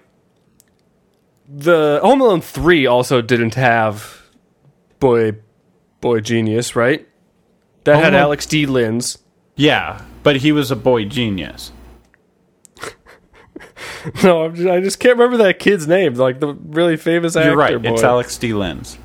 the 1.48 2.00
Home 2.02 2.22
Alone 2.22 2.42
three 2.42 2.86
also 2.86 3.22
didn't 3.22 3.56
have 3.56 4.24
boy 5.00 5.34
boy 6.02 6.22
genius, 6.22 6.76
right? 6.76 7.08
That 7.84 7.98
had 7.98 8.14
Alone- 8.14 8.22
Alex 8.22 8.46
D. 8.48 8.66
Linz. 8.66 9.20
Yeah, 9.56 10.02
but 10.26 10.36
he 10.38 10.52
was 10.52 10.70
a 10.72 10.76
boy 10.76 11.06
genius. 11.06 11.72
No, 14.24 14.44
I'm 14.46 14.54
just, 14.56 14.68
I 14.70 14.80
just 14.82 15.00
can't 15.00 15.18
remember 15.18 15.38
that 15.44 15.58
kid's 15.58 15.88
name. 15.88 16.14
Like 16.14 16.40
the 16.40 16.54
really 16.54 16.96
famous 16.98 17.36
actor. 17.36 17.50
You're 17.50 17.58
right. 17.58 17.82
Boy. 17.82 17.94
It's 17.94 18.04
Alex 18.04 18.38
D. 18.38 18.54
Linz. 18.54 18.98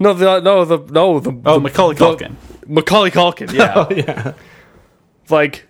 No, 0.00 0.12
the 0.12 0.40
no 0.40 0.64
the 0.64 0.78
no 0.92 1.20
the 1.20 1.30
Oh, 1.44 1.54
the- 1.54 1.60
Macaulay 1.60 1.94
the- 1.94 2.04
Culkin. 2.04 2.34
Macaulay 2.66 3.10
Culkin. 3.10 3.52
Yeah, 3.52 3.86
yeah. 3.94 4.32
like 5.30 5.66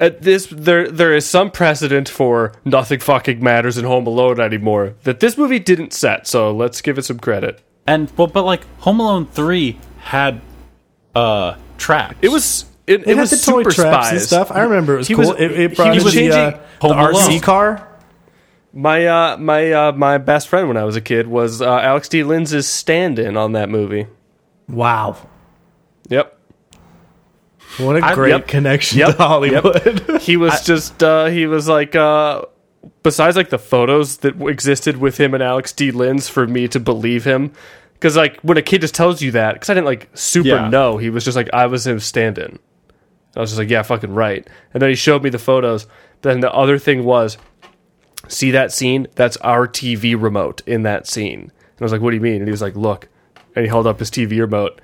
at 0.00 0.22
this 0.22 0.46
there 0.50 0.90
there 0.90 1.14
is 1.14 1.24
some 1.24 1.50
precedent 1.52 2.08
for 2.08 2.52
nothing 2.64 2.98
fucking 2.98 3.42
matters 3.42 3.78
in 3.78 3.84
Home 3.84 4.06
Alone 4.08 4.40
anymore 4.40 4.94
that 5.04 5.20
this 5.20 5.38
movie 5.38 5.60
didn't 5.60 5.92
set. 5.92 6.26
So 6.26 6.50
let's 6.52 6.80
give 6.80 6.98
it 6.98 7.04
some 7.04 7.18
credit. 7.20 7.62
And 7.86 8.10
well, 8.16 8.26
but 8.26 8.42
like 8.44 8.64
Home 8.80 8.98
Alone 8.98 9.26
three 9.26 9.78
had 9.98 10.40
uh 11.14 11.56
traps. 11.78 12.16
It 12.22 12.30
was 12.30 12.64
it, 12.86 13.00
it, 13.02 13.08
It, 13.08 13.16
was 13.16 13.30
the 13.30 13.36
toy 13.36 13.60
super 13.60 13.70
traps 13.70 14.08
spies 14.08 14.12
and 14.12 14.20
stuff. 14.22 14.50
I 14.50 14.62
remember 14.62 14.94
it 14.94 14.98
was 14.98 15.08
He 15.08 15.14
cool. 15.14 15.28
was- 15.30 15.40
it, 15.40 15.50
it 15.52 15.70
he 15.70 15.76
brought 15.76 15.94
was 15.94 16.04
the, 16.04 16.10
changing 16.10 16.32
uh, 16.40 16.50
the 16.80 16.88
Home 16.88 16.96
RC 17.14 17.42
car. 17.42 17.88
My 18.74 19.06
uh 19.06 19.36
my 19.36 19.70
uh 19.72 19.92
my 19.92 20.16
best 20.18 20.48
friend 20.48 20.66
when 20.66 20.76
I 20.78 20.84
was 20.84 20.96
a 20.96 21.00
kid 21.02 21.26
was 21.28 21.60
uh, 21.60 21.78
Alex 21.78 22.08
D. 22.08 22.22
Linz's 22.24 22.66
stand-in 22.66 23.36
on 23.36 23.52
that 23.52 23.68
movie. 23.68 24.06
Wow. 24.68 25.16
Yep. 26.08 26.38
What 27.78 27.96
a 27.96 28.14
great 28.14 28.30
yep. 28.30 28.46
connection 28.48 28.98
Yep. 28.98 29.16
to 29.16 29.22
Hollywood. 29.22 30.20
He 30.22 30.36
was 30.36 30.62
just 30.66 31.02
uh 31.02 31.26
he 31.26 31.46
was 31.46 31.68
like 31.68 31.94
uh 31.94 32.42
besides 33.02 33.36
like 33.36 33.50
the 33.50 33.58
photos 33.58 34.18
that 34.18 34.32
w- 34.32 34.48
existed 34.50 34.96
with 34.96 35.18
him 35.18 35.34
and 35.34 35.42
Alex 35.42 35.72
D. 35.72 35.90
Linz 35.90 36.28
for 36.28 36.46
me 36.46 36.66
to 36.68 36.80
believe 36.80 37.24
him 37.24 37.52
cuz 38.00 38.16
like 38.16 38.40
when 38.40 38.56
a 38.58 38.62
kid 38.62 38.80
just 38.80 38.94
tells 38.94 39.20
you 39.22 39.30
that 39.32 39.60
cuz 39.60 39.68
I 39.70 39.74
didn't 39.74 39.86
like 39.86 40.08
super 40.14 40.48
Yeah. 40.48 40.68
know, 40.68 40.96
he 40.96 41.10
was 41.10 41.24
just 41.24 41.36
like 41.36 41.48
I 41.52 41.66
was 41.66 41.86
him 41.86 42.00
stand-in. 42.00 42.58
I 43.36 43.40
was 43.40 43.50
just 43.50 43.58
like 43.58 43.70
yeah, 43.70 43.82
fucking 43.82 44.14
right. 44.14 44.46
And 44.74 44.82
then 44.82 44.90
he 44.90 44.96
showed 44.96 45.22
me 45.22 45.30
the 45.30 45.38
photos. 45.38 45.86
Then 46.22 46.40
the 46.40 46.52
other 46.52 46.78
thing 46.78 47.04
was 47.04 47.38
see 48.28 48.50
that 48.52 48.72
scene? 48.72 49.06
That's 49.14 49.36
our 49.38 49.66
TV 49.66 50.20
remote 50.20 50.62
in 50.66 50.82
that 50.82 51.06
scene. 51.06 51.40
And 51.40 51.80
I 51.80 51.84
was 51.84 51.92
like, 51.92 52.00
what 52.00 52.10
do 52.10 52.16
you 52.16 52.22
mean? 52.22 52.36
And 52.36 52.46
he 52.46 52.50
was 52.50 52.62
like, 52.62 52.76
look. 52.76 53.08
And 53.54 53.64
he 53.64 53.68
held 53.68 53.86
up 53.86 53.98
his 53.98 54.10
TV 54.10 54.40
remote. 54.40 54.80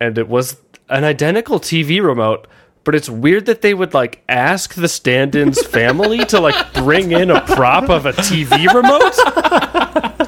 And 0.00 0.18
it 0.18 0.28
was 0.28 0.58
an 0.88 1.04
identical 1.04 1.58
TV 1.58 2.02
remote, 2.02 2.46
but 2.84 2.94
it's 2.94 3.08
weird 3.08 3.46
that 3.46 3.62
they 3.62 3.74
would 3.74 3.94
like 3.94 4.22
ask 4.28 4.74
the 4.74 4.88
stand 4.88 5.34
in's 5.34 5.64
family 5.66 6.24
to 6.26 6.40
like 6.40 6.74
bring 6.74 7.12
in 7.12 7.30
a 7.30 7.40
prop 7.40 7.88
of 7.88 8.06
a 8.06 8.12
TV 8.12 8.72
remote. 8.72 10.27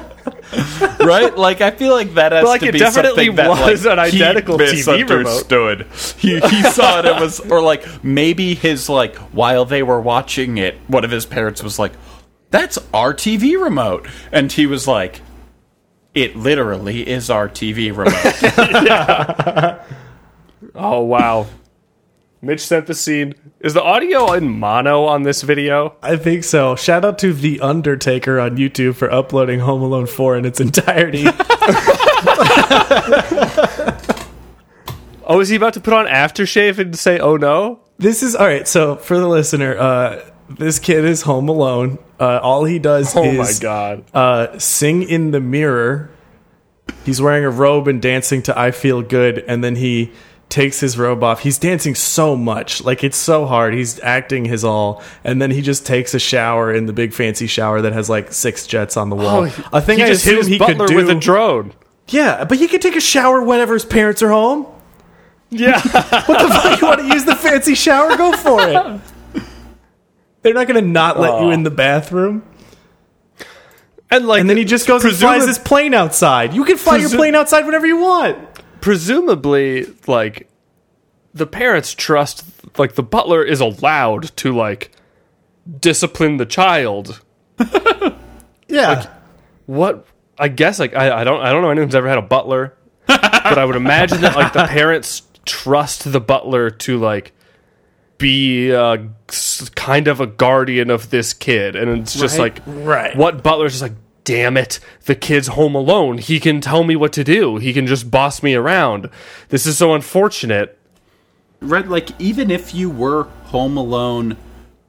right? 1.05 1.35
Like 1.35 1.61
I 1.61 1.71
feel 1.71 1.93
like 1.93 2.13
that 2.15 2.31
has 2.31 2.43
like, 2.45 2.61
to 2.61 2.67
it 2.67 2.73
be 2.73 2.79
definitely 2.79 3.27
something 3.27 3.35
that, 3.35 3.49
was 3.49 3.85
like, 3.85 3.97
an 3.97 4.11
he 4.11 4.23
identical 4.23 4.57
TV 4.57 5.07
remote. 5.09 5.23
misunderstood. 5.23 5.87
He, 6.17 6.39
he 6.39 6.63
saw 6.63 6.99
it. 6.99 7.05
It 7.05 7.19
was, 7.19 7.39
or 7.39 7.61
like 7.61 8.03
maybe 8.03 8.53
his 8.55 8.89
like 8.89 9.15
while 9.33 9.65
they 9.65 9.83
were 9.83 10.01
watching 10.01 10.57
it, 10.57 10.75
one 10.87 11.03
of 11.03 11.11
his 11.11 11.25
parents 11.25 11.63
was 11.63 11.77
like, 11.79 11.93
"That's 12.49 12.77
our 12.93 13.13
TV 13.13 13.61
remote," 13.61 14.07
and 14.31 14.51
he 14.51 14.65
was 14.65 14.87
like, 14.87 15.21
"It 16.13 16.35
literally 16.35 17.07
is 17.07 17.29
our 17.29 17.49
TV 17.49 17.95
remote." 17.95 19.81
Oh, 20.75 21.01
wow. 21.01 21.47
Mitch 22.43 22.61
sent 22.61 22.87
the 22.87 22.95
scene. 22.95 23.35
Is 23.59 23.75
the 23.75 23.83
audio 23.83 24.33
in 24.33 24.49
mono 24.49 25.03
on 25.05 25.21
this 25.23 25.43
video? 25.43 25.95
I 26.01 26.15
think 26.17 26.43
so. 26.43 26.75
Shout 26.75 27.05
out 27.05 27.19
to 27.19 27.33
The 27.33 27.59
Undertaker 27.59 28.39
on 28.39 28.57
YouTube 28.57 28.95
for 28.95 29.11
uploading 29.11 29.59
Home 29.59 29.83
Alone 29.83 30.07
4 30.07 30.37
in 30.37 30.45
its 30.45 30.59
entirety. 30.59 31.25
Oh, 35.23 35.39
is 35.39 35.47
he 35.47 35.55
about 35.55 35.75
to 35.75 35.79
put 35.79 35.93
on 35.93 36.07
aftershave 36.07 36.77
and 36.77 36.93
say, 36.97 37.17
oh 37.19 37.37
no? 37.37 37.79
this 37.97 38.21
is 38.21 38.35
all 38.35 38.47
right. 38.47 38.67
So, 38.67 38.97
for 38.97 39.17
the 39.17 39.27
listener, 39.27 39.77
uh, 39.77 40.29
this 40.49 40.77
kid 40.77 41.05
is 41.05 41.21
home 41.21 41.47
alone. 41.47 41.99
Uh, 42.19 42.39
all 42.43 42.65
he 42.65 42.79
does 42.79 43.15
Oh 43.15 43.23
is 43.23 43.37
my 43.37 43.63
god. 43.63 44.03
uh, 44.13 44.59
sing 44.59 45.03
in 45.03 45.31
the 45.31 45.39
mirror. 45.39 46.09
He's 47.05 47.21
wearing 47.21 47.45
a 47.45 47.49
robe 47.49 47.87
and 47.87 48.01
dancing 48.01 48.41
to 48.43 48.59
"I 48.59 48.71
Feel 48.71 49.03
Good," 49.03 49.37
and 49.47 49.63
then 49.63 49.77
he 49.77 50.11
takes 50.51 50.79
his 50.79 50.97
robe 50.97 51.23
off. 51.23 51.39
He's 51.39 51.57
dancing 51.57 51.95
so 51.95 52.35
much, 52.35 52.83
like 52.83 53.03
it's 53.03 53.17
so 53.17 53.45
hard. 53.47 53.73
He's 53.73 53.99
acting 54.01 54.45
his 54.45 54.63
all, 54.63 55.01
and 55.23 55.41
then 55.41 55.49
he 55.49 55.61
just 55.63 55.85
takes 55.85 56.13
a 56.13 56.19
shower 56.19 56.71
in 56.71 56.85
the 56.85 56.93
big 56.93 57.13
fancy 57.13 57.47
shower 57.47 57.81
that 57.81 57.93
has 57.93 58.09
like 58.09 58.31
six 58.31 58.67
jets 58.67 58.95
on 58.97 59.09
the 59.09 59.15
wall. 59.15 59.45
Oh, 59.47 59.69
a 59.73 59.81
thing 59.81 59.95
Oh, 59.99 60.03
he 60.03 60.03
I 60.03 60.07
just 60.13 60.23
hit 60.25 60.37
his 60.37 60.47
he 60.47 60.59
butler 60.59 60.85
could 60.85 60.89
do. 60.89 60.95
with 60.97 61.09
a 61.09 61.15
drone. 61.15 61.73
yeah, 62.09 62.43
but 62.45 62.59
he 62.59 62.67
can 62.67 62.79
take 62.79 62.95
a 62.95 63.01
shower 63.01 63.41
whenever 63.41 63.73
his 63.73 63.85
parents 63.85 64.21
are 64.21 64.29
home. 64.29 64.67
Yeah. 65.49 65.81
What 66.27 66.47
the 66.47 66.53
fuck? 66.53 66.81
You 66.81 66.87
want 66.87 66.99
to 67.01 67.07
use 67.07 67.25
the 67.25 67.35
fancy 67.35 67.73
shower? 67.75 68.15
Go 68.15 68.31
for 68.37 68.59
it. 68.61 69.01
They're 70.43 70.53
not 70.53 70.67
going 70.67 70.81
to 70.83 70.87
not 70.89 71.19
let 71.19 71.41
you 71.41 71.51
in 71.51 71.63
the 71.63 71.69
bathroom. 71.71 72.43
and 74.09 74.27
like 74.27 74.41
And 74.41 74.49
then 74.49 74.57
he 74.57 74.65
just 74.65 74.87
goes 74.87 75.03
and 75.03 75.15
flies 75.15 75.45
his 75.45 75.59
plane 75.59 75.93
outside. 75.93 76.53
You 76.53 76.63
can 76.65 76.77
fly 76.77 76.97
your 76.97 77.09
plane 77.09 77.35
outside 77.35 77.65
whenever 77.65 77.85
you 77.85 77.97
want. 77.97 78.37
Presumably 78.81 79.85
like 80.07 80.49
the 81.33 81.47
parents 81.47 81.93
trust 81.93 82.43
like 82.77 82.95
the 82.95 83.03
butler 83.03 83.43
is 83.43 83.61
allowed 83.61 84.35
to 84.37 84.53
like 84.53 84.91
discipline 85.79 86.37
the 86.37 86.45
child 86.45 87.21
Yeah. 88.67 89.07
what 89.65 90.05
i 90.37 90.47
guess 90.47 90.79
like 90.79 90.95
i, 90.95 91.21
I 91.21 91.23
don't 91.23 91.41
i 91.41 91.51
don't 91.51 91.61
know 91.61 91.69
anyone 91.69 91.87
who's 91.87 91.95
ever 91.95 92.07
had 92.09 92.17
a 92.17 92.21
butler 92.23 92.73
but 93.07 93.57
i 93.57 93.65
would 93.65 93.75
imagine 93.75 94.21
that 94.21 94.35
like 94.35 94.53
the 94.53 94.65
parents 94.65 95.23
trust 95.45 96.11
the 96.11 96.21
butler 96.21 96.69
to 96.69 96.97
like 96.97 97.33
be 98.17 98.71
uh, 98.73 98.97
kind 99.75 100.07
of 100.07 100.19
a 100.21 100.27
guardian 100.27 100.89
of 100.91 101.09
this 101.09 101.33
kid 101.33 101.75
and 101.75 101.89
it's 102.01 102.13
just 102.13 102.37
Right, 102.37 102.53
like 102.55 102.61
right. 102.85 103.15
what 103.17 103.41
butler's 103.43 103.73
just 103.73 103.81
like 103.81 103.93
damn 104.31 104.55
it 104.57 104.79
the 105.05 105.15
kid's 105.15 105.47
home 105.49 105.75
alone 105.75 106.17
he 106.17 106.39
can 106.39 106.61
tell 106.61 106.83
me 106.83 106.95
what 106.95 107.11
to 107.11 107.23
do 107.23 107.57
he 107.57 107.73
can 107.73 107.85
just 107.85 108.09
boss 108.09 108.41
me 108.41 108.53
around 108.55 109.09
this 109.49 109.65
is 109.65 109.77
so 109.77 109.93
unfortunate 109.93 110.77
Right, 111.63 111.87
like 111.87 112.09
even 112.19 112.49
if 112.49 112.73
you 112.73 112.89
were 112.89 113.25
home 113.53 113.77
alone 113.77 114.35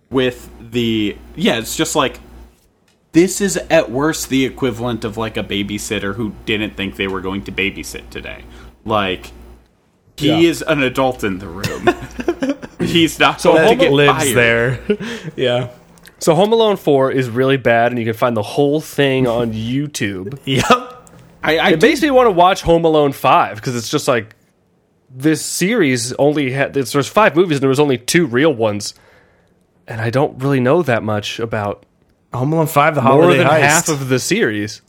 with 0.09 0.49
the 0.71 1.19
yeah, 1.37 1.59
it's 1.59 1.77
just 1.77 1.95
like 1.95 2.19
this 3.13 3.43
is 3.43 3.59
at 3.69 3.91
worst 3.91 4.31
the 4.31 4.47
equivalent 4.47 5.05
of 5.05 5.19
like 5.19 5.37
a 5.37 5.43
babysitter 5.45 6.15
who 6.15 6.33
didn't 6.47 6.75
think 6.75 6.97
they 6.97 7.09
were 7.09 7.21
going 7.21 7.45
to 7.45 7.53
babysit 7.53 8.09
today. 8.09 8.45
Like 8.87 9.33
he 10.17 10.29
Yeah. 10.29 10.49
is 10.51 10.63
an 10.63 10.83
adult 10.83 11.25
in 11.25 11.41
the 11.41 11.49
room. 11.49 11.89
He's 12.81 13.19
not 13.19 13.43
going 13.43 13.57
to 13.61 13.69
Home 13.69 13.79
get 13.79 13.93
lives 13.93 14.33
fired. 14.33 14.87
there. 14.87 14.99
yeah. 15.37 15.69
So 16.23 16.37
Home 16.37 16.53
Alone 16.53 16.77
4 16.77 17.11
is 17.11 17.29
really 17.29 17.57
bad, 17.57 17.91
and 17.91 17.99
you 17.99 18.05
can 18.05 18.15
find 18.15 18.37
the 18.37 18.43
whole 18.43 18.81
thing 18.81 19.27
on 19.27 19.53
YouTube. 19.53 20.39
Yep. 20.45 20.65
I, 21.43 21.59
I 21.59 21.71
It 21.71 21.83
makes 21.83 22.01
me 22.01 22.13
want 22.13 22.29
to 22.29 22.31
watch 22.31 22.63
Home 22.63 22.85
Alone 22.85 23.11
5 23.11 23.57
because 23.57 23.75
it's 23.75 23.89
just 23.89 24.07
like 24.07 24.37
this 25.11 25.45
series 25.45 26.13
only 26.15 26.53
had 26.53 26.75
there's 26.75 27.09
five 27.09 27.35
movies 27.35 27.57
and 27.57 27.63
there 27.63 27.69
was 27.69 27.81
only 27.81 27.99
two 27.99 28.27
real 28.27 28.55
ones, 28.55 28.95
and 29.89 30.01
I 30.01 30.11
don't 30.11 30.41
really 30.41 30.61
know 30.61 30.83
that 30.83 31.03
much 31.03 31.41
about 31.41 31.85
Home 32.33 32.53
Alone 32.53 32.69
Five, 32.69 32.95
the 32.95 33.01
holiday 33.01 33.27
more 33.27 33.37
than 33.37 33.47
heist. 33.49 33.61
half 33.61 33.89
of 33.89 34.09
the 34.09 34.21
series. 34.21 34.81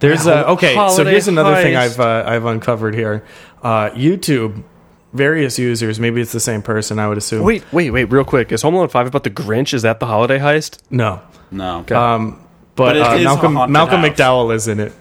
There's 0.00 0.26
Yeah, 0.26 0.42
a 0.42 0.44
okay. 0.54 0.74
So 0.94 1.04
here's 1.04 1.28
another 1.28 1.62
thing. 1.62 1.76
I've 1.76 2.00
uh, 2.00 2.24
I've 2.26 2.44
uncovered 2.44 2.94
here. 2.96 3.24
Uh, 3.62 3.90
YouTube, 3.90 4.64
various 5.12 5.58
users. 5.58 5.98
Maybe 5.98 6.20
it's 6.20 6.32
the 6.32 6.40
same 6.40 6.62
person. 6.62 6.98
I 6.98 7.08
would 7.08 7.18
assume. 7.18 7.44
Wait, 7.44 7.64
wait, 7.72 7.90
wait, 7.90 8.04
real 8.04 8.24
quick. 8.24 8.52
Is 8.52 8.62
Home 8.62 8.74
Alone 8.74 8.88
5 8.88 9.08
about 9.08 9.24
the 9.24 9.30
Grinch? 9.30 9.74
Is 9.74 9.82
that 9.82 10.00
the 10.00 10.06
holiday 10.06 10.38
heist? 10.38 10.78
No. 10.90 11.20
no. 11.50 11.80
Okay. 11.80 11.94
Um, 11.94 12.46
but, 12.76 12.94
But 12.94 12.96
it 12.96 13.02
uh, 13.02 13.14
is 13.14 13.24
Malcolm 13.24 13.54
Malcolm 13.72 14.00
house. 14.00 14.10
McDowell 14.10 14.54
is 14.54 14.68
in 14.68 14.80
it. 14.80 14.92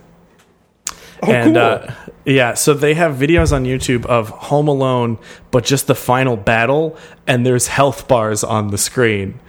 Oh, 1.21 1.31
and 1.31 1.55
cool. 1.55 1.63
uh, 1.63 1.93
yeah, 2.25 2.53
so 2.53 2.73
they 2.73 2.93
have 2.93 3.15
videos 3.15 3.51
on 3.51 3.65
YouTube 3.65 4.05
of 4.05 4.29
Home 4.29 4.67
Alone, 4.67 5.17
but 5.51 5.65
just 5.65 5.87
the 5.87 5.95
final 5.95 6.37
battle, 6.37 6.97
and 7.27 7.45
there's 7.45 7.67
health 7.67 8.07
bars 8.07 8.43
on 8.43 8.69
the 8.69 8.77
screen. 8.77 9.39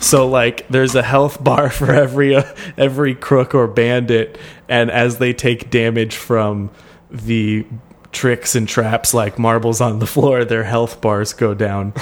So 0.00 0.28
like, 0.28 0.66
there's 0.68 0.94
a 0.94 1.02
health 1.02 1.42
bar 1.44 1.70
for 1.70 1.92
every 1.92 2.34
uh, 2.34 2.54
every 2.76 3.14
crook 3.14 3.54
or 3.54 3.66
bandit, 3.66 4.38
and 4.68 4.90
as 4.90 5.18
they 5.18 5.32
take 5.32 5.70
damage 5.70 6.16
from 6.16 6.70
the 7.10 7.66
tricks 8.12 8.54
and 8.54 8.68
traps 8.68 9.14
like 9.14 9.38
marbles 9.38 9.80
on 9.80 9.98
the 9.98 10.06
floor, 10.06 10.44
their 10.44 10.64
health 10.64 11.00
bars 11.00 11.32
go 11.32 11.54
down. 11.54 11.92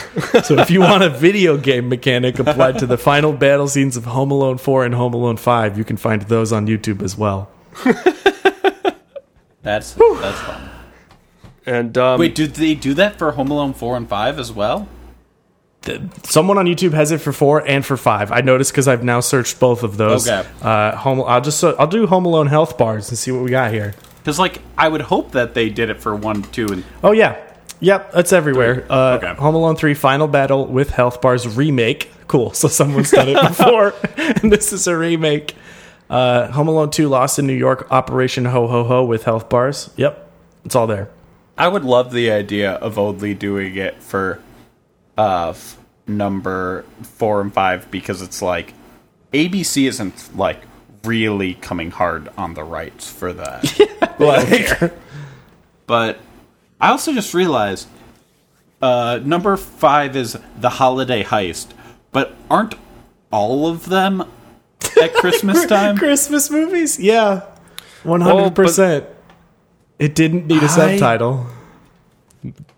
so 0.44 0.58
if 0.58 0.70
you 0.70 0.80
want 0.80 1.02
a 1.02 1.10
video 1.10 1.56
game 1.56 1.88
mechanic 1.88 2.38
applied 2.38 2.78
to 2.78 2.86
the 2.86 2.98
final 2.98 3.32
battle 3.32 3.68
scenes 3.68 3.96
of 3.96 4.04
Home 4.06 4.30
Alone 4.30 4.58
4 4.58 4.84
and 4.84 4.94
Home 4.94 5.14
Alone 5.14 5.36
5, 5.36 5.76
you 5.78 5.84
can 5.84 5.96
find 5.96 6.22
those 6.22 6.52
on 6.52 6.66
YouTube 6.66 7.02
as 7.02 7.16
well. 7.16 7.50
That's 9.62 9.92
that's 9.94 10.40
fun. 10.40 10.70
And 11.66 11.98
um, 11.98 12.18
Wait, 12.18 12.34
did 12.34 12.54
they 12.54 12.74
do 12.74 12.94
that 12.94 13.18
for 13.18 13.32
Home 13.32 13.50
Alone 13.50 13.74
4 13.74 13.96
and 13.98 14.08
5 14.08 14.38
as 14.38 14.52
well? 14.52 14.88
Someone 16.24 16.58
on 16.58 16.66
YouTube 16.66 16.92
has 16.92 17.12
it 17.12 17.18
for 17.18 17.32
four 17.32 17.66
and 17.66 17.84
for 17.84 17.96
five. 17.96 18.30
I 18.30 18.40
noticed 18.40 18.72
because 18.72 18.88
I've 18.88 19.04
now 19.04 19.20
searched 19.20 19.58
both 19.58 19.82
of 19.82 19.96
those. 19.96 20.28
Okay. 20.28 20.46
Uh, 20.60 20.94
home. 20.96 21.22
I'll 21.26 21.40
just 21.40 21.62
I'll 21.64 21.86
do 21.86 22.06
Home 22.06 22.26
Alone 22.26 22.46
health 22.46 22.76
bars 22.76 23.08
and 23.08 23.16
see 23.16 23.30
what 23.30 23.42
we 23.42 23.50
got 23.50 23.72
here. 23.72 23.94
Because 24.18 24.38
like 24.38 24.60
I 24.76 24.88
would 24.88 25.00
hope 25.02 25.32
that 25.32 25.54
they 25.54 25.68
did 25.70 25.90
it 25.90 26.00
for 26.00 26.14
1, 26.14 26.42
2 26.42 26.66
and 26.68 26.84
Oh 27.02 27.12
yeah, 27.12 27.36
yep, 27.80 28.12
that's 28.12 28.32
everywhere. 28.32 28.84
Uh, 28.90 29.18
Okay. 29.22 29.34
Home 29.40 29.54
Alone 29.54 29.76
three 29.76 29.94
Final 29.94 30.28
Battle 30.28 30.66
with 30.66 30.90
health 30.90 31.20
bars 31.20 31.46
remake. 31.56 32.10
Cool. 32.26 32.52
So 32.52 32.68
someone's 32.68 33.10
done 33.10 33.28
it 33.28 33.40
before, 33.48 33.94
and 34.16 34.52
this 34.52 34.72
is 34.72 34.86
a 34.86 34.96
remake. 34.96 35.54
Uh, 36.10 36.50
Home 36.52 36.68
Alone 36.68 36.90
two 36.90 37.08
Lost 37.08 37.38
in 37.38 37.46
New 37.46 37.52
York 37.54 37.86
Operation 37.90 38.44
Ho 38.46 38.66
Ho 38.66 38.84
Ho 38.84 39.04
with 39.04 39.24
health 39.24 39.48
bars. 39.48 39.90
Yep, 39.96 40.30
it's 40.64 40.74
all 40.74 40.86
there. 40.86 41.08
I 41.56 41.68
would 41.68 41.84
love 41.84 42.12
the 42.12 42.30
idea 42.30 42.72
of 42.72 42.98
only 42.98 43.34
doing 43.34 43.76
it 43.76 44.00
for 44.02 44.40
uh 45.16 45.48
f- 45.50 45.76
number 46.06 46.84
4 47.02 47.40
and 47.40 47.52
5 47.52 47.90
because 47.90 48.22
it's 48.22 48.40
like 48.40 48.72
ABC 49.32 49.88
isn't 49.88 50.36
like 50.36 50.60
really 51.04 51.54
coming 51.54 51.90
hard 51.90 52.28
on 52.38 52.54
the 52.54 52.62
rights 52.64 53.10
for 53.10 53.32
that. 53.32 53.64
like, 54.18 54.92
but 55.86 56.18
I 56.80 56.90
also 56.90 57.12
just 57.12 57.34
realized 57.34 57.88
uh 58.80 59.18
number 59.24 59.56
5 59.56 60.16
is 60.16 60.38
the 60.58 60.70
holiday 60.70 61.24
heist, 61.24 61.68
but 62.12 62.36
aren't 62.50 62.74
all 63.32 63.66
of 63.66 63.88
them 63.88 64.22
at 65.02 65.14
Christmas 65.20 65.66
time? 65.66 65.96
Christmas 65.96 66.50
movies, 66.50 66.98
yeah, 66.98 67.42
one 68.04 68.20
hundred 68.20 68.54
percent. 68.54 69.04
It 69.98 70.14
didn't 70.14 70.46
need 70.46 70.62
a 70.62 70.66
I- 70.66 70.68
subtitle. 70.68 71.46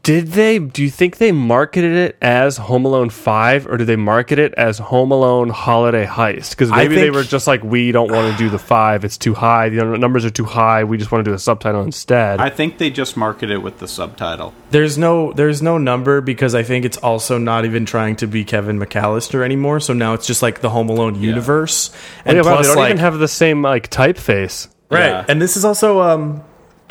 Did 0.03 0.29
they? 0.29 0.59
Do 0.59 0.83
you 0.83 0.89
think 0.89 1.19
they 1.19 1.31
marketed 1.31 1.95
it 1.95 2.17
as 2.23 2.57
Home 2.57 2.87
Alone 2.87 3.11
Five, 3.11 3.67
or 3.67 3.77
did 3.77 3.87
they 3.87 3.97
market 3.97 4.39
it 4.39 4.55
as 4.55 4.79
Home 4.79 5.13
Alone 5.13 5.51
Holiday 5.51 6.07
Heist? 6.07 6.51
Because 6.51 6.71
I 6.71 6.77
maybe 6.77 6.95
they 6.95 7.11
were 7.11 7.23
just 7.23 7.47
like, 7.47 7.63
we 7.63 7.93
don't 7.93 8.11
want 8.11 8.33
to 8.33 8.39
do 8.43 8.49
the 8.49 8.59
five; 8.59 9.05
it's 9.05 9.19
too 9.19 9.35
high. 9.35 9.69
The 9.69 9.85
numbers 9.85 10.25
are 10.25 10.31
too 10.31 10.47
high. 10.47 10.85
We 10.85 10.97
just 10.97 11.13
want 11.13 11.23
to 11.27 11.31
do 11.31 11.35
a 11.35 11.39
subtitle 11.39 11.83
instead. 11.83 12.41
I 12.41 12.49
think 12.49 12.79
they 12.79 12.89
just 12.89 13.15
marketed 13.15 13.51
it 13.51 13.59
with 13.59 13.79
the 13.79 13.87
subtitle. 13.87 14.55
There's 14.71 14.97
no 14.97 15.35
there's 15.35 15.61
no 15.61 15.77
number 15.77 16.23
because 16.23 16.55
I 16.55 16.63
think 16.63 16.87
it's 16.87 16.97
also 16.99 17.37
not 17.37 17.67
even 17.67 17.85
trying 17.85 18.17
to 18.17 18.27
be 18.27 18.43
Kevin 18.43 18.79
McAllister 18.79 19.45
anymore. 19.45 19.81
So 19.81 19.93
now 19.93 20.15
it's 20.15 20.27
just 20.27 20.41
like 20.41 20.63
the 20.63 20.71
Home 20.71 20.89
Alone 20.89 21.21
universe. 21.21 21.91
And 22.25 22.37
yeah, 22.37 22.43
wow, 22.43 22.55
plus, 22.55 22.67
they 22.67 22.73
don't 22.73 22.83
like, 22.83 22.91
even 22.91 22.99
have 23.01 23.19
the 23.19 23.29
same 23.29 23.61
like 23.61 23.91
typeface. 23.91 24.69
right. 24.89 25.09
Yeah. 25.09 25.25
And 25.29 25.43
this 25.43 25.59
is 25.59 25.65
also 25.67 26.01
um 26.01 26.43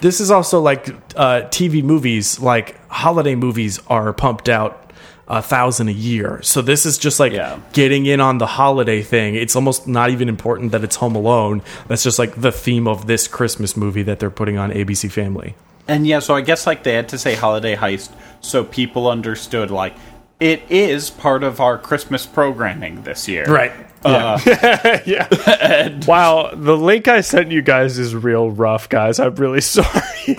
this 0.02 0.20
is 0.20 0.32
also 0.32 0.60
like 0.62 0.90
uh, 1.16 1.42
TV 1.50 1.84
movies, 1.84 2.40
like 2.40 2.76
holiday 2.90 3.36
movies 3.36 3.80
are 3.88 4.12
pumped 4.14 4.50
out 4.50 4.92
a 5.28 5.42
thousand 5.44 5.90
a 5.90 5.92
year. 5.94 6.40
So 6.42 6.62
this 6.64 6.86
is 6.88 6.98
just 6.98 7.20
like 7.20 7.34
Yeah. 7.34 7.60
getting 7.74 8.08
in 8.08 8.20
on 8.20 8.40
the 8.40 8.48
holiday 8.48 9.04
thing. 9.04 9.36
It's 9.36 9.56
almost 9.56 9.88
not 9.88 10.10
even 10.10 10.28
important 10.28 10.72
that 10.72 10.84
it's 10.84 10.96
Home 10.96 11.16
Alone. 11.16 11.62
That's 11.88 12.02
just 12.04 12.18
like 12.18 12.34
the 12.42 12.52
theme 12.52 12.88
of 12.88 13.06
this 13.06 13.28
Christmas 13.28 13.78
movie 13.78 14.02
that 14.04 14.20
they're 14.20 14.32
putting 14.32 14.58
on 14.58 14.72
ABC 14.72 15.12
Family. 15.12 15.56
And 15.88 16.08
yeah, 16.08 16.20
so 16.20 16.34
I 16.36 16.42
guess 16.42 16.66
like 16.66 16.84
they 16.84 16.94
had 16.94 17.10
to 17.10 17.18
say 17.20 17.36
holiday 17.36 17.76
heist 17.76 18.12
so 18.42 18.64
people 18.64 19.08
understood 19.10 19.70
like 19.70 19.94
it 20.40 20.62
is 20.70 21.10
part 21.10 21.44
of 21.44 21.60
our 21.60 21.78
Christmas 21.78 22.26
programming 22.26 23.04
this 23.04 23.28
year. 23.28 23.46
Right. 23.46 23.72
yeah. 24.06 24.40
yeah 25.06 26.00
wow, 26.06 26.52
the 26.54 26.78
link 26.78 27.08
I 27.08 27.22
sent 27.22 27.52
you 27.52 27.62
guys 27.62 28.00
is 28.00 28.16
real 28.16 28.50
rough, 28.50 28.88
guys. 28.90 29.20
I'm 29.20 29.36
really 29.36 29.62
sorry. 29.76 30.38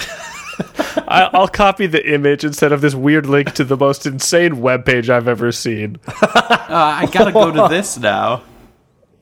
I, 1.09 1.30
I'll 1.32 1.48
copy 1.48 1.86
the 1.86 2.12
image 2.12 2.44
instead 2.44 2.72
of 2.72 2.80
this 2.80 2.94
weird 2.94 3.26
link 3.26 3.53
to 3.55 3.64
the 3.64 3.76
most 3.76 4.07
insane 4.07 4.57
webpage 4.57 5.09
I've 5.09 5.28
ever 5.28 5.53
seen. 5.53 5.98
Uh, 6.07 6.59
I 6.68 7.07
gotta 7.12 7.32
go 7.32 7.51
to 7.51 7.68
this 7.68 7.98
now. 7.98 8.42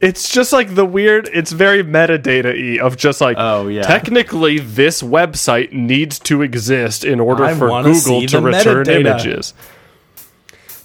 It's 0.01 0.31
just 0.31 0.53
like 0.53 0.77
the 0.77 0.85
weird. 0.85 1.29
It's 1.33 1.51
very 1.51 1.83
metadata 1.83 2.79
y 2.79 2.85
of 2.85 2.97
just 2.97 3.21
like. 3.21 3.37
Oh, 3.39 3.67
yeah. 3.67 3.83
Technically, 3.83 4.61
this 4.61 5.03
website 5.03 5.73
needs 5.73 6.21
to 6.21 6.43
exist 6.43 7.05
in 7.05 7.19
order 7.19 7.45
I 7.45 7.55
for 7.55 7.83
Google 7.83 8.23
to 8.27 8.41
return 8.41 8.87
metadata. 8.87 9.01
images. 9.01 9.55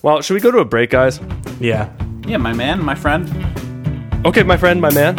Well, 0.03 0.21
should 0.21 0.33
we 0.33 0.41
go 0.41 0.51
to 0.51 0.57
a 0.57 0.65
break, 0.65 0.89
guys? 0.89 1.21
Yeah. 1.61 1.89
Yeah, 2.27 2.35
my 2.35 2.51
man, 2.51 2.83
my 2.83 2.93
friend. 2.93 3.25
Okay, 4.25 4.43
my 4.43 4.57
friend, 4.57 4.81
my 4.81 4.91
man. 4.93 5.17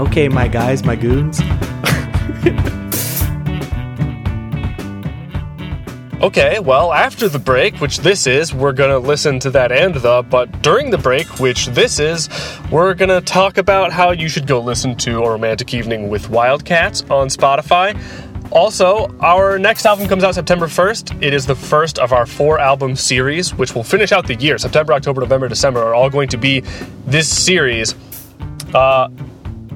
Okay, 0.00 0.28
my 0.28 0.48
guys, 0.48 0.84
my 0.84 0.96
goons. 0.96 1.40
Okay, 6.22 6.58
well, 6.60 6.94
after 6.94 7.28
the 7.28 7.38
break, 7.38 7.76
which 7.76 7.98
this 7.98 8.26
is, 8.26 8.54
we're 8.54 8.72
gonna 8.72 8.98
listen 8.98 9.38
to 9.40 9.50
that 9.50 9.70
and 9.70 9.94
the, 9.94 10.22
but 10.22 10.62
during 10.62 10.90
the 10.90 10.96
break, 10.96 11.26
which 11.38 11.66
this 11.66 11.98
is, 11.98 12.30
we're 12.70 12.94
gonna 12.94 13.20
talk 13.20 13.58
about 13.58 13.92
how 13.92 14.12
you 14.12 14.26
should 14.26 14.46
go 14.46 14.58
listen 14.58 14.96
to 14.96 15.22
A 15.22 15.30
Romantic 15.30 15.74
Evening 15.74 16.08
with 16.08 16.30
Wildcats 16.30 17.02
on 17.10 17.28
Spotify. 17.28 17.94
Also, 18.56 19.14
our 19.20 19.58
next 19.58 19.84
album 19.84 20.08
comes 20.08 20.24
out 20.24 20.34
September 20.34 20.66
1st. 20.66 21.22
It 21.22 21.34
is 21.34 21.44
the 21.44 21.54
first 21.54 21.98
of 21.98 22.14
our 22.14 22.24
four 22.24 22.58
album 22.58 22.96
series, 22.96 23.54
which 23.54 23.74
will 23.74 23.84
finish 23.84 24.12
out 24.12 24.26
the 24.26 24.34
year. 24.36 24.56
September, 24.56 24.94
October, 24.94 25.20
November, 25.20 25.46
December 25.46 25.82
are 25.82 25.94
all 25.94 26.08
going 26.08 26.30
to 26.30 26.38
be 26.38 26.60
this 27.04 27.28
series. 27.28 27.94
Uh, 28.74 29.10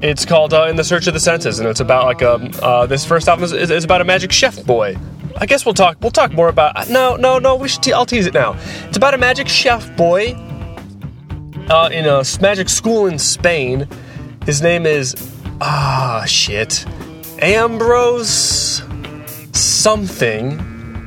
it's 0.00 0.24
called 0.24 0.54
uh, 0.54 0.64
In 0.64 0.76
the 0.76 0.82
Search 0.82 1.06
of 1.06 1.12
the 1.12 1.20
Senses, 1.20 1.58
and 1.58 1.68
it's 1.68 1.80
about 1.80 2.06
like 2.06 2.22
a. 2.22 2.36
Uh, 2.62 2.86
this 2.86 3.04
first 3.04 3.28
album 3.28 3.44
is, 3.44 3.52
is, 3.52 3.70
is 3.70 3.84
about 3.84 4.00
a 4.00 4.04
magic 4.04 4.32
chef 4.32 4.64
boy. 4.64 4.96
I 5.36 5.44
guess 5.44 5.66
we'll 5.66 5.74
talk. 5.74 5.98
We'll 6.00 6.10
talk 6.10 6.32
more 6.32 6.48
about. 6.48 6.88
No, 6.88 7.16
no, 7.16 7.38
no. 7.38 7.56
We 7.56 7.68
should. 7.68 7.82
Te- 7.82 7.92
I'll 7.92 8.06
tease 8.06 8.24
it 8.24 8.32
now. 8.32 8.56
It's 8.88 8.96
about 8.96 9.12
a 9.12 9.18
magic 9.18 9.46
chef 9.46 9.94
boy 9.94 10.32
uh, 11.68 11.90
in 11.92 12.06
a 12.06 12.24
magic 12.40 12.70
school 12.70 13.08
in 13.08 13.18
Spain. 13.18 13.86
His 14.46 14.62
name 14.62 14.86
is 14.86 15.14
ah 15.60 16.24
shit, 16.26 16.86
Ambrose 17.42 18.82
something, 19.52 20.60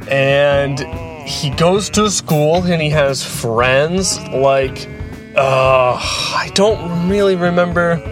and 0.09 0.79
he 1.27 1.49
goes 1.51 1.89
to 1.91 2.09
school 2.09 2.63
and 2.63 2.81
he 2.81 2.89
has 2.89 3.23
friends 3.23 4.19
like. 4.29 4.89
Uh, 5.36 5.97
I 5.99 6.51
don't 6.53 7.09
really 7.09 7.36
remember 7.36 7.95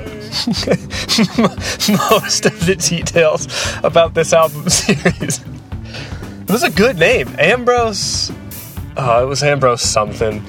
most 2.09 2.45
of 2.47 2.65
the 2.65 2.75
details 2.79 3.47
about 3.83 4.15
this 4.15 4.33
album 4.33 4.67
series. 4.69 5.39
It 5.39 6.49
was 6.51 6.63
a 6.63 6.71
good 6.71 6.97
name, 6.97 7.27
Ambrose. 7.37 8.31
Oh, 8.97 9.23
it 9.23 9.27
was 9.27 9.43
Ambrose 9.43 9.83
something. 9.83 10.43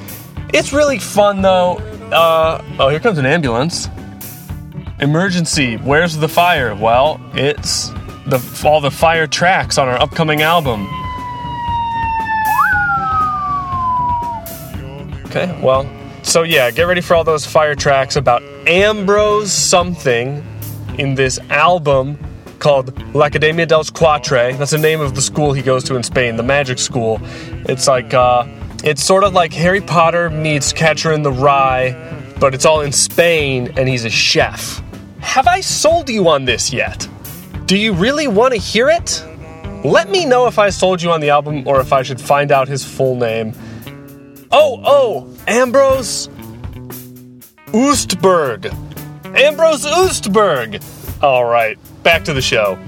It's 0.55 0.73
really 0.73 0.99
fun 0.99 1.43
though. 1.43 1.75
Uh, 2.11 2.65
oh, 2.79 2.89
here 2.89 3.01
comes 3.01 3.19
an 3.19 3.27
ambulance. 3.27 3.89
Emergency. 5.03 5.79
Where's 5.79 6.17
the 6.17 6.29
fire? 6.29 6.77
Well, 6.77 7.21
it's 7.35 7.89
the 8.29 8.63
all 8.65 8.81
the 8.81 8.91
fire 8.91 9.27
tracks 9.27 9.77
on 9.77 9.89
our 9.89 10.01
upcoming 10.01 10.43
album. 10.43 10.87
Okay, 15.27 15.59
well, 15.61 15.91
so 16.23 16.45
yeah, 16.45 16.71
get 16.71 16.85
ready 16.85 17.01
for 17.01 17.17
all 17.17 17.25
those 17.25 17.45
fire 17.45 17.75
tracks 17.75 18.15
about 18.15 18.43
Ambrose 18.69 19.51
something 19.51 20.47
in 20.99 21.17
this 21.17 21.41
album 21.51 22.17
called 22.61 22.97
L'Accademia 23.13 23.67
dels 23.67 23.91
Quatre. 23.91 24.53
That's 24.53 24.71
the 24.71 24.79
name 24.79 25.01
of 25.01 25.17
the 25.17 25.23
school 25.23 25.53
he 25.53 25.63
goes 25.63 25.83
to 25.85 25.97
in 25.97 26.05
Spain, 26.05 26.37
the 26.37 26.45
magic 26.45 26.79
school. 26.79 27.19
It's 27.69 27.89
like 27.89 28.15
uh, 28.15 28.47
it's 28.85 29.03
sort 29.03 29.25
of 29.25 29.33
like 29.33 29.53
Harry 29.53 29.81
Potter 29.81 30.31
meets 30.31 30.73
Catcher 30.73 31.13
in 31.13 31.23
the 31.23 31.33
Rye, 31.33 31.91
but 32.39 32.55
it's 32.55 32.65
all 32.65 32.83
in 32.83 32.93
Spain, 32.93 33.73
and 33.77 33.89
he's 33.89 34.05
a 34.05 34.11
chef. 34.11 34.81
Have 35.23 35.47
I 35.47 35.61
sold 35.61 36.11
you 36.11 36.29
on 36.29 36.45
this 36.45 36.73
yet? 36.73 37.09
Do 37.65 37.79
you 37.79 37.95
really 37.95 38.29
want 38.29 38.53
to 38.53 38.61
hear 38.61 38.91
it? 38.91 39.25
Let 39.83 40.11
me 40.11 40.27
know 40.27 40.47
if 40.47 40.59
I 40.59 40.69
sold 40.69 41.01
you 41.01 41.11
on 41.11 41.21
the 41.21 41.31
album 41.31 41.67
or 41.67 41.81
if 41.81 41.93
I 41.93 42.03
should 42.03 42.21
find 42.21 42.53
out 42.53 42.69
his 42.69 42.85
full 42.85 43.17
name. 43.17 43.55
Oh, 44.51 44.81
oh, 44.85 45.37
Ambrose 45.47 46.29
Oostberg. 47.69 48.67
Ambrose 49.35 49.87
Oostberg. 49.87 50.83
All 51.23 51.47
right, 51.47 51.79
back 52.03 52.25
to 52.25 52.35
the 52.35 52.43
show. 52.43 52.79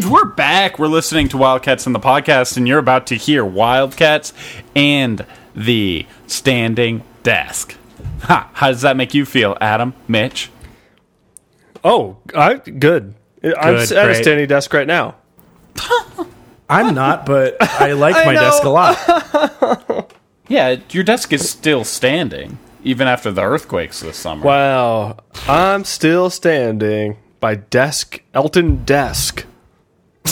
And 0.00 0.10
we're 0.10 0.24
back. 0.24 0.78
We're 0.78 0.86
listening 0.86 1.28
to 1.28 1.36
Wildcats 1.36 1.86
in 1.86 1.92
the 1.92 2.00
podcast, 2.00 2.56
and 2.56 2.66
you're 2.66 2.78
about 2.78 3.06
to 3.08 3.16
hear 3.16 3.44
Wildcats 3.44 4.32
and 4.74 5.26
the 5.54 6.06
standing 6.26 7.02
desk. 7.22 7.76
Ha! 8.22 8.48
How 8.54 8.68
does 8.68 8.80
that 8.80 8.96
make 8.96 9.12
you 9.12 9.26
feel, 9.26 9.58
Adam, 9.60 9.92
Mitch? 10.08 10.48
Oh, 11.84 12.16
I 12.34 12.54
good. 12.54 13.14
I'm 13.44 13.74
Good, 13.74 13.92
at 13.92 14.04
a 14.04 14.06
great. 14.06 14.22
standing 14.22 14.48
desk 14.48 14.72
right 14.72 14.86
now. 14.86 15.16
I'm 16.70 16.94
not, 16.94 17.26
but 17.26 17.58
I 17.60 17.92
like 17.92 18.24
my 18.24 18.32
desk 18.32 18.62
a 18.64 18.70
lot. 18.70 20.16
Yeah, 20.48 20.76
your 20.90 21.04
desk 21.04 21.30
is 21.34 21.46
still 21.48 21.84
standing, 21.84 22.58
even 22.82 23.06
after 23.06 23.30
the 23.30 23.42
earthquakes 23.42 24.00
this 24.00 24.16
summer. 24.16 24.44
Wow, 24.46 25.18
I'm 25.46 25.84
still 25.84 26.30
standing 26.30 27.18
by 27.38 27.56
desk 27.56 28.22
Elton 28.32 28.84
desk. 28.86 29.44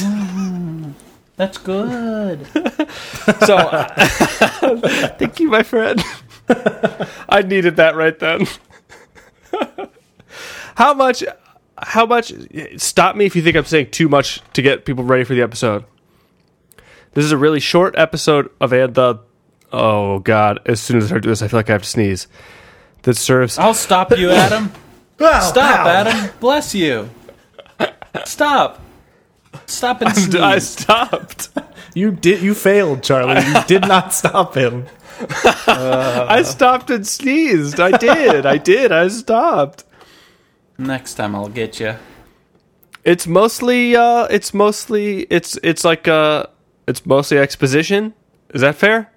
Mm, 0.01 0.95
that's 1.37 1.59
good. 1.59 2.47
So, 3.47 3.59
thank 5.19 5.39
you, 5.39 5.51
my 5.51 5.63
friend. 5.63 6.03
I 7.29 7.43
needed 7.43 7.77
that 7.77 7.95
right 7.95 8.19
then. 8.19 8.47
how 10.77 10.95
much? 10.95 11.23
How 11.77 12.07
much? 12.07 12.33
Stop 12.79 13.17
me 13.17 13.27
if 13.27 13.37
you 13.37 13.43
think 13.43 13.57
I'm 13.57 13.65
saying 13.65 13.91
too 13.91 14.09
much 14.09 14.41
to 14.55 14.63
get 14.63 14.85
people 14.85 15.05
ready 15.05 15.25
for 15.25 15.35
the 15.35 15.43
episode. 15.43 15.85
This 17.13 17.25
is 17.25 17.33
a 17.33 17.37
really 17.37 17.61
short 17.61 17.95
episode 17.99 18.51
of 18.61 18.73
and 18.73 18.95
the. 18.95 19.21
Oh 19.73 20.21
God! 20.21 20.61
As 20.67 20.81
soon 20.81 20.97
as 20.99 21.13
I 21.13 21.19
do 21.19 21.29
this, 21.29 21.43
I 21.43 21.49
feel 21.49 21.59
like 21.59 21.69
I 21.69 21.75
have 21.75 21.83
to 21.83 21.89
sneeze. 21.89 22.27
That 23.03 23.15
serves. 23.15 23.59
I'll 23.59 23.75
stop 23.75 24.17
you, 24.17 24.31
Adam. 24.31 24.73
Stop, 25.17 25.87
Adam. 25.87 26.31
Bless 26.41 26.75
you. 26.75 27.11
Stop. 28.25 28.81
Stop 29.67 30.03
and 30.03 30.15
sneeze. 30.17 30.35
I 30.37 30.59
stopped. 30.59 31.49
You 31.95 32.11
did. 32.11 32.43
You 32.43 32.55
failed, 32.55 33.03
Charlie. 33.03 33.41
You 33.45 33.63
did 33.67 33.83
not 33.89 34.13
stop 34.15 34.55
him. 34.57 34.87
I 35.67 36.43
stopped 36.45 36.91
and 36.91 37.07
sneezed. 37.07 37.81
I 37.81 37.97
did. 37.99 38.47
I 38.47 38.57
did. 38.59 38.93
I 38.93 39.09
stopped. 39.09 39.85
Next 40.79 41.15
time 41.15 41.35
I'll 41.35 41.49
get 41.49 41.81
you. 41.81 41.97
It's 43.05 43.27
mostly. 43.27 43.97
uh 43.97 44.25
It's 44.31 44.53
mostly. 44.55 45.23
It's. 45.31 45.59
It's 45.63 45.85
like. 45.85 46.07
uh 46.09 46.47
It's 46.87 47.05
mostly 47.05 47.39
exposition. 47.39 48.15
Is 48.55 48.61
that 48.61 48.77
fair? 48.77 49.11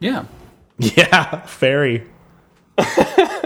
Yeah. 0.00 0.24
Yeah, 0.78 1.40
very. 1.58 2.04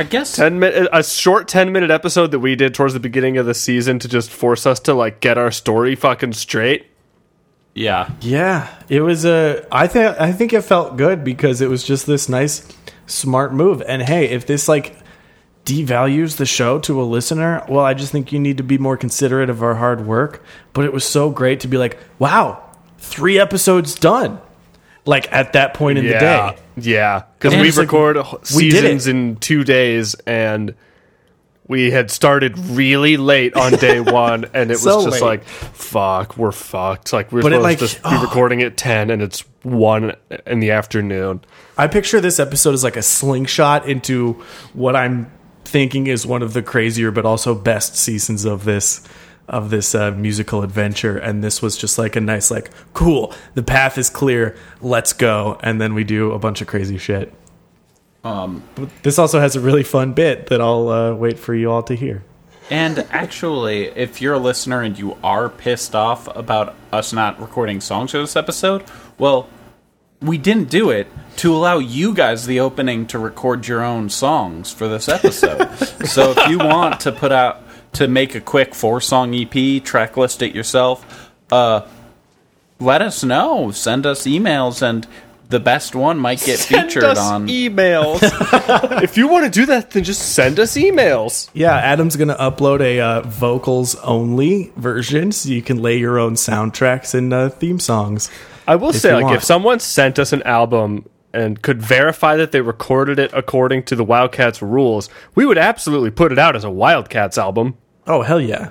I 0.00 0.02
guess. 0.02 0.34
Ten 0.34 0.58
minute. 0.58 0.88
A 0.94 1.04
short 1.04 1.46
ten 1.46 1.72
minute 1.72 1.90
episode 1.90 2.30
that 2.30 2.38
we 2.38 2.56
did 2.56 2.72
towards 2.72 2.94
the 2.94 3.00
beginning 3.00 3.36
of 3.36 3.44
the 3.44 3.52
season 3.52 3.98
to 3.98 4.08
just 4.08 4.30
force 4.30 4.64
us 4.64 4.80
to 4.80 4.94
like 4.94 5.20
get 5.20 5.36
our 5.36 5.50
story 5.50 5.94
fucking 5.94 6.32
straight. 6.32 6.86
Yeah. 7.74 8.10
Yeah, 8.22 8.74
it 8.88 9.02
was 9.02 9.26
a. 9.26 9.66
I 9.70 9.88
think 9.88 10.18
I 10.18 10.32
think 10.32 10.54
it 10.54 10.62
felt 10.62 10.96
good 10.96 11.22
because 11.22 11.60
it 11.60 11.68
was 11.68 11.84
just 11.84 12.06
this 12.06 12.30
nice, 12.30 12.66
smart 13.04 13.52
move. 13.52 13.82
And 13.86 14.00
hey, 14.00 14.30
if 14.30 14.46
this 14.46 14.68
like 14.68 14.96
devalues 15.66 16.38
the 16.38 16.46
show 16.46 16.78
to 16.78 17.02
a 17.02 17.04
listener, 17.04 17.62
well, 17.68 17.84
I 17.84 17.92
just 17.92 18.10
think 18.10 18.32
you 18.32 18.38
need 18.38 18.56
to 18.56 18.62
be 18.62 18.78
more 18.78 18.96
considerate 18.96 19.50
of 19.50 19.62
our 19.62 19.74
hard 19.74 20.06
work. 20.06 20.42
But 20.72 20.86
it 20.86 20.94
was 20.94 21.04
so 21.04 21.28
great 21.28 21.60
to 21.60 21.68
be 21.68 21.76
like, 21.76 21.98
wow, 22.18 22.70
three 22.96 23.38
episodes 23.38 23.94
done. 23.94 24.40
Like 25.10 25.32
at 25.32 25.54
that 25.54 25.74
point 25.74 25.98
in 25.98 26.04
the 26.04 26.12
day. 26.12 26.56
Yeah, 26.76 27.24
because 27.36 27.56
we 27.56 27.66
it's 27.66 27.76
like, 27.76 27.86
record 27.90 28.16
we 28.54 28.70
seasons 28.70 29.08
in 29.08 29.36
two 29.36 29.64
days, 29.64 30.14
and 30.24 30.72
we 31.66 31.90
had 31.90 32.12
started 32.12 32.56
really 32.56 33.16
late 33.16 33.54
on 33.56 33.72
day 33.72 33.98
one, 34.00 34.44
and 34.54 34.70
it 34.70 34.74
was 34.74 34.84
just 34.84 35.10
late. 35.10 35.22
like, 35.22 35.44
"Fuck, 35.44 36.36
we're 36.36 36.52
fucked." 36.52 37.12
Like 37.12 37.32
we're 37.32 37.42
But 37.42 37.50
supposed 37.50 37.80
like, 37.80 38.02
to 38.02 38.08
be 38.08 38.16
oh. 38.18 38.22
recording 38.28 38.62
at 38.62 38.76
ten, 38.76 39.10
and 39.10 39.20
it's 39.20 39.40
one 39.64 40.14
in 40.46 40.60
the 40.60 40.70
afternoon. 40.70 41.40
I 41.76 41.88
picture 41.88 42.20
this 42.20 42.38
episode 42.38 42.74
as 42.74 42.84
like 42.84 42.96
a 42.96 43.02
slingshot 43.02 43.88
into 43.88 44.34
what 44.74 44.94
I'm 44.94 45.32
thinking 45.64 46.06
is 46.06 46.24
one 46.24 46.42
of 46.42 46.52
the 46.52 46.62
crazier 46.62 47.10
but 47.10 47.24
also 47.26 47.54
best 47.54 47.96
seasons 47.96 48.44
of 48.44 48.64
this 48.64 49.06
of 49.50 49.68
this 49.70 49.94
uh, 49.94 50.10
musical 50.12 50.62
adventure 50.62 51.18
and 51.18 51.44
this 51.44 51.60
was 51.60 51.76
just 51.76 51.98
like 51.98 52.16
a 52.16 52.20
nice 52.20 52.50
like 52.50 52.70
cool 52.94 53.34
the 53.54 53.62
path 53.62 53.98
is 53.98 54.08
clear 54.08 54.56
let's 54.80 55.12
go 55.12 55.58
and 55.62 55.80
then 55.80 55.92
we 55.92 56.04
do 56.04 56.32
a 56.32 56.38
bunch 56.38 56.60
of 56.62 56.66
crazy 56.66 56.96
shit 56.96 57.34
um 58.24 58.62
but 58.76 58.88
this 59.02 59.18
also 59.18 59.40
has 59.40 59.56
a 59.56 59.60
really 59.60 59.82
fun 59.82 60.12
bit 60.12 60.46
that 60.46 60.60
I'll 60.60 60.88
uh, 60.88 61.14
wait 61.14 61.38
for 61.38 61.54
you 61.54 61.70
all 61.70 61.82
to 61.82 61.94
hear 61.94 62.22
And 62.70 63.00
actually, 63.10 63.86
if 63.96 64.22
you're 64.22 64.34
a 64.34 64.38
listener 64.38 64.80
and 64.82 64.96
you 64.96 65.16
are 65.24 65.48
pissed 65.48 65.94
off 65.96 66.28
about 66.36 66.76
us 66.92 67.12
not 67.12 67.40
recording 67.40 67.80
songs 67.80 68.12
for 68.12 68.18
this 68.18 68.36
episode, 68.36 68.84
well, 69.18 69.48
we 70.20 70.38
didn't 70.38 70.70
do 70.70 70.90
it 70.90 71.08
to 71.38 71.52
allow 71.52 71.78
you 71.78 72.14
guys 72.14 72.46
the 72.46 72.60
opening 72.60 73.06
to 73.08 73.18
record 73.18 73.66
your 73.66 73.82
own 73.82 74.08
songs 74.08 74.70
for 74.72 74.86
this 74.86 75.08
episode. 75.08 75.66
so 76.06 76.32
if 76.36 76.48
you 76.48 76.58
want 76.58 77.00
to 77.00 77.10
put 77.10 77.32
out 77.32 77.62
to 77.92 78.08
make 78.08 78.34
a 78.34 78.40
quick 78.40 78.74
four 78.74 79.00
song 79.00 79.34
EP, 79.34 79.82
track 79.82 80.16
list 80.16 80.42
it 80.42 80.54
yourself, 80.54 81.30
uh, 81.50 81.86
let 82.78 83.02
us 83.02 83.22
know. 83.22 83.70
Send 83.70 84.06
us 84.06 84.22
emails, 84.22 84.82
and 84.82 85.06
the 85.48 85.60
best 85.60 85.94
one 85.94 86.18
might 86.18 86.40
get 86.40 86.58
featured 86.60 87.02
Send 87.02 87.04
us 87.04 87.18
on. 87.18 87.48
emails. 87.48 88.20
if 89.02 89.16
you 89.16 89.28
want 89.28 89.44
to 89.44 89.50
do 89.50 89.66
that, 89.66 89.90
then 89.90 90.04
just 90.04 90.34
send 90.34 90.58
us 90.58 90.76
emails. 90.76 91.50
Yeah, 91.52 91.74
Adam's 91.74 92.16
gonna 92.16 92.36
upload 92.36 92.80
a 92.80 93.00
uh, 93.00 93.20
vocals 93.22 93.96
only 93.96 94.72
version, 94.76 95.32
so 95.32 95.48
you 95.48 95.62
can 95.62 95.82
lay 95.82 95.98
your 95.98 96.18
own 96.18 96.34
soundtracks 96.34 97.14
and 97.14 97.32
uh, 97.32 97.48
theme 97.50 97.80
songs. 97.80 98.30
I 98.66 98.76
will 98.76 98.92
say, 98.92 99.12
like, 99.12 99.24
want. 99.24 99.36
if 99.36 99.44
someone 99.44 99.80
sent 99.80 100.18
us 100.20 100.32
an 100.32 100.42
album 100.44 101.08
and 101.32 101.60
could 101.62 101.80
verify 101.80 102.36
that 102.36 102.52
they 102.52 102.60
recorded 102.60 103.18
it 103.18 103.30
according 103.32 103.84
to 103.84 103.96
the 103.96 104.04
Wildcats 104.04 104.60
rules, 104.62 105.08
we 105.34 105.46
would 105.46 105.58
absolutely 105.58 106.10
put 106.10 106.32
it 106.32 106.38
out 106.38 106.56
as 106.56 106.64
a 106.64 106.70
Wildcats 106.70 107.38
album. 107.38 107.76
Oh 108.06 108.22
hell 108.22 108.40
yeah! 108.40 108.70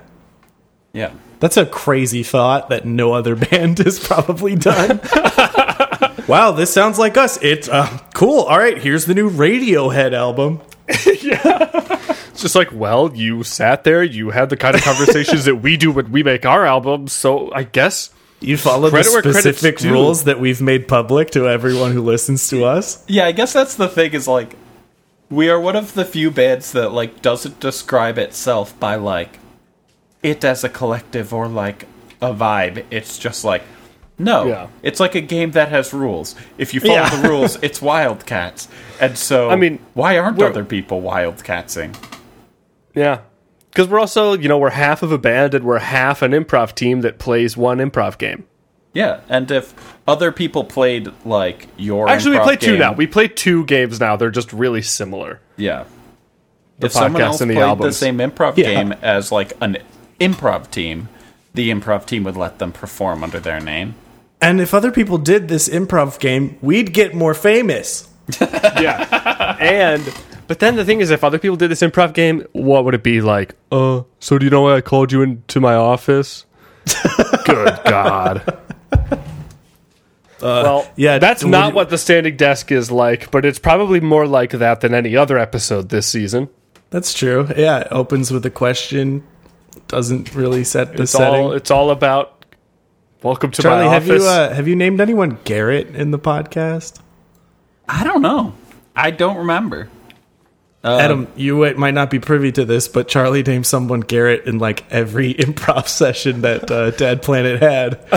yeah. 0.92 1.12
That's 1.40 1.56
a 1.56 1.64
crazy 1.64 2.22
thought 2.22 2.68
that 2.68 2.84
no 2.84 3.14
other 3.14 3.34
band 3.50 3.78
has 3.78 3.98
probably 3.98 4.56
done. 4.56 5.00
wow, 6.28 6.52
this 6.52 6.72
sounds 6.72 6.98
like 6.98 7.16
us. 7.16 7.38
It's 7.42 7.68
uh, 7.68 7.98
cool. 8.14 8.40
All 8.40 8.58
right, 8.58 8.76
here's 8.76 9.06
the 9.06 9.14
new 9.14 9.30
Radiohead 9.30 10.12
album. 10.12 10.60
It's 12.40 12.44
just 12.44 12.54
like, 12.54 12.72
well, 12.72 13.14
you 13.14 13.42
sat 13.42 13.84
there, 13.84 14.02
you 14.02 14.30
had 14.30 14.48
the 14.48 14.56
kind 14.56 14.74
of 14.74 14.82
conversations 14.82 15.44
that 15.46 15.56
we 15.56 15.76
do 15.76 15.92
when 15.92 16.10
we 16.10 16.22
make 16.22 16.46
our 16.46 16.64
albums, 16.64 17.12
so 17.12 17.52
I 17.52 17.64
guess 17.64 18.08
You 18.40 18.56
follow 18.56 18.88
the 18.88 18.96
Credit 18.96 19.12
where 19.12 19.22
credit's 19.22 19.40
specific 19.58 19.80
rules 19.90 20.24
that 20.24 20.40
we've 20.40 20.60
made 20.62 20.88
public 20.88 21.30
to 21.32 21.46
everyone 21.46 21.92
who 21.92 22.00
listens 22.02 22.48
to 22.48 22.64
us. 22.64 23.04
Yeah, 23.06 23.26
I 23.26 23.32
guess 23.32 23.52
that's 23.52 23.74
the 23.74 23.88
thing 23.88 24.12
is 24.14 24.26
like 24.26 24.54
we 25.28 25.50
are 25.50 25.60
one 25.60 25.76
of 25.76 25.92
the 25.94 26.04
few 26.04 26.30
bands 26.30 26.72
that 26.72 26.90
like 26.90 27.22
doesn't 27.22 27.60
describe 27.60 28.18
itself 28.18 28.78
by 28.80 28.94
like 28.96 29.38
it 30.22 30.42
as 30.44 30.64
a 30.64 30.68
collective 30.68 31.32
or 31.34 31.48
like 31.48 31.84
a 32.22 32.32
vibe. 32.34 32.84
It's 32.90 33.18
just 33.18 33.44
like 33.44 33.62
no. 34.18 34.46
Yeah. 34.46 34.68
It's 34.82 35.00
like 35.00 35.14
a 35.14 35.20
game 35.22 35.52
that 35.52 35.68
has 35.70 35.92
rules. 35.94 36.34
If 36.58 36.74
you 36.74 36.80
follow 36.80 36.94
Yeah. 36.94 37.22
the 37.22 37.28
rules, 37.28 37.56
it's 37.62 37.80
Wildcats. 37.90 38.68
And 39.00 39.16
so 39.16 39.50
I 39.50 39.56
mean, 39.56 39.78
why 39.94 40.18
aren't 40.18 40.40
other 40.42 40.64
people 40.64 41.00
Wildcatsing? 41.02 41.94
Yeah. 42.94 43.20
Because 43.70 43.88
we're 43.88 44.00
also, 44.00 44.32
you 44.32 44.48
know, 44.48 44.58
we're 44.58 44.70
half 44.70 45.02
of 45.02 45.12
a 45.12 45.18
band 45.18 45.54
and 45.54 45.64
we're 45.64 45.78
half 45.78 46.22
an 46.22 46.32
improv 46.32 46.74
team 46.74 47.02
that 47.02 47.18
plays 47.18 47.56
one 47.56 47.78
improv 47.78 48.18
game. 48.18 48.44
Yeah, 48.92 49.20
and 49.28 49.48
if 49.50 49.72
other 50.08 50.32
people 50.32 50.64
played 50.64 51.12
like 51.24 51.68
your 51.76 52.08
Actually, 52.08 52.32
we 52.32 52.36
improv 52.38 52.44
play 52.44 52.56
two 52.56 52.66
game- 52.72 52.78
now. 52.80 52.92
We 52.92 53.06
play 53.06 53.28
two 53.28 53.64
games 53.66 54.00
now. 54.00 54.16
They're 54.16 54.30
just 54.32 54.52
really 54.52 54.82
similar. 54.82 55.40
Yeah. 55.56 55.84
The 56.80 56.86
if 56.86 56.92
someone 56.92 57.22
podcast 57.22 57.26
else 57.26 57.40
and 57.42 57.50
the 57.50 57.54
played 57.54 57.78
the 57.78 57.92
same 57.92 58.18
improv 58.18 58.56
Yeah. 58.56 58.64
game 58.64 58.92
as 59.02 59.30
like 59.30 59.52
an 59.60 59.78
improv 60.20 60.70
team, 60.72 61.08
the 61.54 61.70
improv 61.70 62.06
team 62.06 62.24
would 62.24 62.36
let 62.36 62.58
them 62.58 62.72
perform 62.72 63.22
under 63.22 63.38
their 63.38 63.60
name. 63.60 63.94
And 64.40 64.60
if 64.60 64.72
other 64.74 64.90
people 64.90 65.18
did 65.18 65.46
this 65.48 65.68
improv 65.68 66.18
game, 66.18 66.56
we'd 66.60 66.92
get 66.92 67.14
more 67.14 67.34
famous. 67.34 68.08
Yeah. 68.40 69.56
and, 69.60 70.02
but 70.50 70.58
then 70.58 70.74
the 70.74 70.84
thing 70.84 70.98
is, 71.00 71.10
if 71.12 71.22
other 71.22 71.38
people 71.38 71.56
did 71.56 71.70
this 71.70 71.80
improv 71.80 72.12
game, 72.12 72.44
what 72.50 72.84
would 72.84 72.92
it 72.92 73.04
be 73.04 73.20
like? 73.20 73.54
Uh, 73.70 74.02
so 74.18 74.36
do 74.36 74.44
you 74.44 74.50
know 74.50 74.62
why 74.62 74.74
I 74.74 74.80
called 74.80 75.12
you 75.12 75.22
into 75.22 75.60
my 75.60 75.74
office? 75.76 76.44
Good 77.44 77.78
God. 77.84 78.58
well, 80.42 80.90
yeah, 80.96 81.18
that's 81.18 81.44
not 81.44 81.68
you- 81.68 81.74
what 81.76 81.90
the 81.90 81.96
standing 81.98 82.36
desk 82.36 82.72
is 82.72 82.90
like, 82.90 83.30
but 83.30 83.44
it's 83.44 83.60
probably 83.60 84.00
more 84.00 84.26
like 84.26 84.50
that 84.50 84.80
than 84.80 84.92
any 84.92 85.16
other 85.16 85.38
episode 85.38 85.88
this 85.90 86.08
season. 86.08 86.48
That's 86.90 87.14
true. 87.14 87.46
Yeah, 87.56 87.82
it 87.82 87.88
opens 87.92 88.32
with 88.32 88.44
a 88.44 88.50
question, 88.50 89.22
doesn't 89.86 90.34
really 90.34 90.64
set 90.64 90.96
the 90.96 91.04
It's 91.04 91.12
setting. 91.12 91.44
all 91.44 91.52
it's 91.52 91.70
all 91.70 91.90
about 91.90 92.44
welcome 93.22 93.52
to 93.52 93.62
Charlie, 93.62 93.86
my 93.86 93.92
have 93.92 94.02
office. 94.10 94.22
you 94.24 94.28
uh, 94.28 94.52
have 94.52 94.66
you 94.66 94.74
named 94.74 95.00
anyone 95.00 95.38
Garrett 95.44 95.94
in 95.94 96.10
the 96.10 96.18
podcast? 96.18 96.98
I 97.88 98.02
don't 98.02 98.22
know. 98.22 98.54
I 98.96 99.12
don't 99.12 99.36
remember. 99.36 99.88
Uh, 100.82 100.96
Adam, 100.96 101.28
you 101.36 101.74
might 101.76 101.92
not 101.92 102.08
be 102.08 102.18
privy 102.18 102.50
to 102.52 102.64
this, 102.64 102.88
but 102.88 103.06
Charlie 103.06 103.42
named 103.42 103.66
someone 103.66 104.00
Garrett 104.00 104.46
in 104.46 104.58
like 104.58 104.90
every 104.90 105.34
improv 105.38 105.86
session 105.88 106.40
that 106.40 106.70
uh, 106.70 106.90
Dad 106.92 107.20
Planet 107.22 107.60
had. 107.60 108.00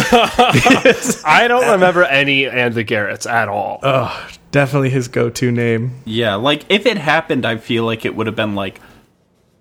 I 1.25 1.45
don't 1.49 1.69
remember 1.71 2.03
any 2.03 2.47
and 2.47 2.73
the 2.73 2.85
Garretts 2.85 3.29
at 3.29 3.49
all. 3.49 3.79
Oh, 3.83 4.29
definitely 4.51 4.91
his 4.91 5.09
go-to 5.09 5.51
name. 5.51 5.95
Yeah, 6.05 6.35
like 6.35 6.63
if 6.69 6.85
it 6.85 6.97
happened, 6.97 7.45
I 7.45 7.57
feel 7.57 7.83
like 7.83 8.05
it 8.05 8.15
would 8.15 8.27
have 8.27 8.35
been 8.35 8.55
like 8.55 8.79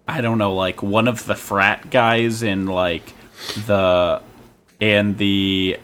I 0.07 0.21
don't 0.21 0.39
know, 0.39 0.55
like 0.55 0.83
one 0.83 1.09
of 1.09 1.27
the 1.27 1.35
frat 1.35 1.91
guys 1.91 2.43
in 2.43 2.67
like 2.67 3.13
the 3.67 4.23
and 4.81 5.19
the 5.19 5.79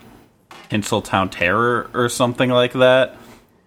Tinseltown 0.71 1.31
Terror 1.31 1.91
or 1.95 2.09
something 2.09 2.51
like 2.51 2.75
that. 2.75 3.17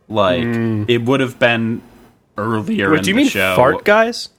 Like 0.08 0.44
it 0.44 1.04
would 1.04 1.20
have 1.20 1.40
been 1.40 1.82
earlier 2.38 2.90
Wait, 2.92 2.98
in 3.00 3.04
do 3.04 3.10
you 3.12 3.16
the 3.16 3.22
mean 3.22 3.30
show. 3.30 3.56
fart 3.56 3.84
guys? 3.86 4.30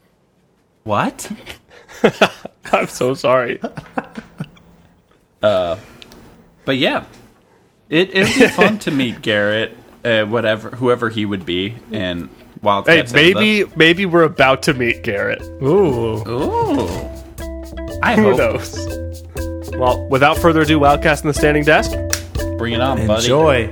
What? 0.85 1.31
I'm 2.73 2.89
so 2.89 3.15
sorry. 3.15 3.61
Uh, 5.43 5.77
but 6.65 6.77
yeah, 6.77 7.05
it 7.89 8.11
it 8.15 8.25
would 8.29 8.39
be 8.39 8.49
fun 8.49 8.79
to 8.81 8.91
meet 8.91 9.23
Garrett, 9.23 9.77
uh, 10.05 10.25
whatever 10.25 10.71
whoever 10.71 11.09
he 11.09 11.25
would 11.27 11.45
be, 11.45 11.75
and 11.93 12.29
Hey, 12.29 12.67
Wildcats. 12.67 13.13
maybe 13.13 13.65
maybe 13.77 14.07
we're 14.07 14.23
about 14.23 14.63
to 14.65 14.75
meet 14.75 15.03
Garrett. 15.03 15.43
Ooh, 15.63 16.23
Ooh, 16.29 16.89
I 18.03 18.15
Who 18.15 18.23
hope. 18.35 18.39
knows? 18.39 19.23
Well, 19.77 20.07
without 20.09 20.39
further 20.39 20.63
ado, 20.63 20.79
Wildcats 20.79 21.23
in 21.23 21.29
the 21.29 21.35
standing 21.35 21.65
desk. 21.65 21.91
Bring 22.59 22.75
it 22.75 22.81
on, 22.81 23.05
buddy. 23.07 23.25
enjoy. 23.25 23.69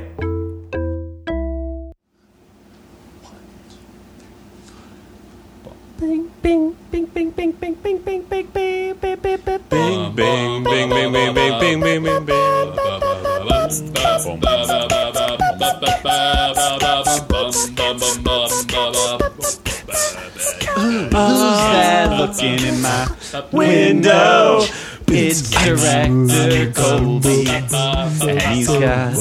Uh, 20.73 21.09
Who's 21.11 21.59
that 21.73 22.17
looking 22.17 22.61
in 22.65 22.81
my 22.81 23.09
window? 23.53 24.63
It's 25.09 25.51
director 25.51 26.73
Colby, 26.73 27.47
and 27.49 28.41
he's 28.43 28.69
got, 28.69 29.15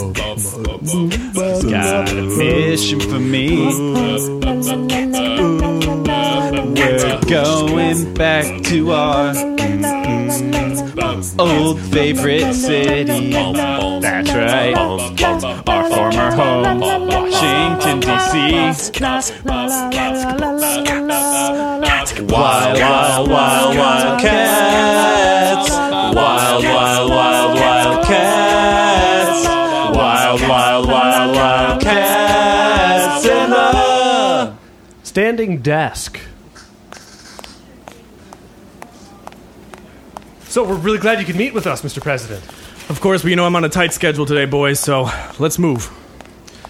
he's 0.84 1.64
got 1.64 2.10
a 2.12 2.22
mission 2.22 3.00
for 3.00 3.20
me. 3.20 3.66
We're 6.76 7.22
going 7.22 8.14
back 8.14 8.64
to 8.66 8.92
our 8.92 9.34
mm-hmm. 9.34 10.69
Old 11.40 11.80
favorite 11.80 12.54
city. 12.54 13.32
That's 13.32 14.32
right, 14.34 14.76
our 14.76 15.90
former 15.90 16.32
home, 16.32 16.80
Washington 17.08 18.00
D.C. 18.02 18.92
Wild, 22.28 22.80
wild, 22.80 23.30
wild, 23.30 23.78
wild 23.78 24.20
cats. 24.20 25.70
Wild, 25.72 26.64
wild, 26.64 27.10
wild, 27.10 27.60
wild 27.60 28.06
cats. 28.06 29.46
Wild, 29.96 30.42
wild, 30.42 30.88
wild, 30.88 31.36
wild 31.36 31.82
cats. 31.82 33.26
In 33.26 33.50
the 33.50 34.54
Standing 35.04 35.62
desk. 35.62 36.20
So 40.50 40.64
we're 40.64 40.78
really 40.78 40.98
glad 40.98 41.20
you 41.20 41.26
could 41.28 41.36
meet 41.36 41.54
with 41.54 41.68
us, 41.68 41.84
Mr. 41.84 42.02
President. 42.02 42.44
Of 42.90 43.00
course, 43.02 43.24
we 43.24 43.36
know 43.36 43.46
I'm 43.46 43.56
on 43.56 43.64
a 43.66 43.70
tight 43.70 43.94
schedule 43.94 44.26
today, 44.26 44.46
boys. 44.46 44.80
So 44.80 45.08
let's 45.38 45.60
move. 45.60 45.96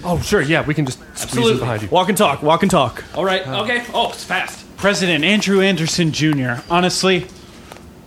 Oh, 0.03 0.19
sure, 0.19 0.41
yeah, 0.41 0.65
we 0.65 0.73
can 0.73 0.85
just 0.85 0.99
squeeze 1.17 1.51
in 1.51 1.59
behind 1.59 1.83
you. 1.83 1.87
Walk 1.87 2.09
and 2.09 2.17
talk. 2.17 2.43
Walk 2.43 2.61
and 2.61 2.69
talk. 2.69 3.05
All 3.15 3.23
right. 3.23 3.47
Uh, 3.47 3.63
okay. 3.63 3.85
Oh, 3.93 4.09
it's 4.09 4.25
fast. 4.25 4.65
President 4.75 5.23
Andrew 5.23 5.61
Anderson 5.61 6.11
Jr. 6.11 6.55
Honestly, 6.69 7.27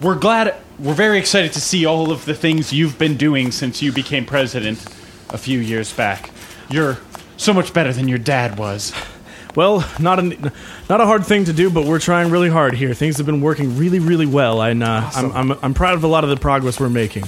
we're 0.03 0.15
glad. 0.15 0.55
We're 0.79 0.93
very 0.93 1.19
excited 1.19 1.55
to 1.55 1.61
see 1.61 1.87
all 1.87 2.11
of 2.11 2.27
the 2.27 2.35
things 2.35 2.71
you've 2.71 2.99
been 2.99 3.17
doing 3.17 3.51
since 3.51 3.81
you 3.81 3.93
became 3.93 4.27
president 4.27 4.85
a 5.31 5.39
few 5.39 5.59
years 5.59 5.91
back. 5.91 6.31
You're 6.69 6.99
so 7.39 7.55
much 7.55 7.73
better 7.73 7.95
than 7.95 8.09
your 8.09 8.19
dad 8.19 8.59
was. 8.59 8.93
Well, 9.55 9.87
not 9.99 10.19
a 10.19 10.53
not 10.89 11.01
a 11.01 11.07
hard 11.07 11.27
thing 11.27 11.45
to 11.45 11.53
do, 11.53 11.69
but 11.71 11.85
we're 11.85 11.99
trying 11.99 12.31
really 12.31 12.49
hard 12.49 12.75
here. 12.75 12.95
Things 12.95 13.19
have 13.19 13.27
been 13.27 13.41
working 13.43 13.77
really, 13.77 13.99
really 13.99 14.27
well, 14.27 14.63
and 14.63 14.83
uh, 14.83 15.11
I'm, 15.15 15.33
I'm 15.33 15.59
I'm 15.63 15.75
proud 15.75 15.95
of 15.95 16.05
a 16.05 16.07
lot 16.07 16.25
of 16.25 16.31
the 16.31 16.37
progress 16.37 16.81
we're 16.81 16.89
making. 16.89 17.25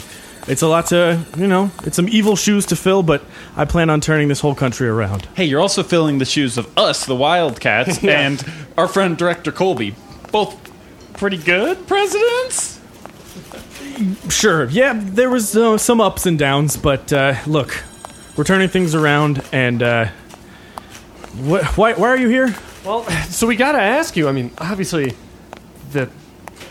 It's 0.47 0.63
a 0.63 0.67
lot 0.69 0.87
to 0.87 1.25
you 1.37 1.47
know. 1.47 1.71
It's 1.85 1.97
some 1.97 2.09
evil 2.09 2.37
shoes 2.37 2.67
to 2.67 2.77
fill, 2.77 3.03
but 3.03 3.23
I 3.57 3.65
plan 3.67 3.91
on 3.91 4.01
turning 4.01 4.29
this 4.29 4.41
whole 4.41 4.55
country 4.55 4.89
around. 4.89 5.27
Hey, 5.35 5.45
you're 5.45 5.61
also 5.61 5.83
filling 5.83 6.19
the 6.19 6.25
shoes 6.25 6.57
of 6.57 6.79
us, 6.79 7.05
the 7.07 7.17
Wildcats, 7.17 8.03
and 8.05 8.45
our 8.79 8.89
friend 8.89 9.17
Director 9.17 9.53
Colby. 9.53 9.95
Both 10.33 10.57
pretty 11.15 11.39
good 11.39 11.87
presidents. 11.87 12.81
Sure. 14.29 14.65
Yeah, 14.71 14.99
there 14.99 15.31
was 15.31 15.57
uh, 15.57 15.79
some 15.79 16.01
ups 16.01 16.27
and 16.27 16.39
downs, 16.39 16.77
but 16.77 17.13
uh, 17.13 17.37
look, 17.47 17.83
we're 18.37 18.45
turning 18.45 18.69
things 18.69 18.95
around, 18.95 19.43
and 19.53 19.83
uh, 19.83 20.09
wh- 21.35 21.79
why, 21.79 21.95
why 21.95 22.09
are 22.09 22.17
you 22.17 22.29
here? 22.29 22.55
Well, 22.85 23.05
so 23.29 23.47
we 23.47 23.57
gotta 23.57 23.81
ask 23.81 24.17
you. 24.17 24.29
I 24.29 24.33
mean, 24.33 24.51
obviously, 24.59 25.15
the 25.93 26.11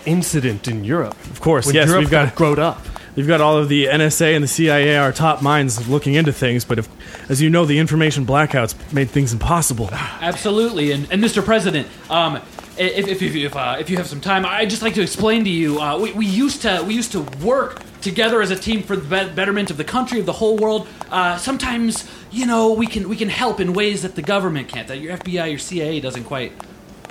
incident 0.06 0.68
in 0.68 0.84
Europe. 0.84 1.16
Of 1.26 1.42
course, 1.42 1.72
yes, 1.74 1.88
Europe 1.88 2.02
we've 2.02 2.12
got 2.12 2.30
got 2.30 2.36
growed 2.36 2.60
up. 2.60 2.82
we've 3.16 3.28
got 3.28 3.42
all 3.42 3.58
of 3.58 3.70
the 3.70 3.86
NSA 3.86 4.36
and 4.36 4.44
the 4.44 4.48
CIA, 4.48 4.98
our 4.98 5.12
top 5.12 5.42
minds, 5.42 5.88
looking 5.88 6.14
into 6.16 6.34
things. 6.34 6.66
But 6.66 6.80
if, 6.80 6.90
as 7.30 7.42
you 7.42 7.50
know, 7.50 7.66
the 7.66 7.80
information 7.80 8.26
blackouts 8.26 8.76
made 8.94 9.10
things 9.10 9.34
impossible. 9.34 9.90
Absolutely, 9.94 10.92
and, 10.92 11.12
and 11.12 11.24
Mr. 11.24 11.44
President, 11.44 11.88
um, 12.10 12.38
if 12.78 13.08
if 13.08 13.22
if 13.22 13.36
if, 13.36 13.56
uh, 13.56 13.78
if 13.80 13.90
you 13.90 13.98
have 13.98 14.08
some 14.08 14.22
time, 14.22 14.46
I'd 14.46 14.70
just 14.70 14.82
like 14.82 14.96
to 14.96 15.02
explain 15.02 15.44
to 15.44 15.50
you. 15.50 15.80
Uh, 15.80 16.00
we, 16.00 16.12
we 16.14 16.26
used 16.26 16.62
to 16.64 16.84
we 16.88 16.94
used 16.94 17.12
to 17.14 17.22
work 17.46 17.82
together 18.04 18.42
as 18.42 18.52
a 18.52 18.56
team 18.56 18.84
for 18.84 18.96
the 18.96 19.32
betterment 19.34 19.72
of 19.72 19.78
the 19.78 19.84
country, 19.84 20.20
of 20.20 20.26
the 20.26 20.34
whole 20.34 20.58
world. 20.58 20.88
Uh, 21.10 21.38
sometimes, 21.38 22.08
you 22.32 22.46
know, 22.46 22.74
we 22.74 22.86
can 22.86 23.10
we 23.10 23.16
can 23.16 23.30
help 23.30 23.60
in 23.60 23.74
ways 23.74 24.02
that 24.02 24.16
the 24.16 24.22
government 24.22 24.68
can't, 24.68 24.88
that 24.90 25.00
your 25.00 25.18
FBI, 25.18 25.50
your 25.50 25.60
CIA 25.60 26.00
doesn't 26.00 26.26
quite 26.26 26.52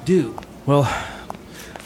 do. 0.05 0.39
Well, 0.67 0.85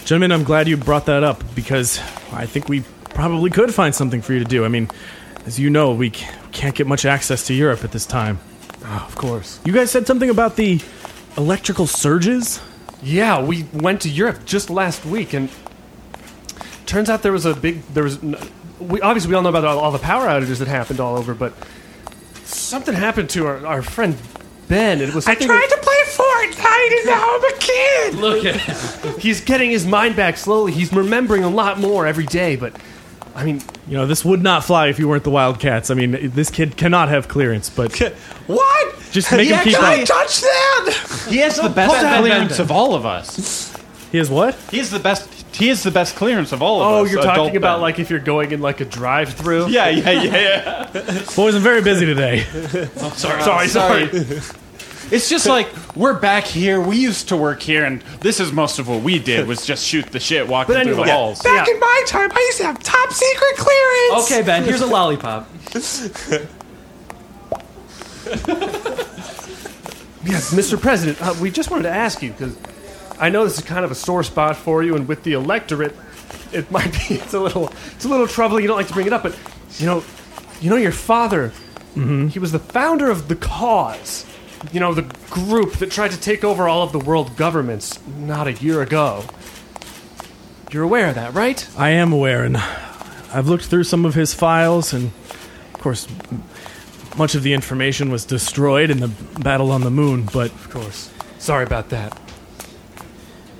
gentlemen, 0.04 0.32
I'm 0.32 0.44
glad 0.44 0.68
you 0.68 0.76
brought 0.76 1.06
that 1.06 1.24
up 1.24 1.42
because 1.54 1.98
I 2.32 2.46
think 2.46 2.68
we 2.68 2.82
probably 3.10 3.50
could 3.50 3.72
find 3.72 3.94
something 3.94 4.20
for 4.20 4.34
you 4.34 4.40
to 4.40 4.44
do. 4.44 4.64
I 4.64 4.68
mean, 4.68 4.90
as 5.46 5.58
you 5.58 5.70
know, 5.70 5.92
we 5.92 6.10
can't 6.10 6.74
get 6.74 6.86
much 6.86 7.04
access 7.04 7.46
to 7.46 7.54
Europe 7.54 7.84
at 7.84 7.92
this 7.92 8.04
time. 8.04 8.38
of 8.84 9.14
course. 9.14 9.60
You 9.64 9.72
guys 9.72 9.90
said 9.90 10.06
something 10.06 10.28
about 10.28 10.56
the 10.56 10.80
electrical 11.36 11.86
surges? 11.86 12.60
Yeah, 13.02 13.42
we 13.42 13.64
went 13.72 14.00
to 14.02 14.08
Europe 14.08 14.44
just 14.44 14.70
last 14.70 15.04
week, 15.04 15.32
and 15.32 15.50
turns 16.86 17.08
out 17.08 17.22
there 17.22 17.32
was 17.32 17.46
a 17.46 17.54
big. 17.54 17.82
There 17.94 18.04
was. 18.04 18.18
N- 18.80 18.88
We 18.88 19.00
obviously 19.00 19.30
we 19.30 19.34
all 19.36 19.42
know 19.42 19.48
about 19.50 19.64
all, 19.64 19.78
all 19.78 19.92
the 19.92 19.98
power 19.98 20.26
outages 20.26 20.58
that 20.58 20.68
happened 20.68 21.00
all 21.00 21.16
over, 21.16 21.34
but 21.34 21.52
something 22.44 22.94
happened 22.94 23.30
to 23.30 23.46
our, 23.46 23.66
our 23.66 23.82
friend 23.82 24.16
Ben. 24.68 25.00
It 25.00 25.14
was. 25.14 25.24
Something 25.24 25.48
that- 25.48 25.68
to 25.70 25.78
play 25.78 25.92
Fortnite 26.06 26.98
and 26.98 27.06
now 27.06 27.36
I'm 27.36 27.44
a 27.44 27.58
kid. 27.58 28.14
Look 28.14 28.44
at 28.44 28.56
him. 28.56 29.14
he's 29.20 29.40
getting 29.40 29.70
his 29.70 29.86
mind 29.86 30.16
back 30.16 30.36
slowly. 30.36 30.72
He's 30.72 30.92
remembering 30.92 31.44
a 31.44 31.50
lot 31.50 31.78
more 31.78 32.06
every 32.06 32.26
day, 32.26 32.56
but 32.56 32.74
I 33.34 33.44
mean, 33.44 33.60
You 33.86 33.96
know, 33.98 34.06
this 34.06 34.24
would 34.24 34.42
not 34.42 34.64
fly 34.64 34.88
if 34.88 34.98
you 34.98 35.06
weren't 35.08 35.22
the 35.24 35.30
Wildcats. 35.30 35.90
I 35.90 35.94
mean, 35.94 36.30
this 36.32 36.50
kid 36.50 36.76
cannot 36.76 37.08
have 37.10 37.28
clearance, 37.28 37.68
but 37.70 37.96
What? 38.46 38.94
just 39.12 39.30
make 39.30 39.48
him 39.48 39.62
keep 39.62 39.74
Can't 39.76 40.02
up. 40.02 40.06
touch 40.08 40.40
that. 40.40 41.26
He 41.28 41.36
has 41.38 41.56
the 41.56 41.68
best 41.68 41.94
clearance 42.20 42.58
of 42.58 42.70
all 42.70 42.94
of 42.94 43.04
us. 43.06 43.72
He 44.10 44.18
has 44.18 44.30
what? 44.30 44.54
He 44.70 44.78
has 44.78 44.90
the 44.90 44.98
best. 44.98 45.28
He 45.56 45.68
has 45.68 45.82
the 45.82 45.90
best 45.90 46.16
clearance 46.16 46.52
of 46.52 46.62
all 46.62 46.82
of 46.82 46.86
oh, 46.86 47.02
us. 47.04 47.08
Oh, 47.08 47.12
you're 47.12 47.22
talking 47.22 47.56
about 47.56 47.76
Ben. 47.76 47.82
like 47.82 47.98
if 47.98 48.10
you're 48.10 48.18
going 48.18 48.52
in 48.52 48.60
like 48.60 48.80
a 48.80 48.84
drive-through. 48.84 49.68
Yeah, 49.76 49.88
yeah, 49.88 50.10
yeah, 50.10 50.90
yeah. 50.94 51.22
Boys, 51.34 51.54
I'm 51.54 51.62
very 51.62 51.82
busy 51.82 52.06
today. 52.06 52.40
sorry, 53.14 53.42
sorry. 53.42 53.68
Sorry. 53.68 54.08
It's 55.10 55.28
just 55.28 55.46
like 55.46 55.68
we're 55.94 56.18
back 56.18 56.44
here. 56.44 56.80
We 56.80 56.96
used 56.96 57.28
to 57.28 57.36
work 57.36 57.62
here, 57.62 57.84
and 57.84 58.00
this 58.20 58.40
is 58.40 58.52
most 58.52 58.78
of 58.78 58.88
what 58.88 59.02
we 59.02 59.18
did 59.18 59.46
was 59.46 59.66
just 59.66 59.84
shoot 59.84 60.06
the 60.06 60.20
shit, 60.20 60.48
walking 60.48 60.74
But 60.74 60.82
through 60.82 60.92
anyway, 60.92 61.06
the 61.08 61.12
halls. 61.12 61.42
Back 61.42 61.68
in 61.68 61.78
my 61.78 62.02
time, 62.06 62.30
I 62.32 62.40
used 62.40 62.58
to 62.58 62.64
have 62.64 62.82
top 62.82 63.12
secret 63.12 63.56
clearance. 63.56 64.30
okay, 64.30 64.42
Ben. 64.42 64.64
Here's 64.64 64.80
a 64.80 64.86
lollipop. 64.86 65.48
Yes, 70.26 70.52
Mr. 70.52 70.80
President, 70.80 71.22
uh, 71.22 71.34
we 71.40 71.52
just 71.52 71.70
wanted 71.70 71.84
to 71.84 71.90
ask 71.90 72.20
you 72.20 72.32
because 72.32 72.56
I 73.18 73.30
know 73.30 73.44
this 73.44 73.58
is 73.58 73.64
kind 73.64 73.84
of 73.84 73.90
a 73.90 73.94
sore 73.94 74.22
spot 74.22 74.56
for 74.56 74.82
you, 74.82 74.94
and 74.96 75.08
with 75.08 75.22
the 75.22 75.32
electorate, 75.34 75.94
it 76.52 76.70
might 76.76 76.92
be 76.92 77.14
it's 77.14 77.34
a 77.34 77.40
little 77.40 77.72
it's 77.94 78.04
a 78.04 78.08
little 78.08 78.26
troubling. 78.26 78.62
You 78.62 78.68
don't 78.68 78.76
like 78.76 78.88
to 78.88 78.94
bring 78.94 79.06
it 79.06 79.12
up, 79.12 79.22
but 79.22 79.38
you 79.78 79.86
know, 79.86 80.04
you 80.60 80.70
know 80.70 80.76
your 80.76 80.92
father. 80.92 81.48
Mm-hmm. 81.94 82.28
He 82.28 82.38
was 82.38 82.52
the 82.52 82.58
founder 82.58 83.10
of 83.10 83.28
the 83.28 83.36
Cause. 83.36 84.26
You 84.72 84.80
know, 84.80 84.94
the 84.94 85.02
group 85.30 85.74
that 85.74 85.90
tried 85.90 86.10
to 86.12 86.20
take 86.20 86.42
over 86.42 86.66
all 86.66 86.82
of 86.82 86.90
the 86.92 86.98
world 86.98 87.36
governments 87.36 87.98
not 88.06 88.46
a 88.46 88.52
year 88.54 88.82
ago. 88.82 89.24
You're 90.72 90.82
aware 90.82 91.08
of 91.08 91.14
that, 91.14 91.34
right? 91.34 91.66
I 91.78 91.90
am 91.90 92.12
aware, 92.12 92.42
and 92.42 92.56
I've 92.56 93.48
looked 93.48 93.66
through 93.66 93.84
some 93.84 94.04
of 94.04 94.14
his 94.14 94.34
files, 94.34 94.92
and 94.92 95.12
of 95.74 95.80
course, 95.80 96.08
m- 96.30 96.42
much 97.16 97.34
of 97.34 97.42
the 97.42 97.52
information 97.52 98.10
was 98.10 98.24
destroyed 98.24 98.90
in 98.90 98.98
the 99.00 99.08
battle 99.40 99.70
on 99.70 99.82
the 99.82 99.90
moon, 99.90 100.28
but 100.32 100.50
Of 100.50 100.70
course. 100.70 101.10
Sorry 101.38 101.64
about 101.64 101.90
that. 101.90 102.18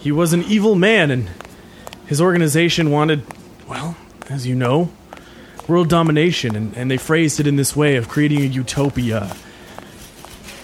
He 0.07 0.12
was 0.12 0.32
an 0.32 0.44
evil 0.44 0.76
man, 0.76 1.11
and 1.11 1.28
his 2.07 2.20
organization 2.20 2.92
wanted, 2.92 3.24
well, 3.66 3.96
as 4.30 4.46
you 4.46 4.54
know, 4.54 4.88
world 5.66 5.88
domination, 5.88 6.54
and, 6.54 6.76
and 6.76 6.88
they 6.88 6.96
phrased 6.96 7.40
it 7.40 7.46
in 7.48 7.57
this 7.57 7.74
way 7.74 7.96
of 7.96 8.09
creating 8.09 8.38
a 8.42 8.44
utopia. 8.44 9.34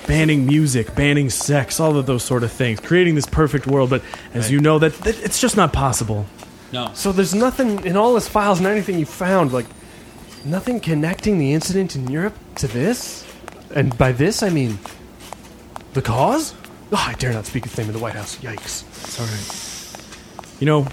Banning 0.06 0.46
music, 0.46 0.94
banning 0.94 1.28
sex, 1.28 1.80
all 1.80 1.96
of 1.96 2.06
those 2.06 2.22
sort 2.22 2.44
of 2.44 2.52
things, 2.52 2.78
creating 2.78 3.16
this 3.16 3.26
perfect 3.26 3.66
world. 3.66 3.90
But 3.90 4.04
as 4.32 4.48
you 4.48 4.60
know, 4.60 4.78
that, 4.78 4.94
that 4.98 5.20
it's 5.24 5.40
just 5.40 5.56
not 5.56 5.72
possible. 5.72 6.24
No. 6.70 6.92
So 6.94 7.10
there's 7.10 7.34
nothing 7.34 7.84
in 7.84 7.96
all 7.96 8.14
his 8.14 8.28
files 8.28 8.58
and 8.60 8.68
anything 8.68 8.96
you 8.96 9.06
found, 9.06 9.52
like 9.52 9.66
nothing 10.44 10.78
connecting 10.78 11.38
the 11.38 11.52
incident 11.52 11.96
in 11.96 12.08
Europe 12.08 12.36
to 12.56 12.68
this? 12.68 13.26
And 13.74 13.98
by 13.98 14.12
this 14.12 14.44
I 14.44 14.50
mean 14.50 14.78
the 15.94 16.02
cause? 16.02 16.54
Oh, 16.92 17.04
I 17.08 17.14
dare 17.14 17.32
not 17.32 17.46
speak 17.46 17.64
his 17.64 17.76
name 17.78 17.86
in 17.86 17.94
the 17.94 17.98
White 17.98 18.14
House. 18.14 18.36
Yikes. 18.38 18.82
It's 19.04 19.18
all 19.18 19.26
right. 19.26 20.60
You 20.60 20.66
know, 20.66 20.86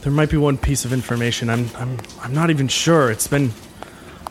there 0.00 0.12
might 0.12 0.30
be 0.30 0.36
one 0.36 0.58
piece 0.58 0.84
of 0.84 0.92
information. 0.92 1.48
I'm, 1.48 1.70
I'm, 1.76 1.96
I'm 2.20 2.34
not 2.34 2.50
even 2.50 2.66
sure. 2.66 3.10
It's 3.10 3.28
been 3.28 3.52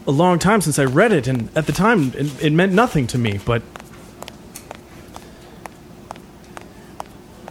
a 0.05 0.11
long 0.11 0.37
time 0.37 0.59
since 0.59 0.77
I 0.77 0.83
read 0.83 1.13
it, 1.13 1.27
and 1.27 1.49
at 1.55 1.65
the 1.65 1.71
time, 1.71 2.11
it, 2.15 2.43
it 2.43 2.51
meant 2.51 2.73
nothing 2.73 3.07
to 3.07 3.17
me. 3.17 3.39
But 3.43 3.63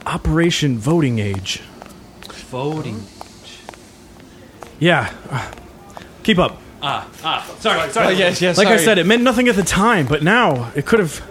Operation 0.05 0.79
Voting 0.79 1.19
Age. 1.19 1.63
Voting. 2.51 3.03
Yeah, 4.79 5.15
uh, 5.31 5.51
keep 6.25 6.39
up. 6.39 6.61
Ah, 6.83 7.09
ah. 7.23 7.57
Sorry, 7.61 7.91
sorry. 7.91 8.07
Oh, 8.09 8.11
yes, 8.11 8.43
yes. 8.43 8.59
Like 8.59 8.67
I 8.67 8.77
sorry. 8.77 8.85
said, 8.85 8.99
it 8.99 9.07
meant 9.07 9.23
nothing 9.23 9.49
at 9.49 9.57
the 9.57 9.63
time, 9.63 10.07
but 10.07 10.23
now 10.23 10.73
it 10.75 10.85
could 10.85 10.99
have 10.99 11.30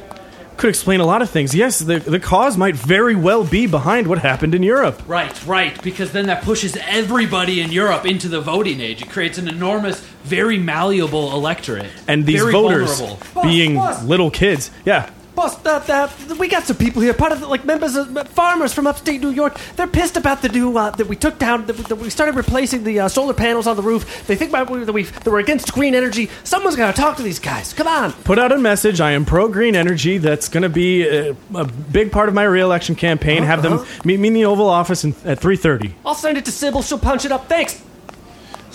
could 0.60 0.70
explain 0.70 1.00
a 1.00 1.06
lot 1.06 1.22
of 1.22 1.30
things. 1.30 1.56
Yes, 1.56 1.80
the 1.80 1.98
the 2.00 2.20
cause 2.20 2.56
might 2.58 2.76
very 2.76 3.16
well 3.16 3.44
be 3.44 3.66
behind 3.66 4.06
what 4.08 4.20
happened 4.20 4.54
in 4.54 4.62
Europe. 4.62 5.02
Right, 5.08 5.34
right, 5.48 5.82
because 5.82 6.12
then 6.12 6.28
that 6.28 6.44
pushes 6.44 6.78
everybody 6.88 7.62
in 7.62 7.72
Europe 7.72 8.06
into 8.06 8.28
the 8.30 8.42
voting 8.42 8.80
age. 8.82 9.02
It 9.02 9.10
creates 9.10 9.38
an 9.38 9.48
enormous, 9.48 10.02
very 10.24 10.60
malleable 10.60 11.34
electorate. 11.34 11.90
and 12.08 12.26
these 12.26 12.42
Very 12.42 12.52
voters 12.52 13.00
vulnerable. 13.00 13.42
being 13.44 13.76
boss. 13.76 14.04
little 14.04 14.30
kids. 14.30 14.70
Yeah, 14.86 15.10
Boss, 15.40 15.56
that, 15.60 15.88
that, 15.88 16.38
we 16.38 16.50
got 16.50 16.64
some 16.64 16.76
people 16.76 17.02
here, 17.02 17.14
part 17.14 17.32
of 17.32 17.40
the, 17.40 17.48
like 17.48 17.64
members 17.64 17.96
of 17.96 18.18
uh, 18.18 18.26
farmers 18.26 18.74
from 18.74 18.86
upstate 18.86 19.22
New 19.22 19.30
York. 19.30 19.58
They're 19.78 19.88
pissed 19.88 20.18
about 20.18 20.42
the 20.42 20.50
new 20.50 20.78
uh, 20.78 20.90
that 20.90 21.08
we 21.08 21.16
took 21.16 21.40
down. 21.40 21.66
That, 21.66 21.78
that 21.78 21.96
we 21.96 22.10
started 22.10 22.36
replacing 22.36 22.84
the 22.84 23.00
uh, 23.00 23.08
solar 23.08 23.34
panels 23.34 23.66
on 23.66 23.78
the 23.78 23.82
roof. 23.82 24.28
They 24.28 24.36
think 24.36 24.52
about 24.52 24.68
that 24.68 24.92
we 24.92 25.04
that 25.04 25.26
we're 25.26 25.40
against 25.40 25.72
green 25.72 25.96
energy. 25.96 26.30
Someone's 26.44 26.76
got 26.76 26.94
to 26.94 27.02
talk 27.02 27.16
to 27.18 27.24
these 27.24 27.40
guys. 27.40 27.72
Come 27.72 27.88
on. 27.88 28.12
put 28.12 28.38
out 28.38 28.52
a 28.52 28.58
message. 28.58 29.00
I 29.00 29.12
am 29.12 29.24
pro 29.24 29.48
green 29.48 29.78
energy. 29.78 30.18
That's 30.18 30.50
going 30.50 30.64
to 30.64 30.70
be 30.70 31.08
a, 31.08 31.38
a 31.56 31.66
big 31.66 32.12
part 32.12 32.28
of 32.28 32.36
my 32.36 32.44
reelection 32.44 32.96
campaign. 32.96 33.44
Have 33.44 33.62
them 33.64 33.86
meet 34.04 34.20
me 34.20 34.28
in 34.28 34.34
the 34.34 34.44
Oval 34.44 34.68
Office 34.68 35.06
in, 35.06 35.16
at 35.24 35.40
three 35.40 35.56
thirty. 35.56 35.96
I'll 36.06 36.16
send 36.16 36.38
it 36.38 36.44
to 36.46 36.52
Sybil. 36.52 36.82
She'll 36.82 37.00
punch 37.00 37.24
it 37.24 37.32
up. 37.32 37.48
Thanks. 37.48 37.82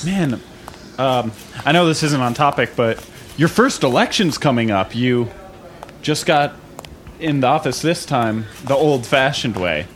Man, 0.03 0.41
um, 0.97 1.31
I 1.67 1.73
know 1.73 1.87
this 1.87 2.03
isn't 2.03 2.23
on 2.23 2.33
topic, 2.33 2.71
but 2.75 3.07
your 3.37 3.49
first 3.49 3.83
election's 3.83 4.39
coming 4.39 4.71
up. 4.71 4.95
You 4.95 5.29
just 6.05 6.26
got 6.26 6.55
in 7.18 7.40
the 7.40 7.46
office 7.46 7.80
this 7.82 8.05
time 8.05 8.44
the 8.64 8.74
old-fashioned 8.74 9.57
way. 9.57 9.86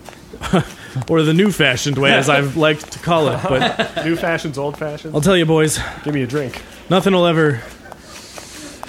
or 1.08 1.22
the 1.22 1.34
new 1.34 1.52
fashioned 1.52 1.98
way, 1.98 2.12
as 2.12 2.28
I've 2.28 2.56
liked 2.56 2.92
to 2.92 2.98
call 2.98 3.28
it. 3.28 3.40
But 3.42 4.04
New 4.04 4.16
fashions, 4.16 4.56
old 4.56 4.78
fashions. 4.78 5.14
I'll 5.14 5.20
tell 5.20 5.36
you, 5.36 5.44
boys, 5.46 5.78
Give 6.04 6.14
me 6.14 6.22
a 6.22 6.26
drink. 6.26 6.62
nothing 6.88 7.12
will 7.12 7.26
ever, 7.26 7.60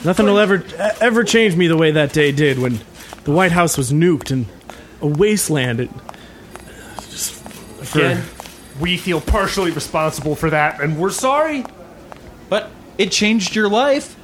nothing 0.06 0.26
will 0.26 0.40
ever 0.40 0.64
ever 1.02 1.24
change 1.24 1.56
me 1.56 1.68
the 1.68 1.76
way 1.78 1.92
that 1.92 2.14
day 2.14 2.32
did 2.32 2.58
when 2.60 2.80
the 3.26 3.32
White 3.32 3.52
House 3.52 3.78
was 3.78 3.92
nuked 3.92 4.32
and 4.32 4.46
a 5.02 5.08
wasteland. 5.08 5.82
It 5.82 5.90
just 7.10 7.34
for, 7.44 8.00
Again, 8.00 8.24
we 8.80 8.96
feel 8.98 9.20
partially 9.20 9.72
responsible 9.72 10.36
for 10.36 10.50
that, 10.52 10.82
and 10.82 10.98
we're 10.98 11.10
sorry. 11.10 11.66
But 12.48 12.70
it 12.98 13.12
changed 13.12 13.56
your 13.56 13.70
life. 13.70 14.16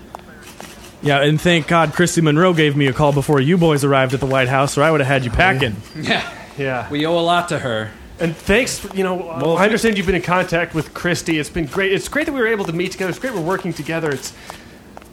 Yeah, 1.06 1.22
and 1.22 1.40
thank 1.40 1.68
God 1.68 1.94
Christy 1.94 2.22
Monroe 2.22 2.54
gave 2.54 2.76
me 2.76 2.88
a 2.88 2.94
call 2.94 3.14
before 3.14 3.40
you 3.40 3.58
boys 3.60 3.84
arrived 3.84 4.16
at 4.16 4.20
the 4.20 4.26
White 4.26 4.48
House, 4.50 4.76
or 4.76 4.82
I 4.82 4.90
would 4.90 5.02
have 5.02 5.08
had 5.08 5.24
you 5.24 5.30
packing. 5.30 5.76
Yeah, 5.96 6.28
Yeah. 6.58 6.90
we 6.90 7.06
owe 7.06 7.18
a 7.18 7.22
lot 7.22 7.50
to 7.50 7.60
her. 7.60 7.92
And 8.20 8.36
thanks, 8.36 8.80
for, 8.80 8.96
you 8.96 9.04
know, 9.04 9.30
uh, 9.30 9.54
I 9.54 9.66
understand 9.66 9.98
you've 9.98 10.08
been 10.08 10.16
in 10.16 10.22
contact 10.24 10.74
with 10.74 10.96
Christy. 10.96 11.38
It's 11.38 11.50
been 11.50 11.68
great. 11.68 11.92
It's 11.94 12.08
great 12.08 12.26
that 12.26 12.32
we 12.34 12.40
were 12.40 12.48
able 12.48 12.66
to 12.66 12.74
meet 12.74 12.92
together. 12.92 13.10
It's 13.12 13.20
great 13.20 13.36
we're 13.36 13.42
working 13.42 13.72
together. 13.72 14.10
It's, 14.10 14.34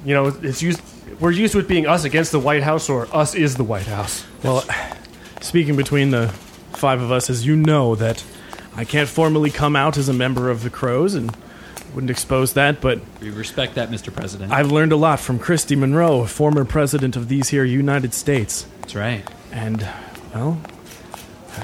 you 0.04 0.14
know, 0.14 0.28
it's 0.42 0.62
used. 0.62 0.80
We're 1.20 1.30
used 1.32 1.52
to 1.52 1.58
it 1.58 1.68
being 1.68 1.86
us 1.86 2.04
against 2.04 2.32
the 2.32 2.40
White 2.40 2.62
House 2.62 2.88
or 2.88 3.06
us 3.14 3.34
is 3.34 3.56
the 3.56 3.64
White 3.64 3.86
House. 3.86 4.24
Well, 4.42 4.64
speaking 5.42 5.76
between 5.76 6.10
the 6.10 6.28
five 6.72 7.02
of 7.02 7.12
us, 7.12 7.28
as 7.28 7.44
you 7.44 7.54
know, 7.54 7.96
that 7.96 8.24
I 8.76 8.84
can't 8.86 9.08
formally 9.08 9.50
come 9.50 9.76
out 9.76 9.98
as 9.98 10.08
a 10.08 10.14
member 10.14 10.48
of 10.48 10.62
the 10.62 10.70
Crows 10.70 11.14
and 11.14 11.36
wouldn't 11.94 12.10
expose 12.10 12.54
that, 12.54 12.80
but 12.80 13.00
We 13.20 13.30
respect 13.30 13.74
that, 13.74 13.90
Mr. 13.90 14.12
President. 14.14 14.52
I've 14.52 14.70
learned 14.72 14.92
a 14.92 14.96
lot 14.96 15.20
from 15.20 15.38
Christy 15.38 15.76
Monroe, 15.76 16.24
former 16.26 16.64
president 16.64 17.16
of 17.16 17.28
these 17.28 17.48
here 17.50 17.64
United 17.64 18.14
States. 18.14 18.66
That's 18.80 18.94
right. 18.94 19.28
And, 19.52 19.86
well, 20.34 20.60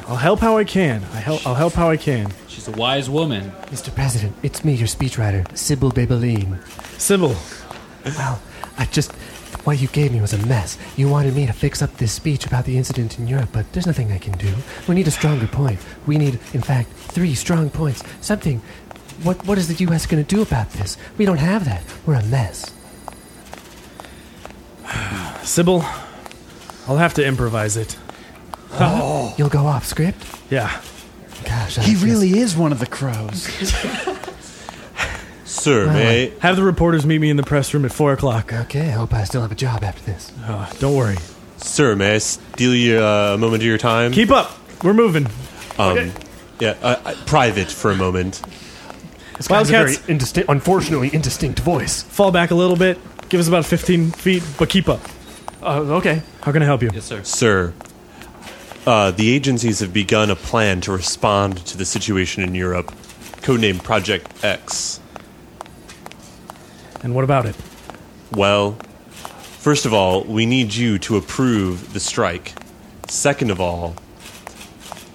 I'll 0.07 0.16
help 0.16 0.41
how 0.41 0.59
I 0.59 0.64
can. 0.64 1.03
I 1.12 1.20
help, 1.20 1.47
I'll 1.47 1.55
help 1.55 1.72
how 1.72 1.89
I 1.91 1.97
can. 1.97 2.33
She's 2.49 2.68
a 2.68 2.72
wise 2.72 3.09
woman. 3.09 3.51
Mr. 3.66 3.95
President, 3.95 4.35
it's 4.43 4.64
me, 4.64 4.74
your 4.74 4.89
speechwriter, 4.89 5.57
Sybil 5.57 5.91
Babeline. 5.91 6.59
Sybil, 6.99 7.35
Well, 8.05 8.41
I 8.76 8.85
just. 8.87 9.12
What 9.64 9.81
you 9.81 9.89
gave 9.89 10.12
me 10.12 10.20
was 10.20 10.33
a 10.33 10.47
mess. 10.47 10.79
You 10.97 11.09
wanted 11.09 11.35
me 11.35 11.47
to 11.47 11.53
fix 11.53 11.83
up 11.83 11.95
this 11.97 12.12
speech 12.12 12.47
about 12.47 12.64
the 12.64 12.79
incident 12.79 13.18
in 13.18 13.26
Europe, 13.29 13.51
but 13.53 13.70
there's 13.72 13.87
nothing 13.87 14.12
I 14.12 14.18
can 14.18 14.33
do. 14.39 14.55
We 14.87 14.95
need 14.95 15.07
a 15.09 15.11
stronger 15.11 15.47
point. 15.47 15.79
We 16.07 16.16
need, 16.16 16.35
in 16.55 16.62
fact, 16.62 16.91
three 16.91 17.35
strong 17.35 17.68
points. 17.68 18.03
Something. 18.20 18.62
What, 19.22 19.44
what 19.46 19.58
is 19.58 19.68
the 19.68 19.74
U.S. 19.84 20.06
going 20.06 20.24
to 20.24 20.34
do 20.36 20.42
about 20.42 20.70
this? 20.70 20.96
We 21.16 21.24
don't 21.24 21.38
have 21.38 21.64
that. 21.64 21.82
We're 22.06 22.14
a 22.14 22.24
mess. 22.24 22.72
Sybil, 25.42 25.82
I'll 26.86 26.96
have 26.98 27.14
to 27.14 27.24
improvise 27.24 27.76
it. 27.76 27.96
Oh. 28.72 29.34
You'll 29.38 29.48
go 29.48 29.66
off 29.66 29.84
script? 29.86 30.24
Yeah. 30.50 30.80
Gosh, 31.44 31.76
He 31.76 31.92
just- 31.92 32.04
really 32.04 32.38
is 32.38 32.56
one 32.56 32.72
of 32.72 32.78
the 32.80 32.86
crows. 32.86 33.42
Sir, 35.44 35.86
Well, 35.86 35.94
may 35.94 36.32
Have 36.40 36.56
the 36.56 36.62
reporters 36.62 37.06
meet 37.06 37.18
me 37.20 37.30
in 37.30 37.36
the 37.38 37.42
press 37.42 37.72
room 37.72 37.84
at 37.86 37.92
4 37.92 38.12
o'clock. 38.12 38.52
Okay, 38.52 38.88
I 38.88 38.90
hope 38.90 39.14
I 39.14 39.24
still 39.24 39.40
have 39.40 39.50
a 39.50 39.54
job 39.56 39.82
after 39.82 40.02
this. 40.04 40.30
Uh, 40.44 40.70
don't 40.78 40.94
worry. 40.94 41.16
sir, 41.56 41.96
may 41.96 42.14
I 42.16 42.18
steal 42.18 42.74
you 42.74 42.98
uh, 42.98 43.32
a 43.34 43.38
moment 43.38 43.62
of 43.62 43.66
your 43.66 43.78
time? 43.78 44.12
Keep 44.12 44.30
up. 44.30 44.52
We're 44.84 44.92
moving. 44.94 45.26
um, 45.78 46.12
yeah, 46.60 46.76
uh, 46.82 47.00
uh, 47.04 47.14
private 47.26 47.68
for 47.70 47.90
a 47.90 47.96
moment. 47.96 48.42
This 49.39 49.49
guy's 49.49 49.68
a 49.68 49.72
very 49.72 49.84
Wildcats. 49.84 50.09
indistinct, 50.09 50.51
unfortunately 50.51 51.11
indistinct 51.12 51.61
voice. 51.61 52.03
Fall 52.03 52.30
back 52.32 52.51
a 52.51 52.55
little 52.55 52.76
bit. 52.76 52.99
Give 53.28 53.41
us 53.41 53.49
about 53.49 53.64
15 53.64 54.11
feet, 54.11 54.43
but 54.59 54.68
keep 54.68 54.89
up. 54.89 55.01
Uh, 55.62 55.80
okay. 55.97 56.22
How 56.43 56.53
can 56.53 56.62
I 56.62 56.66
help 56.66 56.82
you? 56.82 56.91
Yes, 56.93 57.05
sir. 57.05 57.22
Sir, 57.22 57.72
uh, 58.86 59.12
the 59.12 59.30
agencies 59.32 59.80
have 59.80 59.93
begun 59.93 60.30
a 60.30 60.36
plan 60.36 60.80
to 60.82 60.93
respond 60.93 61.64
to 61.66 61.76
the 61.76 61.84
situation 61.84 62.43
in 62.43 62.55
Europe, 62.55 62.86
codenamed 63.43 63.84
Project 63.84 64.45
X. 64.45 65.01
And 67.03 67.14
what 67.14 67.22
about 67.22 67.47
it? 67.47 67.55
Well, 68.32 68.72
first 69.12 69.86
of 69.86 69.95
all, 69.95 70.24
we 70.24 70.47
need 70.47 70.74
you 70.74 70.99
to 71.01 71.16
approve 71.16 71.93
the 71.93 72.01
strike. 72.01 72.55
Second 73.09 73.51
of 73.51 73.61
all, 73.61 73.95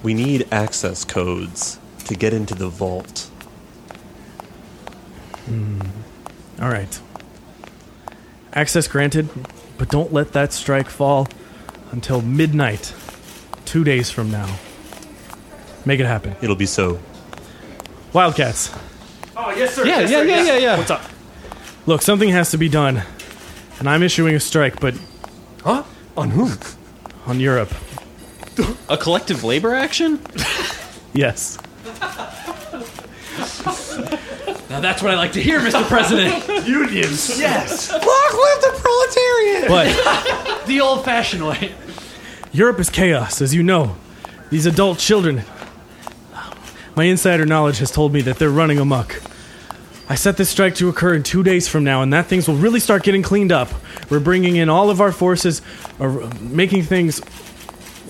we 0.02 0.14
need 0.14 0.46
access 0.50 1.04
codes 1.04 1.78
to 2.06 2.14
get 2.14 2.32
into 2.32 2.54
the 2.54 2.68
vault. 2.68 3.30
Hmm. 5.46 5.80
All 6.60 6.68
right. 6.68 7.00
Access 8.52 8.86
granted, 8.88 9.28
but 9.78 9.88
don't 9.88 10.12
let 10.12 10.32
that 10.32 10.52
strike 10.52 10.88
fall 10.88 11.28
until 11.92 12.20
midnight, 12.22 12.94
two 13.64 13.82
days 13.84 14.10
from 14.10 14.30
now. 14.30 14.58
Make 15.84 16.00
it 16.00 16.06
happen. 16.06 16.36
It'll 16.40 16.56
be 16.56 16.66
so. 16.66 16.98
Wildcats, 18.12 18.72
Oh, 19.36 19.50
yes, 19.50 19.74
sir. 19.74 19.84
Yeah, 19.84 20.00
yeah, 20.00 20.22
yeah, 20.22 20.42
yeah, 20.44 20.56
yeah. 20.58 20.78
What's 20.78 20.90
up? 20.92 21.02
look, 21.86 22.02
something 22.02 22.28
has 22.28 22.52
to 22.52 22.56
be 22.58 22.68
done. 22.68 23.02
And 23.80 23.88
I'm 23.90 24.02
issuing 24.04 24.36
a 24.36 24.40
strike, 24.40 24.78
but 24.80 24.94
Huh? 25.64 25.82
On 26.16 26.30
whom? 26.30 26.52
on 27.26 27.40
Europe. 27.40 27.72
A 28.88 28.96
collective 28.96 29.42
labor 29.42 29.74
action? 29.74 30.20
Yes. 31.12 31.58
Now 34.74 34.80
that's 34.80 35.04
what 35.04 35.12
I 35.12 35.14
like 35.14 35.30
to 35.34 35.40
hear, 35.40 35.60
Mr. 35.60 35.84
President. 35.84 36.48
Unions. 36.66 37.38
Yes. 37.38 37.92
Long 37.92 38.00
live 38.00 38.60
the 38.60 38.80
proletariat. 38.80 39.68
But 39.68 40.66
the 40.66 40.80
old-fashioned 40.80 41.46
way. 41.46 41.76
Europe 42.50 42.80
is 42.80 42.90
chaos, 42.90 43.40
as 43.40 43.54
you 43.54 43.62
know. 43.62 43.94
These 44.50 44.66
adult 44.66 44.98
children. 44.98 45.44
My 46.96 47.04
insider 47.04 47.46
knowledge 47.46 47.78
has 47.78 47.92
told 47.92 48.12
me 48.12 48.20
that 48.22 48.40
they're 48.40 48.50
running 48.50 48.80
amok. 48.80 49.22
I 50.08 50.16
set 50.16 50.38
this 50.38 50.48
strike 50.48 50.74
to 50.76 50.88
occur 50.88 51.14
in 51.14 51.22
two 51.22 51.44
days 51.44 51.68
from 51.68 51.84
now, 51.84 52.02
and 52.02 52.12
that 52.12 52.26
things 52.26 52.48
will 52.48 52.56
really 52.56 52.80
start 52.80 53.04
getting 53.04 53.22
cleaned 53.22 53.52
up. 53.52 53.68
We're 54.10 54.18
bringing 54.18 54.56
in 54.56 54.68
all 54.68 54.90
of 54.90 55.00
our 55.00 55.12
forces, 55.12 55.62
uh, 56.00 56.28
making 56.40 56.82
things 56.82 57.20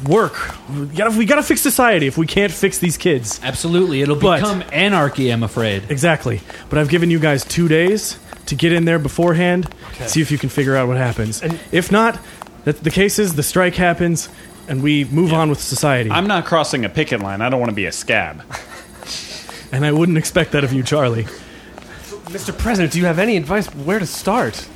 work. 0.05 0.35
We 0.71 0.87
gotta, 0.87 1.17
we 1.17 1.25
gotta 1.25 1.43
fix 1.43 1.61
society 1.61 2.07
if 2.07 2.19
we 2.19 2.27
can't 2.27 2.53
fix 2.53 2.79
these 2.79 2.97
kids. 2.97 3.41
Absolutely, 3.43 4.03
it'll 4.03 4.17
But- 4.17 4.41
become 4.41 4.65
anarchy. 4.73 5.31
I'm 5.31 5.43
afraid. 5.43 5.85
Exactly. 5.91 6.41
But 6.69 6.79
I've 6.79 6.89
given 6.89 7.11
you 7.11 7.19
guys 7.19 7.45
two 7.45 7.69
days 7.69 8.19
to 8.47 8.55
get 8.55 8.73
in 8.73 8.85
there 8.85 8.99
beforehand, 8.99 9.69
see 10.07 10.21
if 10.21 10.31
you 10.31 10.39
can 10.39 10.49
figure 10.51 10.77
out 10.77 10.89
what 10.89 10.97
happens. 10.97 11.43
if 11.73 11.91
not, 11.93 12.19
that 12.65 12.83
the 12.83 12.91
case 12.91 13.19
is 13.19 13.35
the 13.35 13.43
strike 13.43 13.75
happens, 13.75 14.29
and 14.69 14.83
we 14.83 15.05
move 15.05 15.33
on 15.33 15.49
with 15.51 15.61
society. 15.61 16.11
I'm 16.11 16.27
not 16.27 16.45
crossing 16.45 16.85
a 16.85 16.89
picket 16.89 17.21
line. 17.21 17.41
I 17.41 17.49
don't 17.49 17.61
want 17.61 17.71
to 17.71 17.77
be 17.77 17.87
a 17.87 17.93
scab. 17.93 18.43
and 19.73 19.85
I 19.87 19.93
wouldn't 19.93 20.19
expect 20.19 20.53
that 20.53 20.65
of 20.65 20.73
you, 20.73 20.83
Charlie. 20.83 21.25
Mr. 22.27 22.57
President, 22.57 22.93
do 22.93 22.99
you 22.99 23.07
have 23.07 23.19
any 23.19 23.37
advice 23.37 23.67
where 23.75 23.99
to 23.99 24.07
start? 24.07 24.67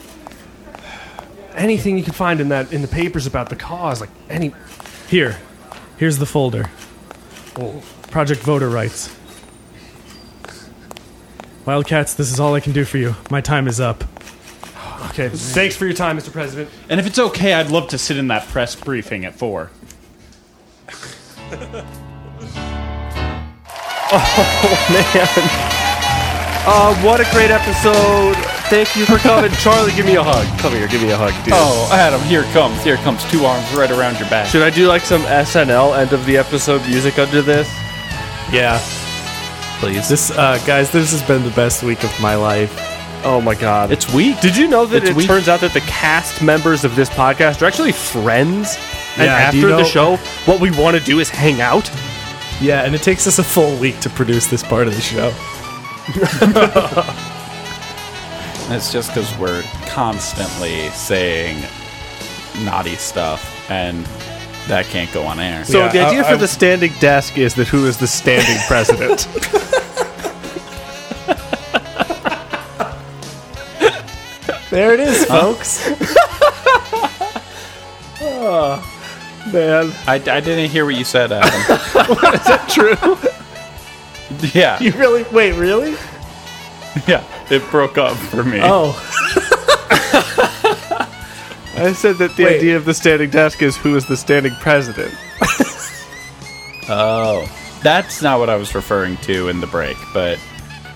Anything 1.54 1.98
you 1.98 2.04
can 2.04 2.12
find 2.12 2.40
in 2.40 2.50
that 2.50 2.72
in 2.72 2.82
the 2.82 2.88
papers 2.88 3.26
about 3.26 3.48
the 3.48 3.56
cause, 3.56 4.00
like 4.00 4.10
any. 4.30 4.52
Here, 5.08 5.38
here's 5.96 6.18
the 6.18 6.26
folder. 6.26 6.70
Oh, 7.56 7.82
Project 8.10 8.42
Voter 8.42 8.68
Rights. 8.68 9.14
Wildcats, 11.64 12.14
this 12.14 12.30
is 12.30 12.38
all 12.38 12.54
I 12.54 12.60
can 12.60 12.72
do 12.72 12.84
for 12.84 12.98
you. 12.98 13.14
My 13.30 13.40
time 13.40 13.68
is 13.68 13.80
up. 13.80 14.04
okay. 15.10 15.28
Thanks 15.30 15.76
for 15.76 15.86
your 15.86 15.94
time, 15.94 16.18
Mr. 16.18 16.30
President. 16.32 16.70
And 16.88 17.00
if 17.00 17.06
it's 17.06 17.18
okay, 17.18 17.54
I'd 17.54 17.70
love 17.70 17.88
to 17.88 17.98
sit 17.98 18.16
in 18.18 18.28
that 18.28 18.46
press 18.48 18.74
briefing 18.76 19.24
at 19.24 19.34
four. 19.34 19.70
Oh 24.10 25.44
Uh, 26.66 27.02
what 27.02 27.20
a 27.20 27.30
great 27.30 27.50
episode! 27.50 28.57
Thank 28.68 28.96
you 28.96 29.06
for 29.06 29.16
coming, 29.16 29.50
Charlie. 29.52 29.92
Give 29.92 30.04
me 30.04 30.16
a 30.16 30.22
hug. 30.22 30.46
Come 30.60 30.72
here, 30.74 30.86
give 30.88 31.00
me 31.00 31.10
a 31.10 31.16
hug, 31.16 31.32
dude. 31.44 31.54
Oh, 31.56 31.88
Adam, 31.90 32.20
here 32.22 32.42
it 32.42 32.52
comes. 32.52 32.82
Here 32.84 32.94
it 32.94 33.00
comes. 33.00 33.24
Two 33.30 33.44
arms 33.46 33.64
right 33.74 33.90
around 33.90 34.18
your 34.20 34.28
back. 34.28 34.46
Should 34.46 34.62
I 34.62 34.68
do 34.70 34.86
like 34.86 35.02
some 35.02 35.22
SNL 35.22 35.96
end 35.98 36.12
of 36.12 36.24
the 36.26 36.36
episode 36.36 36.82
music 36.86 37.18
under 37.18 37.40
this? 37.40 37.66
Yeah. 38.52 38.78
Please. 39.80 40.06
This, 40.08 40.30
uh, 40.32 40.58
guys, 40.66 40.90
this 40.90 41.12
has 41.12 41.22
been 41.22 41.44
the 41.44 41.50
best 41.52 41.82
week 41.82 42.04
of 42.04 42.20
my 42.20 42.34
life. 42.34 42.74
Oh 43.24 43.40
my 43.40 43.54
god. 43.54 43.90
It's 43.90 44.12
weak. 44.12 44.38
Did 44.40 44.54
you 44.56 44.68
know 44.68 44.84
that 44.86 45.02
It's 45.02 45.10
it 45.10 45.16
weak. 45.16 45.26
turns 45.26 45.48
out 45.48 45.60
that 45.60 45.72
the 45.72 45.80
cast 45.82 46.42
members 46.42 46.84
of 46.84 46.94
this 46.94 47.08
podcast 47.08 47.62
are 47.62 47.64
actually 47.66 47.92
friends? 47.92 48.76
And 49.16 49.24
Yeah, 49.26 49.50
do 49.50 49.56
you 49.58 49.64
after 49.66 49.76
the 49.76 49.82
know- 49.82 49.88
show, 49.88 50.16
what 50.44 50.60
we 50.60 50.70
want 50.72 50.96
to 50.96 51.02
do 51.02 51.20
is 51.20 51.30
hang 51.30 51.60
out? 51.62 51.90
Yeah, 52.60 52.84
and 52.84 52.94
it 52.94 53.02
takes 53.02 53.26
us 53.26 53.38
a 53.38 53.44
full 53.44 53.76
week 53.78 53.98
to 54.00 54.10
produce 54.10 54.46
this 54.46 54.62
part 54.62 54.86
of 54.88 54.94
the 54.94 55.00
show. 55.00 55.32
It's 58.70 58.92
just 58.92 59.08
because 59.10 59.36
we're 59.38 59.62
constantly 59.86 60.88
saying 60.90 61.62
naughty 62.64 62.96
stuff, 62.96 63.42
and 63.70 64.04
that 64.68 64.84
can't 64.86 65.10
go 65.12 65.22
on 65.24 65.40
air. 65.40 65.64
So 65.64 65.78
Yeah, 65.78 65.88
the 65.88 66.00
idea 66.04 66.20
I- 66.20 66.24
for 66.24 66.34
I- 66.34 66.36
the 66.36 66.48
standing 66.48 66.92
desk 67.00 67.38
is 67.38 67.54
that 67.54 67.68
who 67.68 67.86
is 67.86 67.96
the 67.96 68.06
standing 68.06 68.58
president? 68.66 69.26
There 74.70 74.92
it 74.92 75.00
is, 75.00 75.24
folks. 75.24 75.88
Oh, 78.20 78.82
man, 79.52 79.92
I, 80.06 80.14
I 80.14 80.18
didn't 80.40 80.70
hear 80.70 80.84
what 80.84 80.94
you 80.96 81.04
said, 81.04 81.30
Adam. 81.32 81.48
is 81.60 82.44
that 82.44 82.66
true? 82.68 84.48
yeah, 84.58 84.80
you 84.80 84.90
really? 84.92 85.22
Wait, 85.32 85.52
really? 85.52 85.92
yeah. 87.06 87.22
It 87.50 87.68
broke 87.70 87.98
up 87.98 88.16
for 88.16 88.44
me. 88.44 88.60
Oh, 88.62 88.92
I 91.80 91.92
said 91.92 92.16
that 92.16 92.34
the 92.36 92.44
Wait. 92.44 92.56
idea 92.58 92.76
of 92.76 92.84
the 92.84 92.94
standing 92.94 93.30
desk 93.30 93.62
is 93.62 93.76
who 93.76 93.96
is 93.96 94.06
the 94.06 94.16
standing 94.16 94.54
president. 94.60 95.14
Oh, 96.90 97.46
that's 97.82 98.22
not 98.22 98.38
what 98.38 98.48
I 98.48 98.56
was 98.56 98.74
referring 98.74 99.18
to 99.18 99.50
in 99.50 99.60
the 99.60 99.66
break, 99.66 99.98
but 100.14 100.38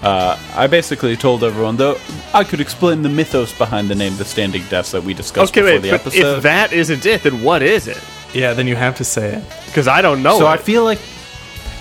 uh, 0.03 0.39
I 0.57 0.67
basically 0.67 1.19
told 1.19 1.45
everyone, 1.45 1.77
though, 1.77 1.99
I 2.33 2.45
could 2.45 2.63
explain 2.63 3.03
the 3.03 3.11
mythos 3.11 3.53
behind 3.59 3.91
the 3.91 3.95
name 3.95 4.17
The 4.17 4.25
Standing 4.25 4.63
Desk 4.71 4.93
that 4.93 5.03
we 5.05 5.13
discussed 5.13 5.53
Okay, 5.53 5.61
before 5.61 5.75
wait, 5.75 5.83
the 5.83 5.91
but 5.91 6.01
episode. 6.01 6.37
if 6.39 6.43
that 6.45 6.73
isn't 6.73 7.05
it, 7.05 7.23
then 7.25 7.43
what 7.43 7.61
is 7.61 7.89
it? 7.89 8.01
yeah. 8.33 8.55
Then 8.55 8.67
you 8.67 8.75
have 8.75 8.97
to 8.97 9.05
say 9.05 9.35
it. 9.35 9.45
Because 9.67 9.87
I 9.87 10.01
don't 10.01 10.23
know. 10.23 10.39
so 10.39 10.47
I 10.47 10.57
feel 10.57 10.83
like, 10.85 10.99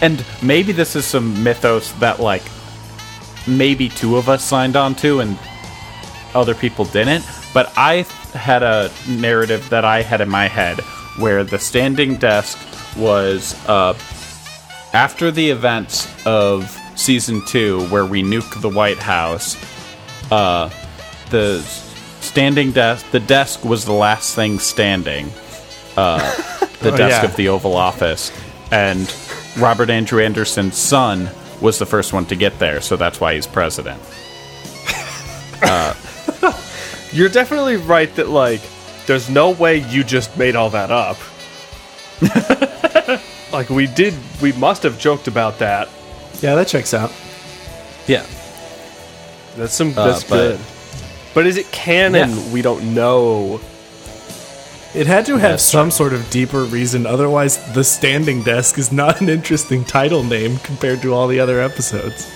and 0.02 0.26
maybe 0.44 0.74
this 0.74 0.98
is 0.98 1.06
some 1.06 1.42
mythos 1.42 1.94
that, 1.94 2.20
like, 2.20 2.44
maybe 3.48 3.90
two 3.90 4.18
of 4.18 4.30
us 4.30 4.44
signed 4.44 4.76
on 4.76 4.96
to 4.96 5.20
and 5.20 5.38
other 6.34 6.54
people 6.56 6.86
didn't, 6.86 7.26
but 7.54 7.72
I 7.76 8.06
had 8.34 8.64
a 8.64 8.90
narrative 9.10 9.70
that 9.70 9.84
I 9.84 10.02
had 10.02 10.22
in 10.22 10.30
my 10.30 10.48
head 10.48 10.80
where 11.20 11.44
the 11.44 11.60
standing 11.60 12.16
desk 12.16 12.58
was 12.98 13.54
uh, 13.68 13.94
after 14.94 15.32
the 15.32 15.50
events 15.50 16.08
of 16.26 16.78
season 16.96 17.42
two, 17.48 17.86
where 17.88 18.06
we 18.06 18.24
nuke 18.24 18.62
the 18.62 18.70
White 18.70 19.00
House, 19.00 19.58
uh, 20.32 20.70
the 21.30 21.60
standing 22.22 22.72
desk, 22.72 23.06
the 23.12 23.20
desk 23.20 23.66
was 23.66 23.84
the 23.86 23.92
last 23.94 24.36
thing 24.36 24.60
standing. 24.60 25.30
Uh, 25.98 26.20
the 26.82 26.92
Oh, 26.94 26.98
desk 26.98 27.22
yeah. 27.24 27.30
of 27.30 27.36
the 27.36 27.48
Oval 27.50 27.76
Office, 27.76 28.32
and 28.72 29.14
Robert 29.58 29.90
Andrew 29.90 30.24
Anderson's 30.24 30.78
son 30.78 31.30
was 31.62 31.78
the 31.80 31.86
first 31.86 32.12
one 32.14 32.26
to 32.26 32.36
get 32.36 32.58
there, 32.60 32.82
so 32.82 32.96
that's 32.98 33.20
why 33.20 33.36
he's 33.36 33.48
president. 33.48 34.02
You're 37.14 37.30
definitely 37.30 37.76
right 37.78 38.14
that 38.16 38.30
like 38.30 38.62
there's 39.06 39.30
no 39.30 39.52
way 39.52 39.78
you 39.90 40.04
just 40.04 40.36
made 40.38 40.56
all 40.56 40.70
that 40.72 40.92
up. 40.92 41.18
like 43.54 43.70
we 43.70 43.88
did 43.88 44.14
we 44.42 44.54
must 44.54 44.84
have 44.84 44.98
joked 45.00 45.28
about 45.28 45.60
that. 45.60 45.90
Yeah, 46.42 46.56
that 46.56 46.68
checks 46.68 46.94
out. 46.94 47.12
Yeah. 48.08 48.26
That's 49.58 49.74
some 49.74 49.90
Uh, 49.90 50.08
that's 50.08 50.24
but- 50.24 50.36
good. 50.58 50.60
But 51.34 51.48
is 51.48 51.56
it 51.58 51.72
canon? 51.72 52.30
Yeah. 52.30 52.52
We 52.52 52.62
don't 52.62 52.94
know. 52.94 53.62
It 54.94 55.08
had 55.08 55.26
to 55.28 55.34
have 55.38 55.52
That's 55.54 55.64
some 55.64 55.90
sort 55.90 56.12
of 56.14 56.30
deeper 56.30 56.64
reason. 56.64 57.06
Otherwise, 57.06 57.74
the 57.74 57.84
standing 57.84 58.44
desk 58.44 58.78
is 58.78 58.92
not 58.92 59.22
an 59.22 59.30
interesting 59.30 59.86
title 59.86 60.22
name 60.24 60.58
compared 60.58 61.02
to 61.04 61.14
all 61.14 61.28
the 61.28 61.40
other 61.40 61.62
episodes. 61.62 62.30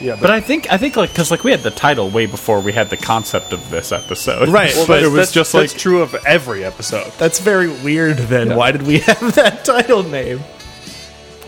Yeah, 0.00 0.16
But 0.20 0.30
I 0.30 0.40
think 0.40 0.70
I 0.72 0.76
think 0.78 0.96
like 0.96 1.10
because 1.10 1.30
like 1.32 1.42
we 1.44 1.50
had 1.50 1.60
the 1.60 1.70
title 1.72 2.08
way 2.10 2.26
before 2.26 2.60
we 2.60 2.72
had 2.72 2.88
the 2.88 2.96
concept 2.96 3.52
of 3.52 3.68
this 3.70 3.90
episode, 3.92 4.48
Right, 4.48 4.72
well, 4.74 4.86
but 4.86 5.02
it 5.02 5.06
was 5.06 5.14
that's- 5.14 5.32
just 5.32 5.52
that's 5.52 5.72
like 5.72 5.80
true 5.80 6.02
of 6.02 6.14
every 6.26 6.64
episode. 6.64 7.12
That's 7.18 7.40
very 7.40 7.68
weird. 7.68 8.18
Then 8.18 8.54
why 8.56 8.70
did 8.72 8.82
we 8.82 8.98
have 9.00 9.34
that 9.34 9.64
title 9.64 10.02
name? 10.04 10.40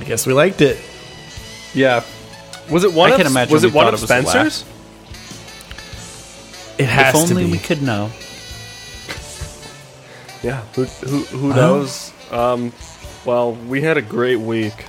I 0.00 0.04
guess 0.04 0.26
we 0.26 0.32
liked 0.32 0.60
it. 0.62 0.78
Yeah. 1.74 2.02
Was 2.70 2.82
it 2.84 2.92
one 2.92 3.10
I 3.10 3.14
of 3.14 3.18
can 3.18 3.26
imagine 3.28 3.52
was 3.52 3.62
it 3.64 3.72
one 3.72 3.86
of 3.86 3.94
it 3.94 4.00
was 4.00 4.10
a 4.10 4.14
laugh. 4.14 4.26
Spencer's? 4.28 4.64
It 6.78 6.86
has 6.88 7.14
if 7.14 7.26
to 7.28 7.30
only 7.34 7.44
be. 7.46 7.52
we 7.52 7.58
could 7.58 7.82
know. 7.82 8.10
Yeah. 10.42 10.62
Who 10.74 10.84
who, 10.84 11.18
who 11.36 11.54
knows? 11.54 12.12
Um 12.30 12.72
well, 13.24 13.52
we 13.52 13.82
had 13.82 13.96
a 13.98 14.02
great 14.02 14.40
week. 14.40 14.86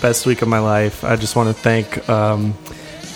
best 0.00 0.24
week 0.26 0.42
of 0.42 0.48
my 0.48 0.60
life. 0.60 1.02
I 1.04 1.16
just 1.16 1.34
want 1.34 1.54
to 1.54 1.62
thank 1.62 2.08
um, 2.08 2.54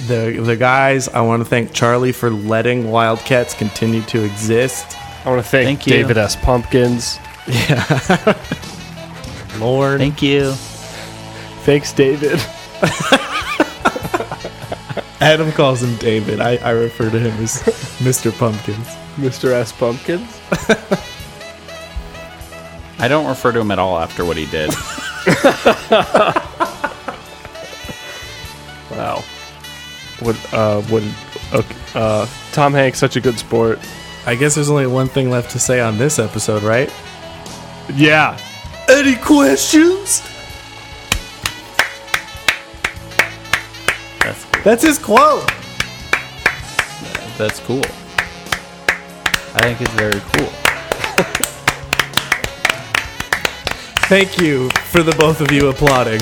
the 0.08 0.40
the 0.42 0.56
guys. 0.56 1.08
I 1.08 1.20
want 1.20 1.40
to 1.40 1.44
thank 1.48 1.72
Charlie 1.72 2.10
for 2.12 2.30
letting 2.30 2.90
Wildcats 2.90 3.54
continue 3.54 4.02
to 4.02 4.24
exist. 4.24 4.96
I 5.24 5.30
want 5.30 5.42
to 5.42 5.48
thank, 5.48 5.66
Thank 5.66 5.86
you. 5.86 5.92
David 5.92 6.18
S. 6.18 6.34
Pumpkins. 6.36 7.18
Yeah. 7.46 7.84
Lord, 9.58 10.00
Thank 10.00 10.20
you. 10.20 10.52
Thanks, 11.62 11.92
David. 11.92 12.40
Adam 15.20 15.50
calls 15.52 15.82
him 15.82 15.96
David. 15.96 16.40
I, 16.40 16.56
I 16.56 16.70
refer 16.70 17.08
to 17.08 17.18
him 17.18 17.32
as 17.42 17.62
Mr. 18.02 18.36
Pumpkins. 18.36 18.86
Mr. 19.16 19.52
S. 19.52 19.72
Pumpkins. 19.72 20.38
I 22.98 23.08
don't 23.08 23.26
refer 23.26 23.52
to 23.52 23.60
him 23.60 23.70
at 23.70 23.78
all 23.78 23.98
after 23.98 24.24
what 24.24 24.36
he 24.36 24.46
did. 24.46 24.72
Wow. 28.90 29.24
Would 30.22 30.36
uh 30.52 30.82
would 30.90 31.02
okay, 31.52 31.76
uh 31.94 32.26
Tom 32.52 32.72
Hanks 32.72 32.98
such 32.98 33.16
a 33.16 33.20
good 33.20 33.38
sport. 33.38 33.78
I 34.26 34.34
guess 34.36 34.54
there's 34.54 34.70
only 34.70 34.86
one 34.86 35.08
thing 35.08 35.30
left 35.30 35.50
to 35.50 35.58
say 35.58 35.80
on 35.80 35.98
this 35.98 36.18
episode, 36.18 36.62
right? 36.62 36.92
Yeah. 37.92 38.38
Any 38.88 39.16
questions? 39.16 40.22
That's 44.20 44.44
cool. 44.44 44.62
That's 44.62 44.82
his 44.82 44.98
quote. 44.98 45.50
That's 47.36 47.60
cool. 47.60 47.82
I 49.56 49.60
think 49.62 49.80
it's 49.80 49.92
very 49.94 50.20
cool. 50.34 50.50
Thank 54.06 54.38
you 54.38 54.68
for 54.90 55.02
the 55.02 55.12
both 55.12 55.40
of 55.40 55.50
you 55.50 55.68
applauding. 55.68 56.20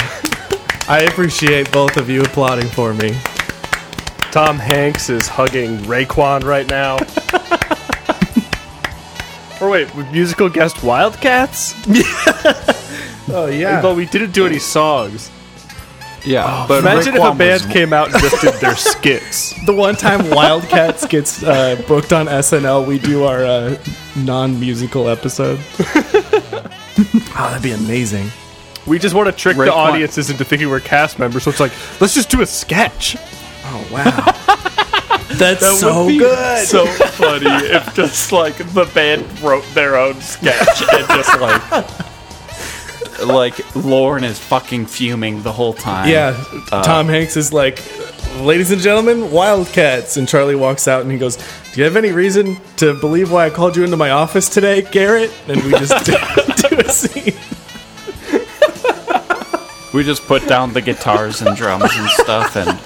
I 0.88 1.00
appreciate 1.08 1.70
both 1.72 1.96
of 1.96 2.08
you 2.08 2.22
applauding 2.22 2.68
for 2.68 2.94
me. 2.94 3.16
Tom 4.30 4.56
Hanks 4.58 5.10
is 5.10 5.28
hugging 5.28 5.78
Raekwon 5.78 6.44
right 6.44 6.68
now. 6.68 6.96
or 9.60 9.68
wait, 9.70 9.94
with 9.94 10.10
musical 10.12 10.48
guest 10.48 10.82
Wildcats? 10.82 11.74
Oh 13.34 13.46
yeah. 13.46 13.80
But 13.80 13.94
we 13.96 14.04
didn't 14.04 14.32
do 14.32 14.44
any 14.46 14.58
songs. 14.58 15.30
Yeah, 16.24 16.66
But 16.68 16.80
imagine 16.80 17.14
if 17.14 17.22
a 17.22 17.32
band 17.34 17.62
was- 17.64 17.72
came 17.72 17.92
out 17.92 18.12
and 18.12 18.20
just 18.20 18.42
did 18.42 18.54
their 18.54 18.74
skits. 18.92 19.54
the 19.64 19.72
one 19.72 19.94
time 19.94 20.28
Wildcats 20.28 21.06
gets 21.06 21.42
uh, 21.42 21.80
booked 21.86 22.12
on 22.12 22.26
SNL, 22.26 22.84
we 22.86 22.98
do 22.98 23.22
our 23.24 23.44
uh, 23.44 23.76
non-musical 24.16 25.08
episode. 25.08 25.60
That'd 27.62 27.78
be 27.78 27.84
amazing. 27.84 28.28
We 28.86 28.98
just 28.98 29.14
want 29.14 29.26
to 29.28 29.32
trick 29.32 29.56
the 29.56 29.64
Raekwon- 29.64 29.70
audiences 29.72 30.30
into 30.30 30.44
thinking 30.44 30.68
we're 30.68 30.80
cast 30.80 31.18
members, 31.18 31.44
so 31.44 31.50
it's 31.50 31.60
like, 31.60 31.72
let's 32.00 32.14
just 32.14 32.30
do 32.30 32.40
a 32.42 32.46
sketch. 32.46 33.16
Oh 33.64 33.88
wow, 33.92 34.08
that's 35.38 35.78
so 35.80 36.06
good. 36.08 36.66
so 36.66 36.84
funny 36.86 37.46
if 37.46 37.94
just 37.94 38.32
like 38.32 38.56
the 38.56 38.90
band 38.92 39.40
wrote 39.40 39.64
their 39.72 39.96
own 39.96 40.20
sketch 40.20 40.82
and 40.92 41.06
just 41.06 41.40
like 41.40 41.62
like 43.24 43.76
Lauren 43.76 44.24
is 44.24 44.38
fucking 44.40 44.86
fuming 44.86 45.42
the 45.44 45.52
whole 45.52 45.74
time. 45.74 46.08
yeah, 46.08 46.42
uh, 46.72 46.82
Tom 46.82 47.06
Hanks 47.06 47.36
is 47.36 47.52
like, 47.52 47.78
"Ladies 48.40 48.70
and 48.70 48.80
gentlemen, 48.80 49.30
Wildcats," 49.30 50.16
and 50.16 50.26
Charlie 50.28 50.54
walks 50.56 50.88
out 50.88 51.02
and 51.02 51.12
he 51.12 51.18
goes, 51.18 51.36
"Do 51.36 51.80
you 51.80 51.84
have 51.84 51.96
any 51.96 52.10
reason 52.12 52.56
to 52.78 52.94
believe 52.94 53.30
why 53.30 53.46
I 53.46 53.50
called 53.50 53.76
you 53.76 53.84
into 53.84 53.96
my 53.96 54.10
office 54.10 54.48
today, 54.48 54.82
Garrett?" 54.82 55.30
And 55.48 55.62
we 55.62 55.70
just 55.72 56.04
do, 56.06 56.16
a 56.78 56.88
scene. 56.90 57.34
We 59.92 60.02
just 60.04 60.22
put 60.26 60.46
down 60.48 60.72
the 60.72 60.80
guitars 60.80 61.42
and 61.42 61.54
drums 61.56 61.90
and 61.94 62.08
stuff 62.10 62.56
and 62.56 62.78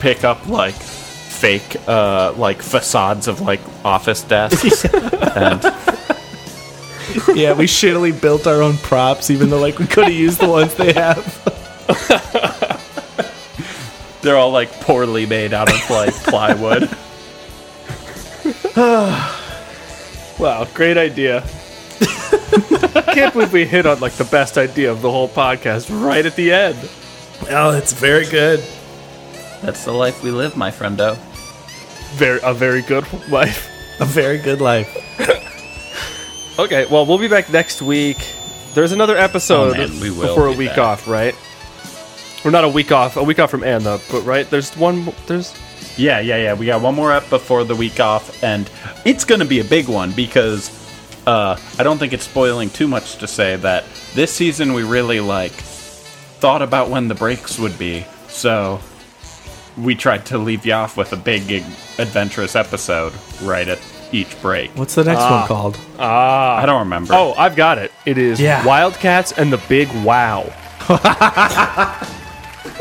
pick 0.00 0.24
up 0.24 0.46
like 0.48 0.74
fake 0.74 1.76
uh 1.86 2.32
like 2.36 2.60
facades 2.60 3.28
of 3.28 3.40
like 3.40 3.60
office 3.84 4.22
desks 4.24 4.84
and 4.84 5.62
Yeah, 7.34 7.54
we 7.54 7.64
shittily 7.64 8.18
built 8.20 8.46
our 8.46 8.60
own 8.60 8.76
props, 8.78 9.30
even 9.30 9.48
though 9.48 9.58
like 9.60 9.78
we 9.78 9.86
could 9.86 10.04
have 10.04 10.12
used 10.12 10.40
the 10.40 10.48
ones 10.48 10.74
they 10.74 10.92
have. 10.92 11.24
they're 14.22 14.36
all 14.36 14.50
like 14.50 14.70
poorly 14.80 15.26
made 15.26 15.52
out 15.54 15.68
of 15.72 15.90
like 15.90 16.14
plywood. 16.24 16.88
Wow, 20.38 20.68
great 20.72 20.96
idea. 20.96 21.40
Can't 23.12 23.32
believe 23.32 23.52
we 23.52 23.64
hit 23.66 23.86
on 23.86 23.98
like 23.98 24.12
the 24.12 24.28
best 24.30 24.56
idea 24.56 24.88
of 24.92 25.02
the 25.02 25.10
whole 25.10 25.28
podcast 25.28 25.88
right 26.04 26.24
at 26.24 26.36
the 26.36 26.52
end. 26.52 26.78
Oh, 27.50 27.76
it's 27.76 27.92
very 27.92 28.24
good. 28.24 28.60
That's 29.62 29.84
the 29.84 29.90
life 29.90 30.22
we 30.22 30.30
live, 30.30 30.56
my 30.56 30.70
friendo. 30.70 31.16
Very 32.14 32.38
a 32.44 32.54
very 32.54 32.82
good 32.82 33.04
life. 33.28 33.68
A 34.00 34.04
very 34.04 34.38
good 34.38 34.60
life. 34.60 34.88
Okay, 36.56 36.86
well 36.86 37.04
we'll 37.04 37.18
be 37.18 37.26
back 37.28 37.50
next 37.50 37.82
week. 37.82 38.18
There's 38.74 38.92
another 38.92 39.16
episode 39.16 39.74
Oh, 39.74 39.88
man, 39.88 39.98
we 40.00 40.10
will 40.10 40.28
before 40.28 40.46
a 40.46 40.52
week 40.52 40.70
back. 40.70 40.78
off, 40.78 41.08
right? 41.08 41.34
Or 42.48 42.50
not 42.50 42.64
a 42.64 42.68
week 42.68 42.92
off, 42.92 43.18
a 43.18 43.22
week 43.22 43.40
off 43.40 43.50
from 43.50 43.62
Anna, 43.62 44.00
but 44.10 44.22
right? 44.22 44.48
There's 44.48 44.74
one. 44.74 45.12
There's 45.26 45.54
Yeah, 45.98 46.18
yeah, 46.20 46.38
yeah. 46.38 46.54
We 46.54 46.64
got 46.64 46.80
one 46.80 46.94
more 46.94 47.12
up 47.12 47.28
before 47.28 47.62
the 47.62 47.76
week 47.76 48.00
off, 48.00 48.42
and 48.42 48.70
it's 49.04 49.26
going 49.26 49.40
to 49.40 49.44
be 49.44 49.60
a 49.60 49.64
big 49.64 49.86
one 49.86 50.12
because 50.12 50.70
uh, 51.26 51.60
I 51.78 51.82
don't 51.82 51.98
think 51.98 52.14
it's 52.14 52.24
spoiling 52.24 52.70
too 52.70 52.88
much 52.88 53.16
to 53.16 53.26
say 53.26 53.56
that 53.56 53.84
this 54.14 54.32
season 54.32 54.72
we 54.72 54.82
really 54.82 55.20
like 55.20 55.52
thought 55.52 56.62
about 56.62 56.88
when 56.88 57.08
the 57.08 57.14
breaks 57.14 57.58
would 57.58 57.78
be. 57.78 58.06
So 58.28 58.80
we 59.76 59.94
tried 59.94 60.24
to 60.26 60.38
leave 60.38 60.64
you 60.64 60.72
off 60.72 60.96
with 60.96 61.12
a 61.12 61.16
big, 61.16 61.50
adventurous 61.98 62.56
episode 62.56 63.12
right 63.42 63.68
at 63.68 63.78
each 64.10 64.40
break. 64.40 64.70
What's 64.70 64.94
the 64.94 65.04
next 65.04 65.20
one 65.20 65.46
called? 65.46 65.78
Ah, 65.98 66.56
I 66.56 66.64
don't 66.64 66.78
remember. 66.78 67.12
oh, 67.12 67.34
I've 67.36 67.56
got 67.56 67.76
it. 67.76 67.92
It 68.06 68.16
is 68.16 68.40
Yeah. 68.40 68.64
Wildcats 68.64 69.32
and 69.32 69.52
the 69.52 69.62
Big 69.68 69.90
Wow. 70.02 70.50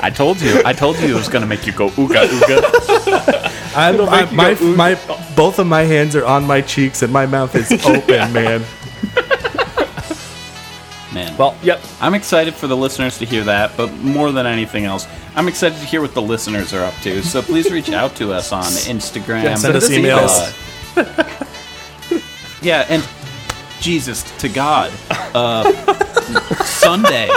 I 0.01 0.09
told 0.09 0.41
you. 0.41 0.61
I 0.65 0.73
told 0.73 0.97
you 0.99 1.07
it 1.07 1.13
was 1.15 1.27
going 1.27 1.41
to 1.41 1.47
make 1.47 1.65
you 1.65 1.73
go 1.73 1.89
ooga 1.89 2.27
ooga. 2.27 3.51
I'm, 3.75 3.97
make 3.97 4.09
I, 4.09 4.31
my, 4.31 4.53
go, 4.53 4.65
"Ooh." 4.65 4.75
my, 4.75 4.95
both 5.35 5.59
of 5.59 5.67
my 5.67 5.83
hands 5.83 6.15
are 6.15 6.25
on 6.25 6.45
my 6.45 6.61
cheeks 6.61 7.01
and 7.01 7.11
my 7.11 7.25
mouth 7.25 7.55
is 7.55 7.71
open, 7.85 8.33
man. 8.33 8.63
Man. 11.13 11.37
Well, 11.37 11.57
yep. 11.63 11.81
I'm 12.01 12.13
excited 12.13 12.53
for 12.53 12.67
the 12.67 12.77
listeners 12.77 13.17
to 13.19 13.25
hear 13.25 13.43
that, 13.45 13.75
but 13.77 13.91
more 13.93 14.31
than 14.31 14.45
anything 14.45 14.85
else, 14.85 15.07
I'm 15.35 15.47
excited 15.47 15.79
to 15.79 15.85
hear 15.85 16.01
what 16.01 16.13
the 16.13 16.21
listeners 16.21 16.73
are 16.73 16.83
up 16.83 16.93
to. 17.01 17.23
So 17.23 17.41
please 17.41 17.71
reach 17.71 17.89
out 17.91 18.15
to 18.17 18.33
us 18.33 18.51
on 18.51 18.63
Instagram. 18.63 19.43
Yeah, 19.43 19.55
send 19.55 19.75
us 19.75 19.89
emails. 19.89 20.53
Uh, 20.97 22.19
yeah, 22.61 22.85
and 22.89 23.07
Jesus 23.79 24.23
to 24.39 24.49
God, 24.49 24.91
uh, 25.33 25.71
Sunday, 26.63 27.29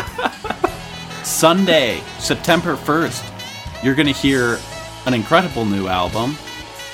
Sunday, 1.30 2.00
September 2.18 2.76
1st, 2.76 3.84
you're 3.84 3.94
going 3.94 4.06
to 4.06 4.12
hear 4.12 4.58
an 5.06 5.14
incredible 5.14 5.64
new 5.64 5.86
album. 5.86 6.36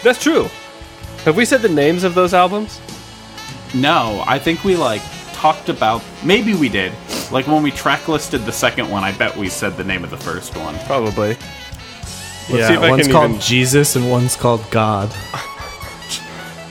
That's 0.05 0.23
true. 0.23 0.49
Have 1.25 1.37
we 1.37 1.45
said 1.45 1.63
the 1.63 1.69
names 1.69 2.05
of 2.05 2.15
those 2.15 2.35
albums? 2.35 2.81
No, 3.75 4.23
I 4.27 4.39
think 4.39 4.63
we 4.63 4.77
like 4.77 5.03
talked 5.33 5.69
about 5.69 6.03
maybe 6.25 6.55
we 6.55 6.69
did. 6.69 6.93
Like 7.33 7.47
when 7.49 7.63
we 7.63 7.71
track 7.73 8.07
listed 8.09 8.43
the 8.45 8.53
second 8.53 8.89
one, 8.91 9.03
I 9.03 9.11
bet 9.17 9.37
we 9.37 9.49
said 9.49 9.77
the 9.77 9.85
name 9.85 10.05
of 10.05 10.11
the 10.11 10.17
first 10.19 10.57
one. 10.57 10.79
Probably. 10.81 11.31
Let's 11.31 12.51
yeah, 12.51 12.69
see 12.69 12.75
if 12.75 12.81
I 12.81 12.91
one's 12.91 13.03
can 13.07 13.13
called 13.13 13.31
even- 13.31 13.41
Jesus 13.41 13.97
and 13.97 14.09
one's 14.09 14.37
called 14.37 14.65
God. 14.71 15.11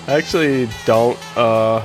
I 0.08 0.14
actually 0.14 0.70
don't 0.86 1.18
uh 1.36 1.84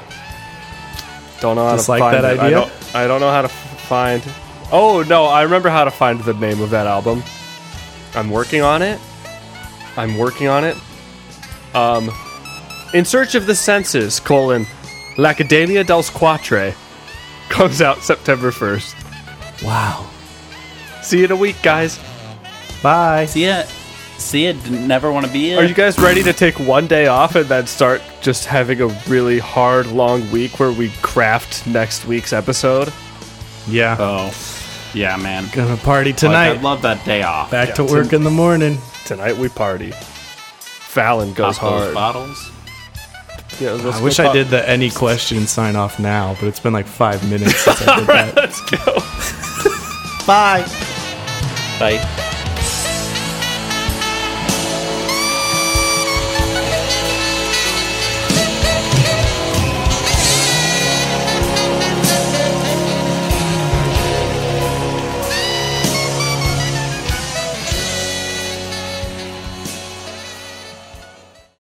don't 1.40 1.57
know 1.57 1.65
how 1.66 1.74
Just 1.74 1.86
to 1.86 1.90
like 1.93 2.01
find 2.01 2.16
that 2.23 2.35
it. 2.35 2.39
I 2.39 2.44
idea? 2.47 2.61
don't, 2.61 2.94
I 2.94 3.07
don't 3.09 3.20
know 3.20 3.31
how 3.31 3.43
to 3.43 3.48
find. 3.48 4.23
Oh 4.72 5.05
no, 5.09 5.24
I 5.24 5.42
remember 5.42 5.68
how 5.68 5.84
to 5.84 5.90
find 5.90 6.20
the 6.20 6.34
name 6.34 6.60
of 6.60 6.70
that 6.70 6.86
album. 6.86 7.22
I'm 8.14 8.30
working 8.30 8.62
on 8.62 8.82
it. 8.82 9.01
I'm 9.97 10.16
working 10.16 10.48
on 10.48 10.64
it. 10.64 10.76
Um, 11.74 12.10
in 12.94 13.05
search 13.05 13.34
of 13.34 13.47
the 13.47 13.55
senses: 13.55 14.20
colon 14.20 14.66
L'Accademia 15.16 15.84
dels 15.84 16.10
Quatre 16.10 16.74
comes 17.48 17.82
out 17.82 17.98
September 17.98 18.51
first. 18.51 18.94
Wow. 19.62 20.09
See 21.02 21.18
you 21.18 21.24
in 21.24 21.30
a 21.32 21.36
week, 21.36 21.56
guys. 21.62 21.98
Bye. 22.82 23.26
See 23.26 23.47
ya. 23.47 23.64
See 24.18 24.48
ya. 24.48 24.55
Never 24.70 25.10
want 25.12 25.26
to 25.26 25.32
be 25.32 25.52
in 25.52 25.59
Are 25.59 25.64
you 25.64 25.74
guys 25.74 25.98
ready 25.98 26.22
to 26.22 26.32
take 26.32 26.59
one 26.59 26.86
day 26.86 27.06
off 27.06 27.34
and 27.34 27.47
then 27.47 27.66
start 27.66 28.01
just 28.20 28.47
having 28.47 28.80
a 28.80 28.86
really 29.09 29.38
hard, 29.38 29.86
long 29.88 30.30
week 30.30 30.59
where 30.60 30.72
we 30.72 30.90
craft 31.02 31.66
next 31.66 32.06
week's 32.06 32.32
episode? 32.32 32.92
Yeah. 33.66 33.97
Oh, 33.98 34.30
yeah, 34.94 35.16
man. 35.16 35.46
Gonna 35.52 35.76
party 35.76 36.10
Like, 36.10 36.18
tonight. 36.18 36.50
I'd 36.50 36.62
love 36.62 36.82
that 36.82 37.04
day 37.04 37.22
off. 37.22 37.50
Back 37.50 37.74
to 37.76 37.84
Yeah, 37.84 37.90
work 37.90 38.12
in 38.12 38.24
the 38.24 38.30
morning. 38.30 38.78
Tonight 39.04 39.36
we 39.36 39.48
party. 39.48 39.92
Fallon 39.92 41.32
goes 41.32 41.58
Pop 41.58 41.72
hard. 41.72 41.94
bottles. 41.94 42.50
Yeah, 43.60 43.74
I 43.74 43.78
go 43.78 44.02
wish 44.02 44.18
I 44.18 44.32
did 44.32 44.48
the 44.48 44.66
any 44.68 44.90
question 44.90 45.46
sign 45.46 45.76
off 45.76 45.98
now, 45.98 46.34
but 46.40 46.46
it's 46.48 46.60
been 46.60 46.72
like 46.72 46.86
five 46.86 47.28
minutes 47.28 47.56
since 47.58 47.86
I 47.86 47.96
did 48.00 48.06
that. 48.08 48.36
Let's 48.36 48.60
go. 48.70 50.26
Bye. 50.26 50.64
Bye. 51.78 52.26